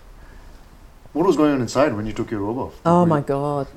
What 1.13 1.25
was 1.25 1.35
going 1.37 1.53
on 1.53 1.61
inside 1.61 1.93
when 1.93 2.05
you 2.05 2.13
took 2.13 2.31
your 2.31 2.41
robe 2.41 2.57
off? 2.57 2.79
Oh 2.85 3.01
Were 3.01 3.05
my 3.07 3.17
you- 3.19 3.23
God. 3.23 3.67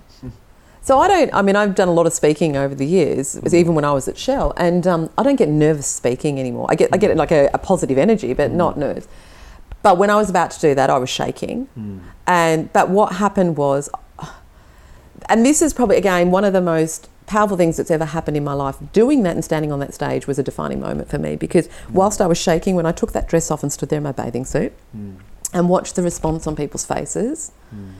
So 0.80 0.98
I 1.00 1.06
don't. 1.06 1.34
I 1.34 1.42
mean, 1.42 1.54
I've 1.54 1.74
done 1.74 1.88
a 1.88 1.92
lot 1.92 2.06
of 2.06 2.14
speaking 2.14 2.56
over 2.56 2.74
the 2.74 2.86
years, 2.86 3.34
was 3.42 3.52
mm-hmm. 3.52 3.56
even 3.56 3.74
when 3.74 3.84
I 3.84 3.92
was 3.92 4.08
at 4.08 4.16
Shell, 4.16 4.54
and 4.56 4.86
um, 4.86 5.10
I 5.18 5.22
don't 5.22 5.36
get 5.36 5.50
nervous 5.50 5.86
speaking 5.86 6.40
anymore. 6.40 6.66
I 6.70 6.76
get 6.76 6.88
I 6.90 6.96
mm-hmm. 6.96 7.08
get 7.08 7.16
like 7.18 7.30
a, 7.30 7.50
a 7.52 7.58
positive 7.58 7.98
energy, 7.98 8.32
but 8.32 8.48
mm-hmm. 8.48 8.56
not 8.56 8.78
nerves. 8.78 9.06
But 9.82 9.96
when 9.98 10.10
I 10.10 10.16
was 10.16 10.28
about 10.28 10.50
to 10.52 10.60
do 10.60 10.74
that, 10.74 10.90
I 10.90 10.98
was 10.98 11.08
shaking, 11.10 11.68
and 12.26 12.72
but 12.72 12.90
what 12.90 13.12
happened 13.14 13.56
was, 13.56 13.88
and 15.28 15.44
this 15.44 15.62
is 15.62 15.72
probably 15.74 15.96
again 15.96 16.30
one 16.30 16.44
of 16.44 16.52
the 16.52 16.60
most 16.60 17.08
powerful 17.26 17.56
things 17.58 17.76
that's 17.76 17.90
ever 17.90 18.06
happened 18.06 18.36
in 18.36 18.44
my 18.44 18.54
life. 18.54 18.76
Doing 18.92 19.22
that 19.24 19.34
and 19.36 19.44
standing 19.44 19.70
on 19.70 19.80
that 19.80 19.92
stage 19.94 20.26
was 20.26 20.38
a 20.38 20.42
defining 20.42 20.80
moment 20.80 21.10
for 21.10 21.18
me 21.18 21.36
because 21.36 21.68
whilst 21.92 22.20
I 22.22 22.26
was 22.26 22.38
shaking 22.38 22.74
when 22.74 22.86
I 22.86 22.92
took 22.92 23.12
that 23.12 23.28
dress 23.28 23.50
off 23.50 23.62
and 23.62 23.70
stood 23.72 23.90
there 23.90 23.98
in 23.98 24.02
my 24.02 24.12
bathing 24.12 24.46
suit 24.46 24.72
Mm. 24.96 25.16
and 25.52 25.68
watched 25.68 25.94
the 25.94 26.02
response 26.02 26.46
on 26.46 26.56
people's 26.56 26.86
faces, 26.86 27.52
Mm. 27.74 27.90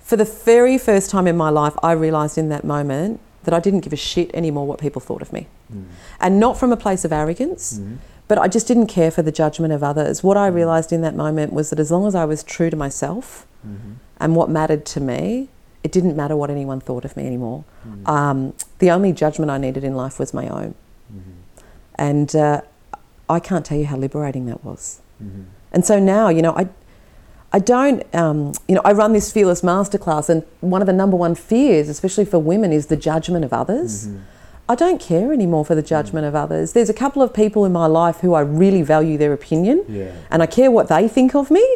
for 0.00 0.16
the 0.16 0.24
very 0.24 0.78
first 0.78 1.10
time 1.10 1.26
in 1.26 1.36
my 1.36 1.50
life, 1.50 1.74
I 1.82 1.92
realised 1.92 2.38
in 2.38 2.48
that 2.48 2.64
moment 2.64 3.20
that 3.44 3.52
I 3.52 3.60
didn't 3.60 3.80
give 3.80 3.92
a 3.92 3.96
shit 3.96 4.30
anymore 4.34 4.66
what 4.66 4.78
people 4.80 5.00
thought 5.00 5.20
of 5.22 5.30
me. 5.32 5.46
Mm. 5.72 5.84
And 6.18 6.40
not 6.40 6.56
from 6.58 6.72
a 6.72 6.76
place 6.76 7.04
of 7.04 7.12
arrogance, 7.12 7.78
Mm. 7.78 7.98
But 8.30 8.38
I 8.38 8.46
just 8.46 8.68
didn't 8.68 8.86
care 8.86 9.10
for 9.10 9.22
the 9.22 9.32
judgment 9.32 9.72
of 9.72 9.82
others. 9.82 10.22
What 10.22 10.36
I 10.36 10.46
realised 10.46 10.92
in 10.92 11.00
that 11.00 11.16
moment 11.16 11.52
was 11.52 11.70
that 11.70 11.80
as 11.80 11.90
long 11.90 12.06
as 12.06 12.14
I 12.14 12.24
was 12.24 12.44
true 12.44 12.70
to 12.70 12.76
myself 12.76 13.44
Mhm. 13.66 13.94
and 14.20 14.36
what 14.36 14.48
mattered 14.48 14.84
to 14.94 15.00
me, 15.00 15.48
it 15.82 15.90
didn't 15.90 16.14
matter 16.14 16.36
what 16.36 16.48
anyone 16.48 16.78
thought 16.80 17.04
of 17.04 17.16
me 17.16 17.26
anymore. 17.26 17.64
Mm. 17.84 18.08
Um, 18.08 18.52
the 18.78 18.88
only 18.92 19.12
judgment 19.12 19.50
I 19.50 19.58
needed 19.58 19.82
in 19.82 19.96
life 19.96 20.20
was 20.20 20.32
my 20.32 20.46
own. 20.46 20.74
Mhm. 21.12 21.32
And 21.96 22.36
uh, 22.36 22.60
I 23.28 23.40
can't 23.40 23.64
tell 23.64 23.78
you 23.78 23.86
how 23.86 23.96
liberating 23.96 24.46
that 24.46 24.64
was. 24.64 25.00
Mhm. 25.20 25.46
And 25.72 25.84
so 25.84 25.98
now, 25.98 26.28
you 26.28 26.40
know, 26.40 26.54
I, 26.62 26.68
I 27.52 27.58
don't, 27.58 28.00
um, 28.14 28.52
you 28.68 28.76
know, 28.76 28.82
I 28.84 28.92
run 28.92 29.12
this 29.12 29.32
fearless 29.32 29.62
masterclass, 29.62 30.28
and 30.28 30.44
one 30.60 30.80
of 30.82 30.86
the 30.86 30.92
number 31.02 31.16
one 31.16 31.34
fears, 31.34 31.88
especially 31.88 32.26
for 32.26 32.38
women, 32.38 32.70
is 32.72 32.86
the 32.86 32.96
judgment 33.10 33.44
of 33.44 33.52
others. 33.52 34.06
I 34.70 34.76
don't 34.76 35.00
care 35.00 35.32
anymore 35.32 35.64
for 35.64 35.74
the 35.74 35.82
judgment 35.82 36.26
of 36.26 36.34
others. 36.36 36.74
There's 36.74 36.88
a 36.88 36.94
couple 37.04 37.22
of 37.22 37.34
people 37.34 37.64
in 37.64 37.72
my 37.72 37.86
life 37.86 38.18
who 38.20 38.34
I 38.34 38.42
really 38.42 38.82
value 38.82 39.18
their 39.18 39.32
opinion, 39.32 39.84
Yeah. 39.88 40.12
and 40.30 40.44
I 40.44 40.46
care 40.46 40.70
what 40.70 40.86
they 40.86 41.08
think 41.08 41.34
of 41.34 41.50
me. 41.50 41.66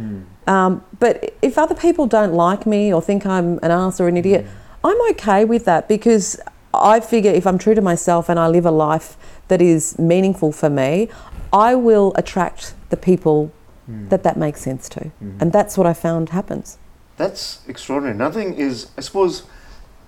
Mm. 0.00 0.22
Um, 0.46 0.84
but 1.00 1.34
if 1.42 1.58
other 1.58 1.74
people 1.74 2.06
don't 2.06 2.34
like 2.34 2.64
me 2.64 2.94
or 2.94 3.02
think 3.02 3.26
I'm 3.26 3.58
an 3.64 3.72
ass 3.72 4.00
or 4.00 4.06
an 4.06 4.16
idiot, 4.16 4.46
I'm 4.84 5.00
okay 5.10 5.44
with 5.44 5.64
that 5.64 5.88
because 5.88 6.38
I 6.72 7.00
figure 7.00 7.32
if 7.32 7.46
I'm 7.48 7.58
true 7.58 7.74
to 7.74 7.82
myself 7.82 8.28
and 8.28 8.38
I 8.38 8.46
live 8.46 8.64
a 8.64 8.70
life 8.70 9.16
that 9.48 9.60
is 9.60 9.98
meaningful 9.98 10.52
for 10.52 10.70
me, 10.70 11.08
I 11.52 11.74
will 11.74 12.12
attract 12.14 12.74
the 12.90 12.96
people 12.96 13.50
Mm. 13.90 14.08
that 14.10 14.22
that 14.24 14.36
makes 14.36 14.60
sense 14.62 14.88
to. 14.90 15.00
Mhm. 15.00 15.40
And 15.40 15.52
that's 15.52 15.76
what 15.78 15.86
I 15.86 15.94
found 15.94 16.28
happens. 16.30 16.76
That's 17.16 17.58
extraordinary. 17.68 18.16
Nothing 18.16 18.54
is, 18.54 18.86
I 18.98 19.00
suppose, 19.00 19.42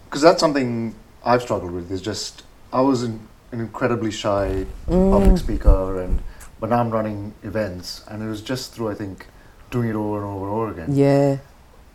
because 0.04 0.20
that's 0.22 0.40
something 0.40 0.94
I've 1.24 1.42
struggled 1.42 1.72
with. 1.72 1.90
Is 1.90 2.00
just 2.02 2.42
I 2.72 2.80
was 2.80 3.02
an, 3.02 3.20
an 3.52 3.60
incredibly 3.60 4.10
shy 4.10 4.66
public 4.86 5.32
Mm. 5.32 5.38
speaker, 5.38 6.00
and 6.00 6.20
but 6.60 6.70
now 6.70 6.80
I'm 6.80 6.90
running 6.90 7.34
events, 7.42 8.02
and 8.08 8.22
it 8.22 8.26
was 8.28 8.40
just 8.42 8.72
through 8.74 8.90
I 8.90 8.94
think 8.94 9.26
doing 9.70 9.88
it 9.90 9.94
over 9.96 10.16
and 10.18 10.26
over 10.26 10.44
and 10.46 10.54
over 10.54 10.70
again. 10.72 10.94
Yeah. 10.96 11.36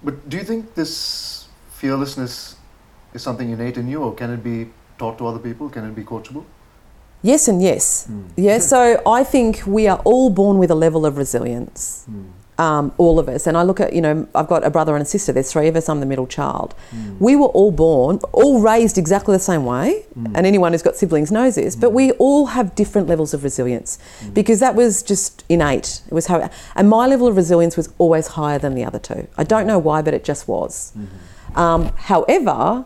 But 0.04 0.30
do 0.30 0.38
you 0.38 0.44
think 0.44 0.76
this 0.76 1.48
fearlessness 1.72 2.56
is 3.14 3.22
something 3.22 3.50
innate 3.50 3.78
in 3.78 3.88
you, 3.88 4.02
or 4.04 4.14
can 4.14 4.30
it 4.32 4.44
be 4.44 4.70
taught 4.98 5.18
to 5.18 5.28
other 5.28 5.40
people? 5.40 5.70
Can 5.70 5.86
it 5.86 5.96
be 5.96 6.04
coachable? 6.04 6.44
Yes 7.22 7.48
and 7.48 7.62
yes. 7.64 8.08
Mm. 8.12 8.26
Yeah, 8.36 8.60
so 8.60 9.02
I 9.06 9.24
think 9.24 9.64
we 9.66 9.88
are 9.88 10.00
all 10.04 10.30
born 10.30 10.58
with 10.58 10.70
a 10.72 10.76
level 10.76 11.06
of 11.06 11.18
resilience, 11.18 12.06
Mm. 12.12 12.26
Um, 12.58 12.94
all 12.98 13.18
of 13.20 13.28
us. 13.28 13.48
And 13.48 13.58
I 13.58 13.64
look 13.64 13.80
at, 13.80 13.94
you 13.94 14.02
know, 14.02 14.28
I've 14.36 14.48
got 14.48 14.64
a 14.64 14.70
brother 14.70 14.96
and 14.96 15.02
a 15.02 15.06
sister, 15.06 15.32
there's 15.34 15.52
three 15.52 15.68
of 15.68 15.76
us, 15.76 15.90
I'm 15.90 16.00
the 16.00 16.06
middle 16.06 16.28
child. 16.28 16.76
Mm. 16.96 17.20
We 17.20 17.36
were 17.36 17.48
all 17.48 17.72
born, 17.72 18.20
all 18.32 18.62
raised 18.62 18.98
exactly 18.98 19.36
the 19.36 19.40
same 19.44 19.66
way, 19.66 20.06
Mm. 20.18 20.32
and 20.36 20.46
anyone 20.46 20.72
who's 20.74 20.84
got 20.84 20.96
siblings 20.96 21.32
knows 21.32 21.56
this, 21.56 21.76
but 21.76 21.92
we 21.92 22.12
all 22.14 22.48
have 22.48 22.76
different 22.76 23.08
levels 23.08 23.34
of 23.34 23.44
resilience 23.44 23.98
Mm. 24.24 24.34
because 24.36 24.60
that 24.60 24.76
was 24.76 25.02
just 25.02 25.44
innate. 25.50 26.02
It 26.08 26.14
was 26.14 26.28
how, 26.28 26.50
and 26.76 26.90
my 26.90 27.08
level 27.08 27.28
of 27.28 27.36
resilience 27.36 27.76
was 27.76 27.90
always 27.98 28.28
higher 28.28 28.60
than 28.60 28.76
the 28.76 28.86
other 28.86 29.00
two. 29.00 29.28
I 29.38 29.44
don't 29.44 29.66
know 29.66 29.80
why, 29.80 30.02
but 30.04 30.14
it 30.14 30.24
just 30.24 30.48
was. 30.48 30.92
Mhm. 30.96 31.58
Um, 31.58 31.92
however, 31.96 32.86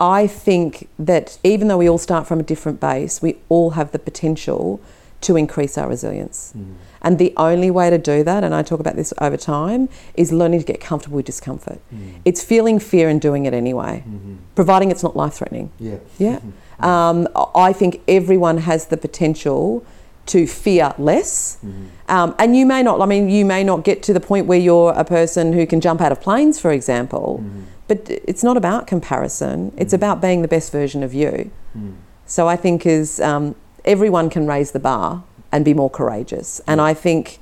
I 0.00 0.26
think 0.26 0.88
that 0.98 1.38
even 1.44 1.68
though 1.68 1.78
we 1.78 1.88
all 1.88 1.98
start 1.98 2.26
from 2.26 2.40
a 2.40 2.42
different 2.42 2.80
base, 2.80 3.20
we 3.22 3.36
all 3.48 3.70
have 3.70 3.92
the 3.92 3.98
potential 3.98 4.80
to 5.22 5.36
increase 5.36 5.78
our 5.78 5.88
resilience. 5.88 6.52
Mm. 6.56 6.74
And 7.02 7.18
the 7.18 7.32
only 7.36 7.70
way 7.70 7.90
to 7.90 7.98
do 7.98 8.22
that, 8.24 8.42
and 8.44 8.54
I 8.54 8.62
talk 8.62 8.80
about 8.80 8.96
this 8.96 9.12
over 9.20 9.36
time, 9.36 9.88
is 10.14 10.32
learning 10.32 10.60
to 10.60 10.66
get 10.66 10.80
comfortable 10.80 11.16
with 11.16 11.26
discomfort. 11.26 11.78
Mm. 11.94 12.14
It's 12.24 12.42
feeling 12.42 12.78
fear 12.78 13.08
and 13.08 13.20
doing 13.20 13.46
it 13.46 13.54
anyway, 13.54 14.02
Mhm. 14.08 14.36
providing 14.54 14.90
it's 14.90 15.02
not 15.02 15.16
life 15.16 15.34
threatening. 15.34 15.70
Yeah. 15.78 15.96
Yeah. 16.18 16.38
Mhm. 16.80 16.84
Um, 16.84 17.28
I 17.54 17.72
think 17.72 18.00
everyone 18.08 18.58
has 18.58 18.86
the 18.86 18.96
potential 18.96 19.82
to 20.26 20.46
fear 20.46 20.92
less. 20.98 21.58
Mhm. 21.64 21.70
Um, 22.08 22.34
and 22.38 22.56
you 22.56 22.66
may 22.66 22.82
not, 22.82 23.00
I 23.00 23.06
mean, 23.06 23.28
you 23.28 23.44
may 23.44 23.62
not 23.62 23.84
get 23.84 24.02
to 24.04 24.12
the 24.12 24.20
point 24.20 24.46
where 24.46 24.58
you're 24.58 24.92
a 24.96 25.04
person 25.04 25.52
who 25.52 25.66
can 25.66 25.80
jump 25.80 26.00
out 26.00 26.10
of 26.10 26.20
planes, 26.20 26.58
for 26.58 26.72
example, 26.72 27.40
Mhm. 27.42 27.62
but 27.86 27.98
it's 28.08 28.42
not 28.42 28.56
about 28.56 28.86
comparison, 28.88 29.70
it's 29.76 29.92
about 29.92 30.20
being 30.20 30.42
the 30.42 30.48
best 30.48 30.72
version 30.72 31.04
of 31.04 31.14
you. 31.14 31.50
Mm. 31.78 31.92
So 32.26 32.48
I 32.48 32.56
think 32.56 32.84
is 32.84 33.20
um, 33.20 33.54
everyone 33.84 34.28
can 34.28 34.46
raise 34.48 34.72
the 34.72 34.80
bar 34.80 35.22
and 35.56 35.64
be 35.64 35.72
more 35.72 35.88
courageous. 35.88 36.60
And 36.66 36.82
I 36.82 36.92
think 36.92 37.38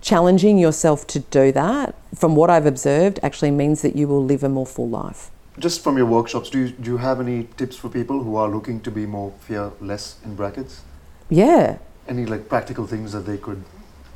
challenging 0.00 0.56
yourself 0.58 1.06
to 1.08 1.18
do 1.18 1.52
that, 1.52 1.94
from 2.14 2.34
what 2.34 2.48
I've 2.48 2.64
observed, 2.64 3.20
actually 3.22 3.50
means 3.50 3.82
that 3.82 3.94
you 3.94 4.08
will 4.08 4.24
live 4.24 4.42
a 4.42 4.48
more 4.48 4.64
full 4.64 4.88
life. 4.88 5.30
Just 5.58 5.84
from 5.84 5.98
your 5.98 6.06
workshops, 6.06 6.48
do 6.48 6.60
you, 6.60 6.68
do 6.70 6.92
you 6.92 6.96
have 6.96 7.20
any 7.20 7.46
tips 7.58 7.76
for 7.76 7.90
people 7.90 8.22
who 8.22 8.36
are 8.36 8.48
looking 8.48 8.80
to 8.80 8.90
be 8.90 9.04
more 9.04 9.34
fearless 9.40 10.16
in 10.24 10.34
brackets? 10.34 10.80
Yeah. 11.28 11.76
Any 12.08 12.24
like 12.24 12.48
practical 12.48 12.86
things 12.86 13.12
that 13.12 13.26
they 13.26 13.36
could 13.36 13.62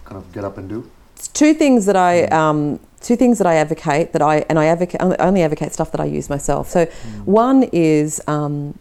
kind 0.07 0.17
of 0.17 0.33
get 0.33 0.43
up 0.43 0.57
and 0.57 0.67
do? 0.67 0.91
It's 1.15 1.29
two 1.29 1.53
things 1.53 1.85
that 1.85 1.97
I 1.97 2.25
um, 2.25 2.81
two 3.03 3.17
things 3.17 3.37
that 3.39 3.47
I 3.47 3.57
advocate 3.57 4.13
that 4.15 4.23
I 4.23 4.45
and 4.49 4.59
I 4.59 4.67
advocate 4.67 5.01
only 5.01 5.43
advocate 5.43 5.73
stuff 5.73 5.93
that 5.93 6.01
I 6.01 6.05
use 6.05 6.29
myself. 6.29 6.69
So 6.69 6.87
one 7.25 7.65
is 7.73 8.21
um, 8.27 8.79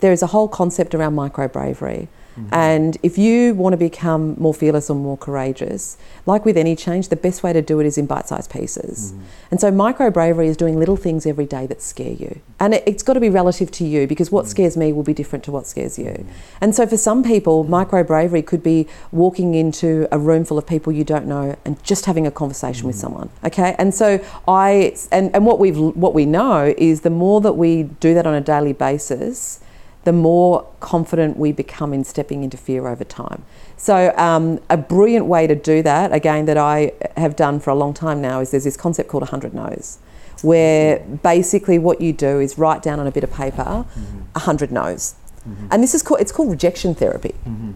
there 0.00 0.12
is 0.12 0.22
a 0.22 0.28
whole 0.28 0.48
concept 0.48 0.94
around 0.94 1.14
micro 1.14 1.46
bravery. 1.48 2.08
Mhm. 2.38 2.48
And 2.52 2.96
if 3.02 3.18
you 3.18 3.54
want 3.54 3.72
to 3.72 3.76
become 3.76 4.34
more 4.38 4.54
fearless 4.54 4.88
or 4.90 4.94
more 4.96 5.16
courageous, 5.16 5.96
like 6.26 6.44
with 6.44 6.56
any 6.56 6.76
change, 6.76 7.08
the 7.08 7.16
best 7.16 7.42
way 7.42 7.52
to 7.52 7.62
do 7.62 7.80
it 7.80 7.86
is 7.86 7.98
in 7.98 8.06
bite 8.06 8.28
sized 8.28 8.50
pieces. 8.50 9.12
Mhm. 9.12 9.18
And 9.50 9.60
so, 9.60 9.70
micro 9.70 10.10
bravery 10.10 10.48
is 10.48 10.56
doing 10.56 10.78
little 10.78 10.96
things 10.96 11.26
every 11.26 11.46
day 11.46 11.66
that 11.66 11.80
scare 11.82 12.12
you. 12.12 12.36
And 12.60 12.74
it, 12.74 12.82
it's 12.86 13.02
got 13.02 13.14
to 13.14 13.20
be 13.20 13.30
relative 13.30 13.70
to 13.72 13.84
you 13.84 14.06
because 14.06 14.30
what 14.30 14.44
Mm. 14.44 14.48
scares 14.48 14.76
me 14.76 14.92
will 14.92 15.02
be 15.02 15.14
different 15.14 15.44
to 15.44 15.52
what 15.52 15.66
scares 15.66 15.98
you. 15.98 16.04
Mhm. 16.10 16.24
And 16.60 16.74
so, 16.74 16.86
for 16.86 16.96
some 16.96 17.22
people, 17.22 17.64
micro 17.64 18.02
bravery 18.04 18.42
could 18.42 18.62
be 18.62 18.86
walking 19.12 19.54
into 19.54 20.06
a 20.12 20.18
room 20.18 20.44
full 20.44 20.58
of 20.58 20.66
people 20.66 20.92
you 20.92 21.04
don't 21.04 21.26
know 21.26 21.56
and 21.64 21.82
just 21.82 22.04
having 22.06 22.26
a 22.26 22.30
conversation 22.30 22.86
with 22.86 22.96
Mhm. 22.96 23.00
someone. 23.00 23.28
Okay. 23.44 23.74
And 23.78 23.94
so, 23.94 24.20
I, 24.46 24.94
and, 25.10 25.30
and 25.34 25.44
what, 25.46 25.58
we've, 25.58 25.78
what 25.78 26.14
we 26.14 26.26
know 26.26 26.74
is 26.76 27.00
the 27.00 27.10
more 27.10 27.40
that 27.40 27.54
we 27.56 27.84
do 28.00 28.14
that 28.14 28.26
on 28.26 28.34
a 28.34 28.40
daily 28.40 28.72
basis, 28.72 29.60
the 30.08 30.12
more 30.14 30.66
confident 30.80 31.36
we 31.36 31.52
become 31.52 31.92
in 31.92 32.02
stepping 32.02 32.42
into 32.42 32.56
fear 32.56 32.88
over 32.88 33.04
time. 33.04 33.42
So, 33.76 34.14
um, 34.16 34.58
a 34.70 34.78
brilliant 34.78 35.26
way 35.26 35.46
to 35.46 35.54
do 35.54 35.82
that, 35.82 36.14
again, 36.14 36.46
that 36.46 36.56
I 36.56 36.92
have 37.18 37.36
done 37.36 37.60
for 37.60 37.68
a 37.68 37.74
long 37.74 37.92
time 37.92 38.22
now, 38.22 38.40
is 38.40 38.50
there's 38.50 38.64
this 38.64 38.78
concept 38.78 39.10
called 39.10 39.24
100 39.24 39.52
no's, 39.52 39.98
where 40.40 41.00
basically 41.22 41.78
what 41.78 42.00
you 42.00 42.14
do 42.14 42.40
is 42.40 42.56
write 42.56 42.82
down 42.82 42.98
on 42.98 43.06
a 43.06 43.10
bit 43.10 43.22
of 43.22 43.30
paper 43.30 43.84
Mhm. 43.84 43.84
100 44.34 44.72
no's. 44.72 45.14
Mhm. 45.46 45.68
And 45.70 45.82
this 45.82 45.94
is 45.94 46.02
called, 46.02 46.22
it's 46.22 46.32
called 46.32 46.48
rejection 46.48 46.94
therapy. 46.94 47.34
Mhm. 47.46 47.74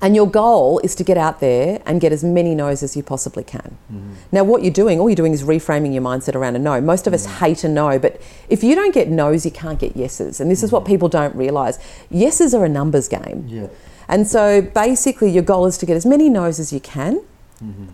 And 0.00 0.14
your 0.14 0.28
goal 0.30 0.78
is 0.84 0.94
to 0.94 1.02
get 1.04 1.16
out 1.18 1.40
there 1.40 1.80
and 1.84 2.00
get 2.00 2.12
as 2.12 2.22
many 2.22 2.54
no's 2.54 2.84
as 2.84 2.96
you 2.96 3.02
possibly 3.02 3.42
can. 3.42 3.76
Mhm. 3.92 4.00
Now, 4.30 4.44
what 4.44 4.62
you're 4.62 4.72
doing, 4.72 5.00
all 5.00 5.08
you're 5.10 5.16
doing 5.16 5.32
is 5.32 5.42
reframing 5.42 5.92
your 5.92 6.02
mindset 6.02 6.36
around 6.36 6.54
a 6.54 6.60
no. 6.60 6.80
Most 6.80 7.08
of 7.08 7.12
us 7.12 7.26
hate 7.26 7.64
a 7.64 7.68
no, 7.68 7.98
but 7.98 8.20
if 8.48 8.62
you 8.62 8.76
don't 8.76 8.94
get 8.94 9.08
no's, 9.08 9.44
you 9.44 9.50
can't 9.50 9.78
get 9.80 9.96
yeses. 9.96 10.40
And 10.40 10.50
this 10.50 10.62
is 10.62 10.70
what 10.70 10.84
people 10.84 11.08
don't 11.08 11.34
realize. 11.34 11.80
Yeses 12.12 12.54
are 12.54 12.64
a 12.64 12.68
numbers 12.68 13.08
game. 13.08 13.46
Yeah. 13.48 13.66
And 14.08 14.28
so 14.28 14.62
basically, 14.62 15.30
your 15.30 15.42
goal 15.42 15.66
is 15.66 15.76
to 15.78 15.86
get 15.86 15.96
as 15.96 16.06
many 16.06 16.28
no's 16.30 16.60
as 16.60 16.72
you 16.72 16.80
can 16.80 17.20
Mhm. 17.62 17.88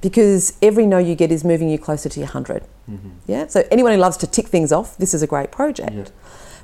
because 0.00 0.54
every 0.62 0.86
no 0.86 0.96
you 0.98 1.14
get 1.14 1.30
is 1.30 1.44
moving 1.44 1.68
you 1.68 1.78
closer 1.78 2.08
to 2.08 2.18
your 2.18 2.28
100. 2.28 2.62
Mhm. 2.90 2.96
Yeah? 3.26 3.46
So, 3.48 3.62
anyone 3.70 3.92
who 3.92 3.98
loves 3.98 4.16
to 4.18 4.26
tick 4.26 4.48
things 4.48 4.72
off, 4.72 4.96
this 4.96 5.12
is 5.12 5.22
a 5.22 5.26
great 5.26 5.50
project. 5.50 5.92
Yeah. 5.94 6.04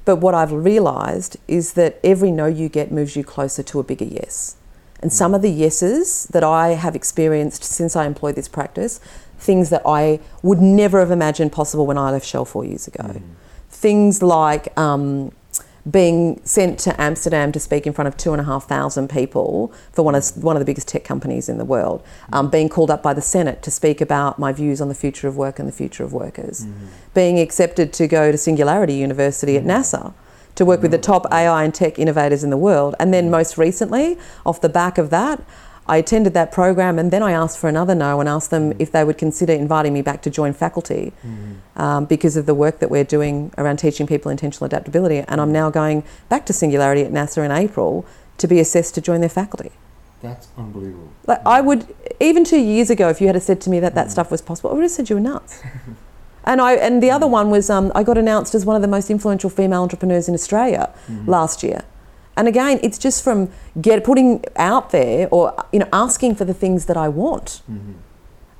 But 0.05 0.17
what 0.17 0.35
I've 0.35 0.53
realised 0.53 1.37
is 1.47 1.75
that 1.75 1.99
every 2.03 2.31
no 2.33 2.47
you 2.47 2.69
get 2.71 2.91
moves 2.91 3.15
you 3.17 3.23
closer 3.23 3.63
to 3.63 3.79
a 3.79 3.83
bigger 3.83 4.07
yes. 4.07 4.57
And 5.01 5.13
some 5.13 5.35
of 5.35 5.43
the 5.43 5.51
yeses 5.51 6.27
that 6.27 6.43
I 6.45 6.71
have 6.71 6.97
experienced 6.97 7.63
since 7.65 7.95
I 7.95 8.07
employed 8.07 8.35
this 8.35 8.49
practice, 8.49 9.01
things 9.39 9.71
that 9.71 9.83
I 9.87 10.21
would 10.43 10.61
never 10.61 10.99
have 10.99 11.11
imagined 11.13 11.53
possible 11.53 11.87
when 11.87 11.97
I 11.99 12.11
left 12.11 12.27
Shell 12.27 12.45
four 12.45 12.65
years 12.65 12.89
ago. 12.89 13.05
Mhm. 13.05 13.23
Things 13.71 14.23
like 14.23 14.77
um, 14.79 15.31
being 15.89 16.41
sent 16.45 16.79
to 16.81 17.01
Amsterdam 17.01 17.53
to 17.53 17.61
speak 17.61 17.87
in 17.87 17.93
front 17.93 18.09
of 18.09 18.17
two 18.17 18.33
and 18.33 18.41
a 18.41 18.45
half 18.45 18.69
thousand 18.69 19.09
people 19.09 19.73
for 19.93 20.03
one 20.05 20.17
of, 20.17 20.43
one 20.43 20.57
of 20.57 20.61
the 20.61 20.67
biggest 20.67 20.89
tech 20.89 21.05
companies 21.05 21.49
in 21.49 21.59
the 21.59 21.65
world, 21.65 22.03
um, 22.33 22.51
being 22.51 22.69
called 22.69 22.91
up 22.91 23.03
by 23.03 23.15
the 23.15 23.23
Senate 23.23 23.63
to 23.63 23.71
speak 23.71 24.01
about 24.01 24.39
my 24.39 24.53
views 24.53 24.81
on 24.81 24.89
the 24.89 24.95
future 24.95 25.29
of 25.29 25.37
work 25.37 25.61
and 25.61 25.69
the 25.69 25.73
future 25.73 26.03
of 26.03 26.13
workers, 26.13 26.67
Mhm. 26.67 26.73
being 27.15 27.39
accepted 27.39 27.93
to 27.93 28.07
go 28.09 28.33
to 28.33 28.37
Singularity 28.37 28.95
University 28.95 29.57
at 29.57 29.65
NASA 29.65 30.13
to 30.59 30.65
work 30.65 30.83
with 30.83 30.91
the 30.91 30.99
mm-hmm. 30.99 31.13
top 31.13 31.27
AI 31.33 31.63
and 31.65 31.73
tech 31.73 31.99
innovators 31.99 32.43
in 32.43 32.51
the 32.51 32.57
world. 32.57 32.95
And 32.99 33.15
then 33.15 33.25
mm-hmm. 33.25 33.31
most 33.33 33.57
recently, 33.57 34.19
off 34.45 34.61
the 34.61 34.69
back 34.69 34.99
of 34.99 35.11
that, 35.11 35.41
I 35.87 35.99
attended 35.99 36.35
that 36.35 36.51
program 36.53 36.99
and 36.99 37.11
then 37.11 37.23
I 37.23 37.31
asked 37.33 37.59
for 37.59 37.69
another 37.69 37.95
no 37.95 38.19
and 38.21 38.29
asked 38.29 38.51
them 38.51 38.71
mm-hmm. 38.71 38.83
if 38.83 38.91
they 38.91 39.05
would 39.05 39.17
consider 39.17 39.53
inviting 39.53 39.95
me 39.95 40.03
back 40.03 40.21
to 40.23 40.31
join 40.31 40.53
faculty 40.53 41.13
um, 41.77 42.05
because 42.07 42.37
of 42.37 42.45
the 42.47 42.55
work 42.55 42.81
that 42.81 42.91
we're 42.91 43.05
doing 43.05 43.53
around 43.57 43.79
teaching 43.79 44.07
people 44.07 44.31
intentional 44.33 44.67
adaptability. 44.67 45.19
And 45.29 45.41
I'm 45.41 45.53
now 45.53 45.71
going 45.71 46.03
back 46.29 46.45
to 46.47 46.53
Singularity 46.53 47.03
at 47.03 47.13
NASA 47.13 47.45
in 47.45 47.53
April 47.53 48.05
to 48.39 48.49
be 48.49 48.59
assessed 48.59 48.97
to 48.97 49.01
join 49.01 49.21
their 49.21 49.31
faculty. 49.31 49.71
That's 50.21 50.49
unbelievable. 50.59 51.13
Like 51.29 51.41
I 51.47 51.61
would, 51.61 51.95
even 52.21 52.43
two 52.43 52.61
years 52.61 52.91
ago, 52.91 53.09
if 53.09 53.21
you 53.21 53.29
had 53.29 53.41
said 53.41 53.61
to 53.63 53.71
me 53.71 53.79
that 53.79 53.95
that 53.95 54.11
stuff 54.11 54.33
was 54.33 54.43
possible, 54.43 54.71
I 54.71 54.75
would 54.75 54.83
have 54.83 54.91
said 54.91 55.09
you 55.09 55.15
were 55.15 55.23
nuts. 55.23 55.63
and 56.49 56.61
I 56.63 56.75
and 56.75 57.03
the 57.03 57.11
other 57.11 57.27
mm. 57.27 57.39
one 57.39 57.51
was 57.51 57.71
um, 57.71 57.93
I 57.95 58.03
got 58.03 58.19
announced 58.19 58.55
as 58.55 58.65
one 58.65 58.75
of 58.75 58.83
the 58.83 58.89
most 58.89 59.11
influential 59.11 59.51
female 59.51 59.83
entrepreneurs 59.83 60.29
in 60.29 60.35
Australia 60.35 60.91
mm-hmm. 61.07 61.31
last 61.31 61.63
year. 61.63 61.85
And 62.37 62.49
again, 62.49 62.81
it's 62.83 62.99
just 62.99 63.23
from 63.23 63.51
get 63.81 64.03
putting 64.03 64.45
out 64.57 64.91
there 64.91 65.29
or 65.31 65.55
you 65.73 65.79
know 65.79 65.89
asking 65.93 66.37
for 66.37 66.45
the 66.45 66.55
things 66.55 66.87
that 66.87 66.97
I 66.97 67.09
want. 67.09 67.61
Mm-hmm. 67.71 67.93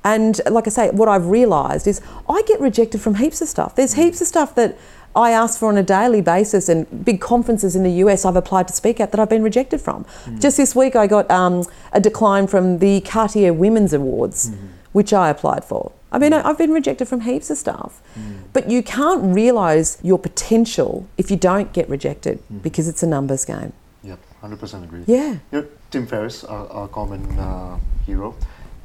And 0.03 0.39
like 0.49 0.65
I 0.67 0.69
say, 0.69 0.89
what 0.91 1.09
I've 1.09 1.25
realised 1.25 1.85
is 1.87 1.99
I 2.29 2.41
get 2.43 2.61
rejected 2.61 3.01
from 3.01 3.15
heaps 3.15 3.41
of 3.41 3.49
stuff. 3.49 3.75
There's 3.75 3.93
mm-hmm. 3.93 4.03
heaps 4.03 4.21
of 4.21 4.27
stuff 4.27 4.55
that 4.55 4.77
I 5.15 5.31
ask 5.31 5.59
for 5.59 5.69
on 5.69 5.77
a 5.77 5.83
daily 5.83 6.21
basis, 6.21 6.69
and 6.69 7.03
big 7.03 7.19
conferences 7.19 7.75
in 7.75 7.83
the 7.83 7.91
US 8.03 8.23
I've 8.25 8.35
applied 8.35 8.67
to 8.67 8.73
speak 8.73 8.99
at 8.99 9.11
that 9.11 9.19
I've 9.19 9.29
been 9.29 9.41
rejected 9.41 9.81
from. 9.81 10.05
Just 10.39 10.57
this 10.57 10.75
week, 10.75 10.95
I 10.95 11.07
got 11.07 11.29
um, 11.31 11.65
a 11.91 11.99
decline 11.99 12.45
from 12.45 12.77
the 12.77 13.01
Cartier 13.01 13.51
Women's 13.51 13.93
Awards, 13.93 14.51
which 14.91 15.13
I 15.13 15.29
applied 15.29 15.63
for. 15.65 15.91
I 16.11 16.17
mean, 16.17 16.33
I've 16.33 16.57
been 16.57 16.71
rejected 16.71 17.07
from 17.07 17.21
heaps 17.21 17.49
of 17.51 17.57
stuff. 17.57 18.01
But 18.53 18.69
you 18.71 18.81
can't 18.81 19.33
realise 19.35 19.97
your 20.03 20.17
potential 20.17 21.07
if 21.17 21.29
you 21.29 21.37
don't 21.37 21.71
get 21.73 21.87
rejected 21.89 22.39
because 22.63 22.87
it's 22.87 23.03
a 23.03 23.07
numbers 23.07 23.45
game. 23.45 23.73
Yep, 24.03 24.19
100% 24.41 24.83
agree. 24.83 25.03
Yeah. 25.05 25.33
You 25.51 25.61
know, 25.61 25.67
Tim 25.91 26.07
Ferriss, 26.07 26.43
our, 26.43 26.67
our 26.69 26.87
common 26.87 27.37
uh, 27.37 27.77
hero, 28.05 28.35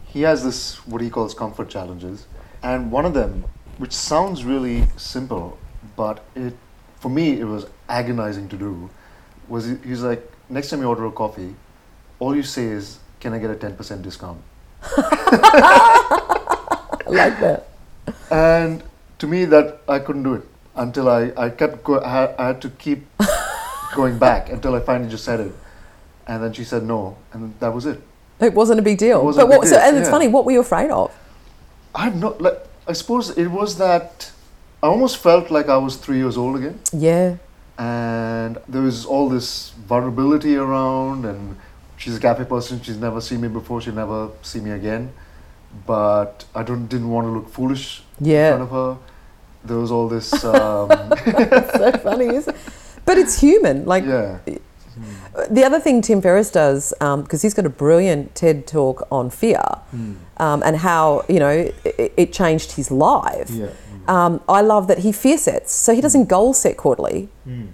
he 0.07 0.21
has 0.23 0.45
this 0.45 0.87
what 0.87 1.01
he 1.01 1.09
calls 1.11 1.33
comfort 1.35 1.69
challenges, 1.71 2.27
and 2.63 2.93
one 2.93 3.05
of 3.07 3.15
them, 3.15 3.45
which 3.79 3.93
sounds 3.93 4.45
really 4.45 4.85
simple, 4.97 5.57
but 5.97 6.25
it, 6.37 6.55
for 7.01 7.09
me, 7.09 7.41
it 7.41 7.45
was 7.45 7.67
agonizing 7.89 8.49
to 8.51 8.57
do, 8.57 8.91
was 9.49 9.67
he- 9.67 9.77
he's 9.85 10.03
like, 10.03 10.23
next 10.49 10.71
time 10.71 10.81
you 10.81 10.87
order 10.89 11.05
a 11.07 11.11
coffee, 11.11 11.55
all 12.19 12.37
you 12.37 12.43
say 12.43 12.65
is, 12.67 12.99
"Can 13.21 13.33
I 13.33 13.39
get 13.39 13.51
a 13.51 13.55
10% 13.55 14.03
discount?" 14.03 14.39
I 16.07 17.05
like 17.07 17.41
that. 17.41 17.69
And 18.31 18.83
to 19.19 19.27
me, 19.27 19.45
that 19.47 19.81
I 19.89 19.99
couldn't 19.99 20.23
do 20.23 20.35
it 20.35 20.43
until 20.77 21.09
I, 21.09 21.33
I 21.37 21.51
kept 21.51 21.85
go, 21.85 22.01
I, 22.01 22.09
had, 22.09 22.35
I 22.39 22.47
had 22.49 22.63
to 22.63 22.71
keep 22.71 23.07
going 23.95 24.19
back 24.19 24.51
until 24.51 24.75
I 24.75 24.81
finally 24.81 25.11
just 25.11 25.25
said 25.25 25.41
it, 25.41 25.53
and 26.27 26.43
then 26.43 26.53
she 26.53 26.65
said 26.65 26.83
no, 26.85 27.17
and 27.33 27.55
that 27.61 27.73
was 27.73 27.87
it. 27.87 28.01
It 28.41 28.53
wasn't 28.53 28.81
a 28.81 28.83
big 28.83 28.99
deal. 28.99 29.29
It 29.31 29.37
but 29.37 29.49
what, 29.49 29.67
so, 29.69 29.79
and 29.79 29.97
it's 29.97 30.07
yeah. 30.07 30.11
funny, 30.11 30.29
what 30.29 30.45
were 30.45 30.53
you 30.53 30.61
afraid 30.61 30.91
of? 30.91 31.15
I'm 31.95 32.19
not 32.19 32.41
like 32.41 32.59
I 32.87 32.93
suppose 32.93 33.31
it 33.31 33.47
was 33.47 33.79
that 33.79 34.31
I 34.83 34.89
almost 34.89 35.17
felt 35.17 35.51
like 35.51 35.69
I 35.69 35.77
was 35.77 35.97
three 35.97 36.19
years 36.19 36.37
old 36.37 36.57
again, 36.57 36.79
Yeah. 36.93 37.37
and 37.79 38.59
there 38.69 38.83
was 38.83 39.07
all 39.07 39.29
this 39.29 39.71
vulnerability 39.89 40.57
around, 40.57 41.25
and 41.25 41.57
she's 42.05 42.17
a 42.17 42.21
cafe 42.21 42.45
person. 42.45 42.81
She's 42.83 42.99
never 42.99 43.21
seen 43.21 43.41
me 43.41 43.49
before. 43.49 43.81
She'll 43.81 43.95
never 43.95 44.31
see 44.43 44.61
me 44.61 44.73
again. 44.73 45.13
But 45.87 46.45
I 46.55 46.63
don't 46.63 46.87
didn't 46.87 47.09
want 47.09 47.27
to 47.27 47.31
look 47.31 47.49
foolish 47.49 48.03
in 48.21 48.27
front 48.59 48.63
of 48.63 48.71
her. 48.71 48.99
There 49.65 49.79
was 49.79 49.91
all 49.91 50.09
this, 50.09 50.33
um, 50.45 50.91
so 50.91 51.93
funny, 52.03 52.27
isn't 52.27 52.55
it? 52.55 52.61
But 53.07 53.17
it's 53.17 53.41
human. 53.41 53.87
Like 53.87 54.05
yeah, 54.05 54.39
the 55.51 55.65
other 55.65 55.81
thing 55.81 56.03
Tim 56.03 56.21
Ferriss 56.21 56.51
does, 56.51 56.93
because 57.01 57.43
he's 57.43 57.55
got 57.55 57.67
a 57.67 57.71
brilliant 57.71 58.35
TED 58.35 58.67
talk 58.67 59.09
on 59.11 59.31
fear 59.31 59.65
um, 60.37 60.63
and 60.63 60.77
how 60.77 61.25
you 61.29 61.41
know 61.41 61.73
it, 61.85 62.13
it 62.17 62.33
changed 62.33 62.73
his 62.73 62.91
life. 62.91 63.51
yeah, 63.51 63.71
Um, 64.07 64.41
I 64.49 64.61
love 64.61 64.87
that 64.89 64.99
he 64.99 65.13
fear 65.13 65.39
sets. 65.39 65.73
So 65.73 65.95
he 65.95 66.01
doesn't 66.01 66.27
goal 66.29 66.53
set 66.55 66.77
quarterly. 66.77 67.29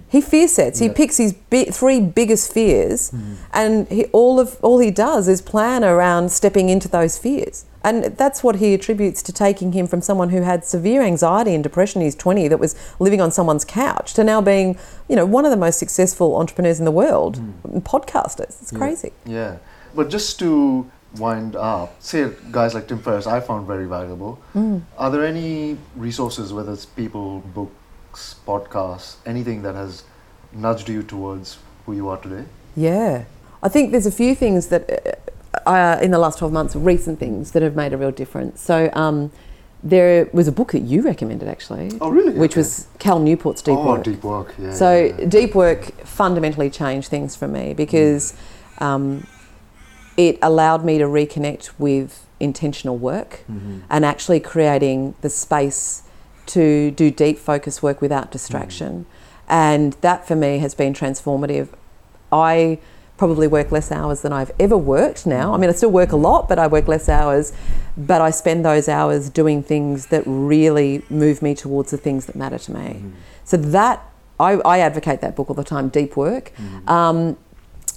He 0.09 0.19
fear 0.21 0.47
sets. 0.47 0.79
He 0.79 0.89
picks 0.89 1.17
his 1.17 1.31
bi- 1.33 1.65
three 1.65 2.01
biggest 2.01 2.51
fears, 2.51 3.11
and 3.53 3.87
he, 3.87 4.05
all 4.05 4.39
of 4.39 4.57
all 4.61 4.79
he 4.79 4.91
does 4.91 5.27
is 5.29 5.41
plan 5.41 5.83
around 5.83 6.31
stepping 6.31 6.67
into 6.69 6.87
those 6.89 7.17
fears. 7.17 7.65
And 7.83 8.03
that's 8.03 8.43
what 8.43 8.57
he 8.57 8.73
attributes 8.73 9.23
to 9.23 9.33
taking 9.33 9.71
him 9.71 9.87
from 9.87 10.01
someone 10.01 10.29
who 10.29 10.41
had 10.41 10.63
severe 10.65 11.01
anxiety 11.01 11.55
and 11.55 11.63
depression 11.63 12.01
in 12.01 12.05
his 12.05 12.15
20 12.15 12.47
that 12.49 12.59
was 12.59 12.75
living 12.99 13.19
on 13.21 13.31
someone's 13.31 13.65
couch 13.65 14.13
to 14.13 14.23
now 14.23 14.39
being, 14.41 14.77
you 15.09 15.15
know, 15.15 15.25
one 15.25 15.45
of 15.45 15.51
the 15.51 15.57
most 15.57 15.79
successful 15.79 16.35
entrepreneurs 16.35 16.77
in 16.79 16.85
the 16.85 16.91
world, 16.91 17.37
and 17.63 17.83
podcasters. 17.83 18.61
It's 18.61 18.71
Yeah. 18.71 18.77
crazy. 18.77 19.13
yeah. 19.25 19.55
But 19.95 20.09
just 20.09 20.37
to 20.39 20.85
wind 21.17 21.55
up, 21.55 22.01
say 22.01 22.31
guys 22.51 22.73
like 22.73 22.87
Tim 22.87 22.99
Ferriss, 22.99 23.27
I 23.27 23.39
found 23.39 23.67
very 23.67 23.85
valuable. 23.85 24.39
Are 24.97 25.11
there 25.11 25.25
any 25.25 25.77
resources, 25.95 26.53
whether 26.53 26.71
it's 26.71 26.85
people, 26.85 27.39
books, 27.53 28.35
podcasts, 28.47 29.15
anything 29.25 29.61
that 29.63 29.75
has 29.75 30.03
nudged 30.53 30.89
you 30.89 31.03
towards 31.03 31.57
who 31.85 31.93
you 31.93 32.07
are 32.09 32.17
today? 32.17 32.45
Yeah. 32.75 33.23
I 33.63 33.69
think 33.69 33.91
there's 33.91 34.05
a 34.05 34.11
few 34.11 34.33
things 34.35 34.67
that, 34.67 35.19
uh, 35.65 35.69
uh, 35.69 35.99
in 36.01 36.11
the 36.11 36.17
last 36.19 36.39
12 36.39 36.53
months, 36.53 36.75
recent 36.75 37.19
things 37.19 37.51
that 37.51 37.61
have 37.61 37.75
made 37.75 37.93
a 37.93 37.97
real 37.97 38.11
difference. 38.11 38.61
So, 38.61 38.89
um, 38.93 39.31
there 39.83 40.29
was 40.31 40.47
a 40.47 40.51
book 40.51 40.71
that 40.73 40.81
you 40.81 41.01
recommended 41.01 41.47
actually, 41.47 41.91
Oh, 41.99 42.09
really? 42.09 42.33
which 42.33 42.51
Okay. 42.53 42.59
was 42.61 42.87
Cal 42.99 43.19
Newport's 43.19 43.61
Deep 43.63 43.75
oh, 43.77 43.85
Work. 43.87 44.03
deep 44.03 44.23
work. 44.23 44.53
Yeah. 44.59 44.73
So, 44.73 44.95
yeah, 44.95 45.15
yeah. 45.19 45.25
deep 45.25 45.55
work 45.55 45.85
fundamentally 46.05 46.69
changed 46.69 47.09
things 47.09 47.35
for 47.35 47.47
me 47.47 47.73
because 47.73 48.33
um, 48.77 49.25
it 50.17 50.37
allowed 50.41 50.83
me 50.83 50.97
to 50.97 51.05
reconnect 51.05 51.71
with 51.79 52.25
intentional 52.39 52.97
work 52.97 53.43
Mhm. 53.51 53.81
and 53.89 54.03
actually 54.05 54.39
creating 54.39 55.13
the 55.21 55.29
space 55.29 56.03
to 56.47 56.91
do 56.91 57.09
deep 57.11 57.37
focus 57.39 57.81
work 57.83 58.01
without 58.01 58.31
distraction. 58.31 59.05
And 59.47 59.95
that 60.01 60.27
for 60.27 60.35
me 60.35 60.59
has 60.59 60.73
been 60.73 60.93
transformative. 60.93 61.67
I 62.31 62.79
probably 63.17 63.47
work 63.47 63.71
less 63.71 63.91
hours 63.91 64.21
than 64.21 64.33
I've 64.33 64.51
ever 64.59 64.75
worked 64.75 65.27
now. 65.27 65.53
I 65.53 65.57
mean, 65.57 65.69
I 65.69 65.73
still 65.73 65.91
work 65.91 66.11
a 66.11 66.15
lot, 66.15 66.49
but 66.49 66.57
I 66.57 66.65
work 66.67 66.87
less 66.87 67.07
hours. 67.07 67.53
But 67.95 68.19
I 68.21 68.31
spend 68.31 68.65
those 68.65 68.89
hours 68.89 69.29
doing 69.29 69.61
things 69.61 70.07
that 70.07 70.23
really 70.25 71.03
move 71.09 71.41
me 71.43 71.53
towards 71.53 71.91
the 71.91 71.97
things 71.97 72.25
that 72.25 72.35
matter 72.35 72.57
to 72.57 72.73
me. 72.73 73.03
So 73.43 73.57
that 73.57 74.01
I, 74.39 74.53
I 74.65 74.79
advocate 74.79 75.21
that 75.21 75.35
book 75.35 75.49
all 75.51 75.55
the 75.55 75.63
time, 75.63 75.89
Deep 75.89 76.17
Work. 76.17 76.51
Um, 76.87 77.37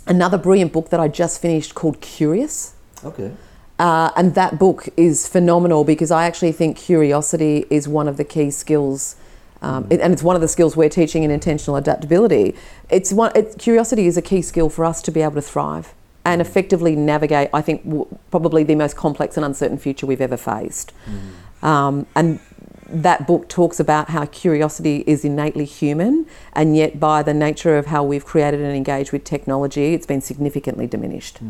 another 0.07 0.39
brilliant 0.39 0.73
book 0.73 0.91
that 0.91 1.01
I 1.01 1.09
just 1.09 1.41
finished 1.41 1.75
called 1.75 2.01
Curious. 2.01 2.75
Okay. 3.05 3.33
Uh, 3.79 4.11
and 4.17 4.35
that 4.35 4.59
book 4.59 4.89
is 4.97 5.27
phenomenal 5.27 5.83
because 5.85 6.11
I 6.11 6.27
actually 6.27 6.53
think 6.53 6.77
curiosity 6.77 7.67
is 7.71 7.89
one 7.89 8.07
of 8.07 8.17
the 8.17 8.25
key 8.25 8.51
skills, 8.51 9.17
um, 9.63 9.87
it- 9.91 10.01
and 10.01 10.13
it's 10.13 10.23
one 10.23 10.37
of 10.37 10.43
the 10.43 10.49
skills 10.49 10.77
we're 10.77 10.89
teaching 10.89 11.23
in 11.25 11.31
intentional 11.31 11.77
adaptability. 11.77 12.55
It's 12.89 13.13
one. 13.13 13.33
It, 13.35 13.57
curiosity 13.59 14.07
is 14.07 14.17
a 14.17 14.23
key 14.23 14.43
skill 14.43 14.69
for 14.69 14.85
us 14.85 15.03
to 15.03 15.11
be 15.11 15.23
able 15.23 15.35
to 15.35 15.43
thrive 15.43 15.93
and 16.25 16.41
effectively 16.41 16.95
navigate. 16.95 17.49
I 17.53 17.61
think 17.63 17.85
w- 17.85 18.07
probably 18.31 18.63
the 18.63 18.77
most 18.77 18.97
complex 18.97 19.37
and 19.37 19.45
uncertain 19.45 19.77
future 19.79 20.07
we've 20.07 20.21
ever 20.21 20.37
faced. 20.37 20.93
Um, 21.63 22.07
and 22.15 22.39
that 22.89 23.27
book 23.27 23.49
talks 23.49 23.81
about 23.81 24.11
how 24.11 24.27
curiosity 24.27 25.05
is 25.07 25.25
innately 25.25 25.65
human, 25.65 26.27
and 26.53 26.77
yet 26.77 27.01
by 27.01 27.23
the 27.23 27.35
nature 27.35 27.77
of 27.77 27.87
how 27.87 28.05
we've 28.05 28.25
created 28.25 28.61
and 28.61 28.77
engaged 28.77 29.13
with 29.13 29.25
technology, 29.25 29.95
it's 29.95 30.07
been 30.07 30.21
significantly 30.21 30.87
diminished. 30.87 31.41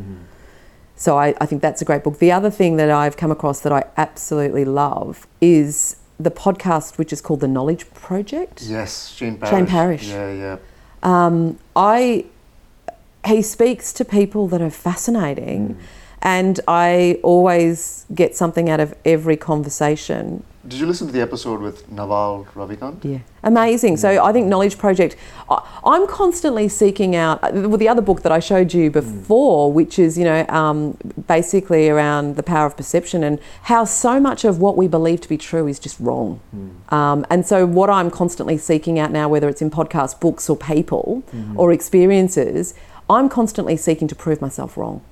So 0.96 1.18
I, 1.18 1.34
I 1.40 1.46
think 1.46 1.60
that's 1.60 1.82
a 1.82 1.84
great 1.84 2.04
book. 2.04 2.18
The 2.18 2.30
other 2.30 2.50
thing 2.50 2.76
that 2.76 2.90
I've 2.90 3.16
come 3.16 3.30
across 3.30 3.60
that 3.60 3.72
I 3.72 3.84
absolutely 3.96 4.64
love 4.64 5.26
is 5.40 5.96
the 6.20 6.30
podcast, 6.30 6.98
which 6.98 7.12
is 7.12 7.20
called 7.20 7.40
The 7.40 7.48
Knowledge 7.48 7.92
Project. 7.94 8.62
Yes, 8.62 9.10
Shane 9.10 9.36
Parrish. 9.38 9.50
Shane 9.50 9.66
Parrish. 9.66 10.08
Yeah, 10.08 10.32
yeah. 10.32 10.56
Um, 11.02 11.58
I 11.74 12.26
he 13.26 13.42
speaks 13.42 13.92
to 13.94 14.04
people 14.04 14.48
that 14.48 14.60
are 14.60 14.70
fascinating, 14.70 15.78
and 16.22 16.60
I 16.68 17.18
always 17.22 18.06
get 18.14 18.36
something 18.36 18.70
out 18.70 18.80
of 18.80 18.94
every 19.04 19.36
conversation. 19.36 20.44
Did 20.66 20.80
you 20.80 20.86
listen 20.86 21.06
to 21.06 21.12
the 21.12 21.20
episode 21.20 21.60
with 21.60 21.90
Naval 21.90 22.46
Ravikant? 22.54 23.04
Yeah, 23.04 23.18
amazing. 23.42 23.98
So 23.98 24.24
I 24.24 24.32
think 24.32 24.46
Knowledge 24.46 24.78
Project. 24.78 25.14
I, 25.50 25.62
I'm 25.84 26.06
constantly 26.06 26.68
seeking 26.68 27.14
out. 27.14 27.42
Well, 27.52 27.76
the 27.76 27.88
other 27.88 28.00
book 28.00 28.22
that 28.22 28.32
I 28.32 28.40
showed 28.40 28.72
you 28.72 28.90
before, 28.90 29.70
which 29.70 29.98
is 29.98 30.16
you 30.16 30.24
know 30.24 30.46
um, 30.48 30.96
basically 31.26 31.90
around 31.90 32.36
the 32.36 32.42
power 32.42 32.64
of 32.64 32.78
perception 32.78 33.22
and 33.22 33.38
how 33.62 33.84
so 33.84 34.18
much 34.18 34.44
of 34.46 34.58
what 34.58 34.78
we 34.78 34.88
believe 34.88 35.20
to 35.20 35.28
be 35.28 35.36
true 35.36 35.66
is 35.66 35.78
just 35.78 36.00
wrong. 36.00 36.40
Um, 36.88 37.26
and 37.28 37.46
so 37.46 37.66
what 37.66 37.90
I'm 37.90 38.10
constantly 38.10 38.56
seeking 38.56 38.98
out 38.98 39.10
now, 39.10 39.28
whether 39.28 39.48
it's 39.50 39.60
in 39.60 39.70
podcasts, 39.70 40.18
books, 40.18 40.48
or 40.48 40.56
people, 40.56 41.22
or 41.56 41.72
experiences. 41.72 42.74
I'm 43.08 43.28
constantly 43.28 43.76
seeking 43.76 44.08
to 44.08 44.14
prove 44.14 44.40
myself 44.40 44.76
wrong. 44.76 45.02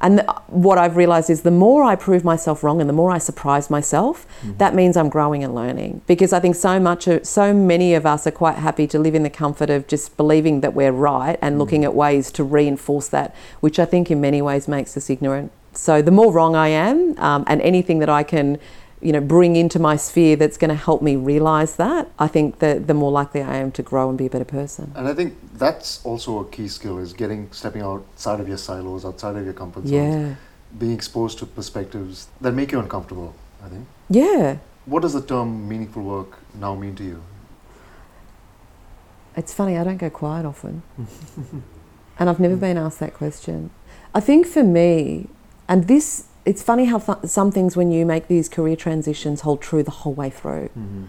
And 0.00 0.18
th- 0.18 0.30
what 0.46 0.78
I've 0.78 0.96
realized 0.96 1.30
is 1.30 1.42
the 1.42 1.50
more 1.50 1.82
I 1.82 1.96
prove 1.96 2.24
myself 2.24 2.62
wrong 2.64 2.80
and 2.80 2.88
the 2.88 2.94
more 2.94 3.10
I 3.10 3.18
surprise 3.18 3.70
myself, 3.70 4.26
that 4.58 4.74
means 4.74 4.96
I'm 4.96 5.08
growing 5.08 5.42
and 5.44 5.54
learning. 5.54 6.02
Because 6.06 6.32
I 6.32 6.40
think 6.40 6.56
so 6.56 6.80
much, 6.80 7.06
of, 7.06 7.26
so 7.26 7.52
many 7.52 7.94
of 7.94 8.06
us 8.06 8.26
are 8.26 8.32
quite 8.32 8.56
happy 8.56 8.86
to 8.88 8.98
live 8.98 9.14
in 9.14 9.22
the 9.22 9.30
comfort 9.30 9.70
of 9.70 9.86
just 9.86 10.16
believing 10.16 10.60
that 10.60 10.74
we're 10.74 10.92
right 10.92 11.38
and 11.42 11.58
looking 11.58 11.84
at 11.84 11.94
ways 11.94 12.30
to 12.32 12.44
reinforce 12.44 13.08
that, 13.08 13.34
which 13.60 13.78
I 13.78 13.84
think 13.84 14.10
in 14.10 14.20
many 14.20 14.42
ways 14.42 14.68
makes 14.68 14.96
us 14.96 15.10
ignorant. 15.10 15.52
So 15.72 16.02
the 16.02 16.10
more 16.10 16.32
wrong 16.32 16.56
I 16.56 16.68
am, 16.68 17.16
um, 17.18 17.44
and 17.46 17.60
anything 17.62 18.00
that 18.00 18.08
I 18.08 18.22
can, 18.24 18.58
you 19.02 19.12
know, 19.12 19.20
bring 19.20 19.56
into 19.56 19.78
my 19.78 19.96
sphere 19.96 20.36
that's 20.36 20.56
going 20.58 20.68
to 20.68 20.74
help 20.74 21.00
me 21.02 21.16
realize 21.16 21.76
that, 21.76 22.10
I 22.18 22.28
think 22.28 22.58
that 22.58 22.86
the 22.86 22.94
more 22.94 23.10
likely 23.10 23.42
I 23.42 23.56
am 23.56 23.72
to 23.72 23.82
grow 23.82 24.08
and 24.10 24.18
be 24.18 24.26
a 24.26 24.30
better 24.30 24.44
person. 24.44 24.92
And 24.94 25.08
I 25.08 25.14
think 25.14 25.34
that's 25.54 26.04
also 26.04 26.38
a 26.40 26.44
key 26.44 26.68
skill 26.68 26.98
is 26.98 27.12
getting 27.14 27.50
stepping 27.50 27.82
outside 27.82 28.40
of 28.40 28.48
your 28.48 28.58
silos, 28.58 29.04
outside 29.04 29.36
of 29.36 29.44
your 29.44 29.54
comfort 29.54 29.86
zones, 29.86 29.92
Yeah. 29.92 30.34
being 30.78 30.92
exposed 30.92 31.38
to 31.38 31.46
perspectives 31.46 32.28
that 32.40 32.52
make 32.52 32.72
you 32.72 32.78
uncomfortable. 32.78 33.34
I 33.64 33.68
think. 33.68 33.86
Yeah. 34.08 34.56
What 34.86 35.02
does 35.02 35.12
the 35.12 35.22
term 35.22 35.68
meaningful 35.68 36.02
work 36.02 36.38
now 36.58 36.74
mean 36.74 36.94
to 36.96 37.04
you? 37.04 37.22
It's 39.36 39.54
funny, 39.54 39.76
I 39.78 39.84
don't 39.84 39.96
go 39.98 40.10
quiet 40.10 40.44
often. 40.44 40.82
and 42.18 42.28
I've 42.28 42.40
never 42.40 42.56
been 42.56 42.76
asked 42.76 43.00
that 43.00 43.14
question. 43.14 43.70
I 44.14 44.20
think 44.20 44.46
for 44.46 44.64
me, 44.64 45.28
and 45.68 45.86
this, 45.86 46.26
it's 46.44 46.62
funny 46.62 46.86
how 46.86 46.98
th- 46.98 47.18
some 47.24 47.50
things 47.50 47.76
when 47.76 47.90
you 47.90 48.06
make 48.06 48.28
these 48.28 48.48
career 48.48 48.76
transitions 48.76 49.42
hold 49.42 49.60
true 49.60 49.82
the 49.82 49.90
whole 49.90 50.14
way 50.14 50.30
through. 50.30 50.68
Mm-hmm. 50.68 51.04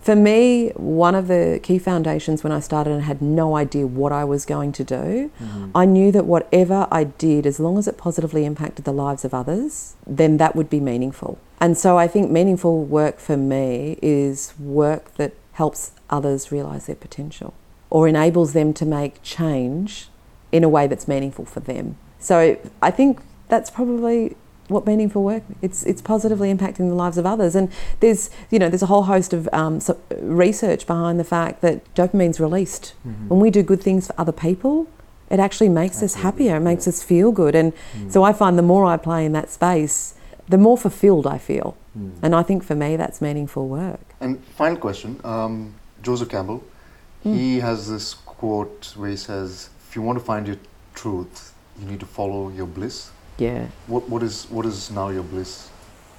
For 0.00 0.14
me, 0.14 0.68
one 0.76 1.14
of 1.14 1.28
the 1.28 1.58
key 1.62 1.78
foundations 1.78 2.44
when 2.44 2.52
I 2.52 2.60
started 2.60 2.92
and 2.92 3.04
had 3.04 3.22
no 3.22 3.56
idea 3.56 3.86
what 3.86 4.12
I 4.12 4.22
was 4.24 4.44
going 4.44 4.72
to 4.72 4.84
do, 4.84 5.30
mm-hmm. 5.40 5.70
I 5.74 5.86
knew 5.86 6.12
that 6.12 6.26
whatever 6.26 6.86
I 6.90 7.04
did, 7.04 7.46
as 7.46 7.58
long 7.58 7.78
as 7.78 7.88
it 7.88 7.96
positively 7.96 8.44
impacted 8.44 8.84
the 8.84 8.92
lives 8.92 9.24
of 9.24 9.32
others, 9.32 9.94
then 10.06 10.36
that 10.36 10.54
would 10.54 10.68
be 10.68 10.78
meaningful. 10.78 11.38
And 11.58 11.78
so 11.78 11.96
I 11.96 12.06
think 12.06 12.30
meaningful 12.30 12.84
work 12.84 13.18
for 13.18 13.38
me 13.38 13.98
is 14.02 14.52
work 14.58 15.14
that 15.14 15.32
helps 15.52 15.92
others 16.10 16.52
realize 16.52 16.84
their 16.84 16.96
potential 16.96 17.54
or 17.88 18.06
enables 18.06 18.52
them 18.52 18.74
to 18.74 18.84
make 18.84 19.22
change 19.22 20.08
in 20.52 20.64
a 20.64 20.68
way 20.68 20.86
that's 20.86 21.08
meaningful 21.08 21.46
for 21.46 21.60
them. 21.60 21.96
So 22.18 22.58
I 22.82 22.90
think 22.90 23.20
that's 23.48 23.70
probably 23.70 24.36
what 24.74 24.86
meaningful 24.86 25.22
work 25.22 25.42
it's 25.62 25.84
it's 25.84 26.02
positively 26.02 26.52
impacting 26.52 26.88
the 26.88 26.94
lives 26.94 27.16
of 27.16 27.24
others. 27.24 27.54
And 27.54 27.70
there's 28.00 28.30
you 28.50 28.58
know 28.58 28.68
there's 28.68 28.82
a 28.82 28.86
whole 28.86 29.04
host 29.04 29.32
of 29.32 29.48
um, 29.52 29.80
so 29.80 29.98
research 30.20 30.86
behind 30.86 31.18
the 31.18 31.24
fact 31.24 31.62
that 31.62 31.76
dopamine's 31.94 32.40
released. 32.40 32.94
When 33.28 33.40
we 33.40 33.50
do 33.50 33.62
good 33.62 33.82
things 33.82 34.08
for 34.08 34.14
other 34.18 34.32
people 34.32 34.88
it 35.30 35.40
actually 35.40 35.70
makes 35.70 36.02
us 36.02 36.16
happier 36.16 36.56
it 36.56 36.60
makes 36.60 36.86
yeah. 36.86 36.90
us 36.90 37.02
feel 37.02 37.32
good. 37.32 37.54
And 37.54 37.72
so 38.08 38.22
I 38.22 38.32
find 38.32 38.58
the 38.58 38.62
more 38.62 38.84
I 38.84 38.96
play 38.98 39.24
in 39.24 39.32
that 39.32 39.50
space 39.50 40.14
the 40.48 40.58
more 40.58 40.76
fulfilled 40.76 41.26
I 41.26 41.38
feel. 41.38 41.76
And 42.22 42.34
I 42.34 42.42
think 42.42 42.64
for 42.64 42.74
me 42.74 42.96
that's 42.96 43.20
meaningful 43.20 43.68
work. 43.68 44.00
And 44.20 44.44
final 44.44 44.76
question, 44.76 45.20
um, 45.24 45.74
Joseph 46.02 46.28
Campbell, 46.28 46.62
he 47.22 47.60
has 47.60 47.88
this 47.88 48.14
quote 48.14 48.92
where 48.96 49.08
he 49.08 49.16
says, 49.16 49.70
"If 49.88 49.96
you 49.96 50.02
want 50.02 50.18
to 50.18 50.24
find 50.24 50.46
your 50.46 50.58
truth, 50.94 51.54
you 51.78 51.86
need 51.86 52.00
to 52.00 52.06
follow 52.06 52.50
your 52.50 52.66
bliss." 52.66 53.10
Yeah 53.38 53.66
What 53.86 54.08
what 54.08 54.22
is 54.22 54.46
what 54.50 54.66
is 54.66 54.90
now 54.90 55.08
your 55.10 55.22
bliss? 55.24 55.68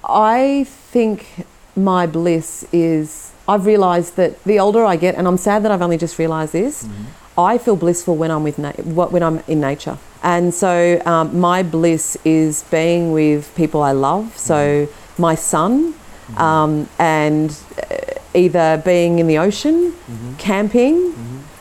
I 0.04 0.64
think 0.92 1.26
my 1.74 2.06
bliss 2.06 2.66
is 2.72 3.32
I've 3.48 3.66
realised 3.66 4.16
that 4.16 4.42
the 4.44 4.58
older 4.58 4.84
I 4.84 4.96
get, 4.96 5.14
and 5.14 5.26
I'm 5.28 5.36
sad 5.38 5.62
that 5.62 5.70
I've 5.72 5.82
only 5.82 5.98
just 5.98 6.18
realised 6.18 6.52
this. 6.52 6.86
I 7.38 7.58
feel 7.58 7.76
blissful 7.76 8.16
when 8.16 8.30
I'm 8.30 8.42
with 8.42 8.58
na- 8.58 8.72
what- 8.98 9.12
when 9.12 9.22
I'm 9.22 9.40
in 9.46 9.60
nature, 9.60 9.98
and 10.22 10.54
so 10.54 11.00
um, 11.04 11.38
my 11.40 11.62
bliss 11.62 12.16
is 12.24 12.64
being 12.70 13.12
with 13.12 13.50
people 13.56 13.82
I 13.82 13.92
love. 13.92 14.24
So 14.36 14.88
my 15.18 15.34
son, 15.36 15.94
um, 16.38 16.88
and 16.98 17.50
uh, 17.50 17.96
either 18.34 18.82
being 18.84 19.18
in 19.18 19.26
the 19.26 19.38
ocean, 19.38 19.92
camping, 20.38 21.14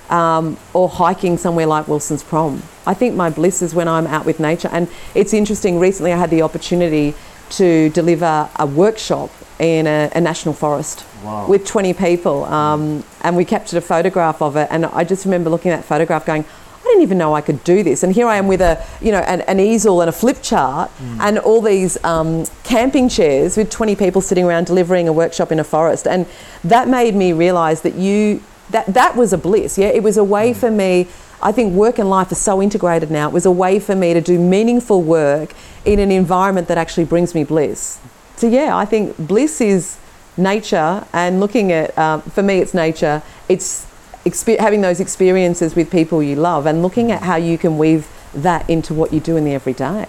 um, 0.10 0.58
or 0.74 0.90
hiking 0.90 1.38
somewhere 1.38 1.66
like 1.68 1.88
Wilson's 1.88 2.24
Prom. 2.24 2.62
I 2.86 2.94
think 2.94 3.16
my 3.16 3.30
bliss 3.30 3.62
is 3.62 3.74
when 3.74 3.88
I'm 3.88 4.08
out 4.08 4.26
with 4.26 4.40
nature. 4.40 4.70
And 4.72 4.88
it's 5.14 5.34
interesting, 5.34 5.80
recently 5.80 6.14
I 6.14 6.18
had 6.18 6.30
the 6.30 6.42
opportunity 6.42 7.14
to 7.52 7.90
deliver 7.90 8.50
a 8.58 8.66
workshop 8.66 9.30
in 9.60 9.88
a, 9.88 10.12
a 10.16 10.22
national 10.22 10.54
forest 10.54 11.06
Wow. 11.24 11.48
with 11.48 11.66
20 11.66 11.94
people. 11.94 12.44
Um, 12.46 13.04
and 13.22 13.36
we 13.36 13.46
captured 13.46 13.78
a 13.78 13.82
photograph 13.82 14.42
of 14.42 14.56
it. 14.58 14.68
And 14.70 14.86
I 14.86 15.04
just 15.04 15.26
remember 15.26 15.50
looking 15.50 15.72
at 15.72 15.78
that 15.78 15.86
photograph 15.86 16.24
going, 16.26 16.44
I 16.44 16.84
didn't 16.90 17.02
even 17.02 17.18
know 17.18 17.34
I 17.34 17.42
could 17.42 17.64
do 17.64 17.82
this. 17.82 18.04
And 18.04 18.14
here 18.14 18.28
I 18.28 18.38
am 18.38 18.48
with 18.48 18.62
a, 18.62 18.86
you 19.02 19.12
know, 19.12 19.22
an, 19.22 19.42
an 19.42 19.60
easel 19.60 20.02
and 20.02 20.10
a 20.10 20.12
flip 20.12 20.44
chart 20.44 20.92
and 21.20 21.40
all 21.40 21.62
these 21.62 21.98
um, 22.04 22.46
camping 22.64 23.10
chairs 23.10 23.58
with 23.58 23.72
20 23.72 23.96
people 23.96 24.22
sitting 24.22 24.46
around 24.46 24.66
delivering 24.68 25.08
a 25.08 25.14
workshop 25.14 25.52
in 25.52 25.60
a 25.60 25.64
forest. 25.64 26.06
And 26.08 26.28
that 26.64 26.88
made 26.88 27.16
me 27.16 27.34
realise 27.34 27.82
that 27.82 27.96
you, 27.96 28.44
that, 28.70 28.86
that 28.88 29.16
was 29.16 29.34
a 29.34 29.38
bliss. 29.38 29.78
Yeah, 29.78 29.88
it 29.88 30.04
was 30.04 30.18
a 30.18 30.24
way 30.24 30.54
for 30.54 30.72
me. 30.72 31.08
I 31.42 31.52
think 31.52 31.74
work 31.74 32.00
and 32.00 32.10
life 32.10 32.32
are 32.32 32.36
so 32.36 32.62
integrated 32.62 33.12
now. 33.12 33.28
It 33.28 33.34
was 33.34 33.46
a 33.46 33.52
way 33.52 33.80
for 33.80 33.96
me 33.96 34.14
to 34.14 34.22
do 34.22 34.40
meaningful 34.40 35.02
work 35.02 35.54
in 35.84 36.00
an 36.00 36.12
environment 36.12 36.68
that 36.68 36.78
actually 36.78 37.06
brings 37.06 37.36
me 37.36 37.44
bliss. 37.44 38.00
So 38.38 38.48
yeah, 38.48 38.76
I 38.76 38.86
think 38.86 39.18
bliss 39.18 39.62
is 39.62 39.98
nature 40.38 41.06
and 41.14 41.40
looking 41.40 41.72
at 41.72 41.98
um, 41.98 42.22
for 42.22 42.44
me 42.44 42.60
it's 42.60 42.74
nature 42.74 43.24
it's 43.48 43.86
expe- 44.26 44.60
having 44.60 44.82
those 44.82 45.00
experiences 45.00 45.76
with 45.76 45.90
people 45.90 46.22
you 46.22 46.36
love 46.36 46.66
and 46.66 46.82
looking 46.82 47.10
at 47.10 47.24
how 47.24 47.38
you 47.38 47.58
can 47.58 47.78
weave 47.78 48.10
that 48.34 48.70
into 48.70 48.94
what 48.94 49.14
you 49.14 49.22
do 49.22 49.38
in 49.38 49.46
the 49.46 49.54
everyday 49.54 50.06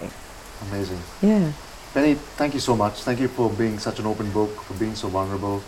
Amazing. 0.69 0.99
yeah 1.21 1.53
Penny, 1.97 2.13
thank 2.13 2.53
you 2.53 2.59
so 2.59 2.75
much. 2.75 3.01
Thank 3.01 3.19
you 3.19 3.27
for 3.27 3.49
being 3.49 3.79
such 3.79 3.97
an 3.97 4.05
open 4.05 4.29
book, 4.29 4.61
for 4.61 4.75
being 4.75 4.93
so 4.93 5.07
vulnerable. 5.07 5.63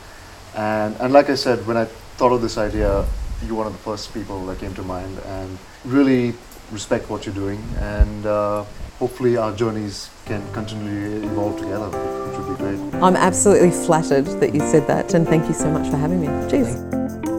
And, 0.54 0.96
and 1.00 1.12
like 1.12 1.28
I 1.28 1.34
said, 1.34 1.66
when 1.66 1.76
I 1.76 1.88
thought 2.20 2.34
of 2.34 2.41
this 2.41 2.57
idea, 2.57 3.05
you're 3.45 3.55
one 3.55 3.65
of 3.65 3.72
the 3.72 3.80
first 3.80 4.13
people 4.13 4.45
that 4.47 4.59
came 4.59 4.74
to 4.74 4.84
mind. 4.84 5.17
And 5.26 5.57
really 5.86 6.34
respect 6.70 7.09
what 7.09 7.26
you're 7.26 7.34
doing. 7.34 7.63
And 7.78 8.26
uh, 8.26 8.65
hopefully 8.99 9.38
our 9.38 9.53
journeys 9.55 10.09
can 10.26 10.41
continually 10.51 11.26
evolve 11.26 11.57
together, 11.57 11.88
which 11.88 12.38
would 12.39 12.57
be 12.57 12.63
great. 12.63 13.03
i'm 13.03 13.15
absolutely 13.15 13.72
flattered 13.72 14.26
that 14.41 14.53
you 14.53 14.59
said 14.59 14.86
that 14.86 15.13
and 15.15 15.28
thank 15.28 15.47
you 15.47 15.53
so 15.53 15.72
much 15.72 15.89
for 15.89 15.97
having 15.97 16.20
me 16.22 16.28
cheers 16.51 16.76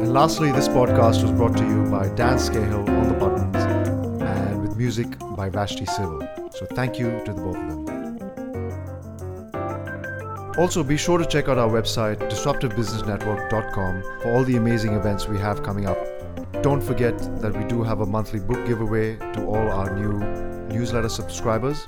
And 0.00 0.12
lastly, 0.14 0.50
this 0.50 0.66
podcast 0.68 1.22
was 1.24 1.32
brought 1.32 1.56
to 1.58 1.64
you 1.72 1.84
by 1.90 2.08
Dan 2.20 2.38
Scahill 2.38 2.88
on 3.00 3.06
the 3.12 3.18
buttons 3.22 3.56
and 4.34 4.62
with 4.62 4.74
music 4.78 5.08
by 5.36 5.50
Vashti 5.50 5.84
Civil. 5.84 6.20
So 6.58 6.64
thank 6.78 6.98
you 6.98 7.08
to 7.26 7.32
the 7.34 7.42
both 7.42 7.56
of 7.56 7.68
them. 7.68 7.79
Also, 10.58 10.82
be 10.82 10.96
sure 10.96 11.18
to 11.18 11.24
check 11.24 11.48
out 11.48 11.58
our 11.58 11.68
website, 11.68 12.18
disruptivebusinessnetwork.com, 12.30 14.02
for 14.20 14.34
all 14.34 14.44
the 14.44 14.56
amazing 14.56 14.94
events 14.94 15.28
we 15.28 15.38
have 15.38 15.62
coming 15.62 15.86
up. 15.86 15.98
Don't 16.62 16.82
forget 16.82 17.16
that 17.40 17.56
we 17.56 17.64
do 17.64 17.82
have 17.82 18.00
a 18.00 18.06
monthly 18.06 18.40
book 18.40 18.66
giveaway 18.66 19.16
to 19.16 19.46
all 19.46 19.70
our 19.70 19.94
new 19.94 20.12
newsletter 20.68 21.08
subscribers. 21.08 21.84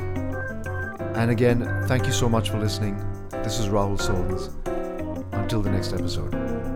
And 1.15 1.31
again, 1.31 1.85
thank 1.87 2.07
you 2.07 2.13
so 2.13 2.29
much 2.29 2.51
for 2.51 2.59
listening. 2.59 2.97
This 3.31 3.59
is 3.59 3.69
Rahul 3.69 4.01
Solons. 4.01 4.51
Until 5.33 5.61
the 5.61 5.71
next 5.71 5.93
episode. 5.93 6.72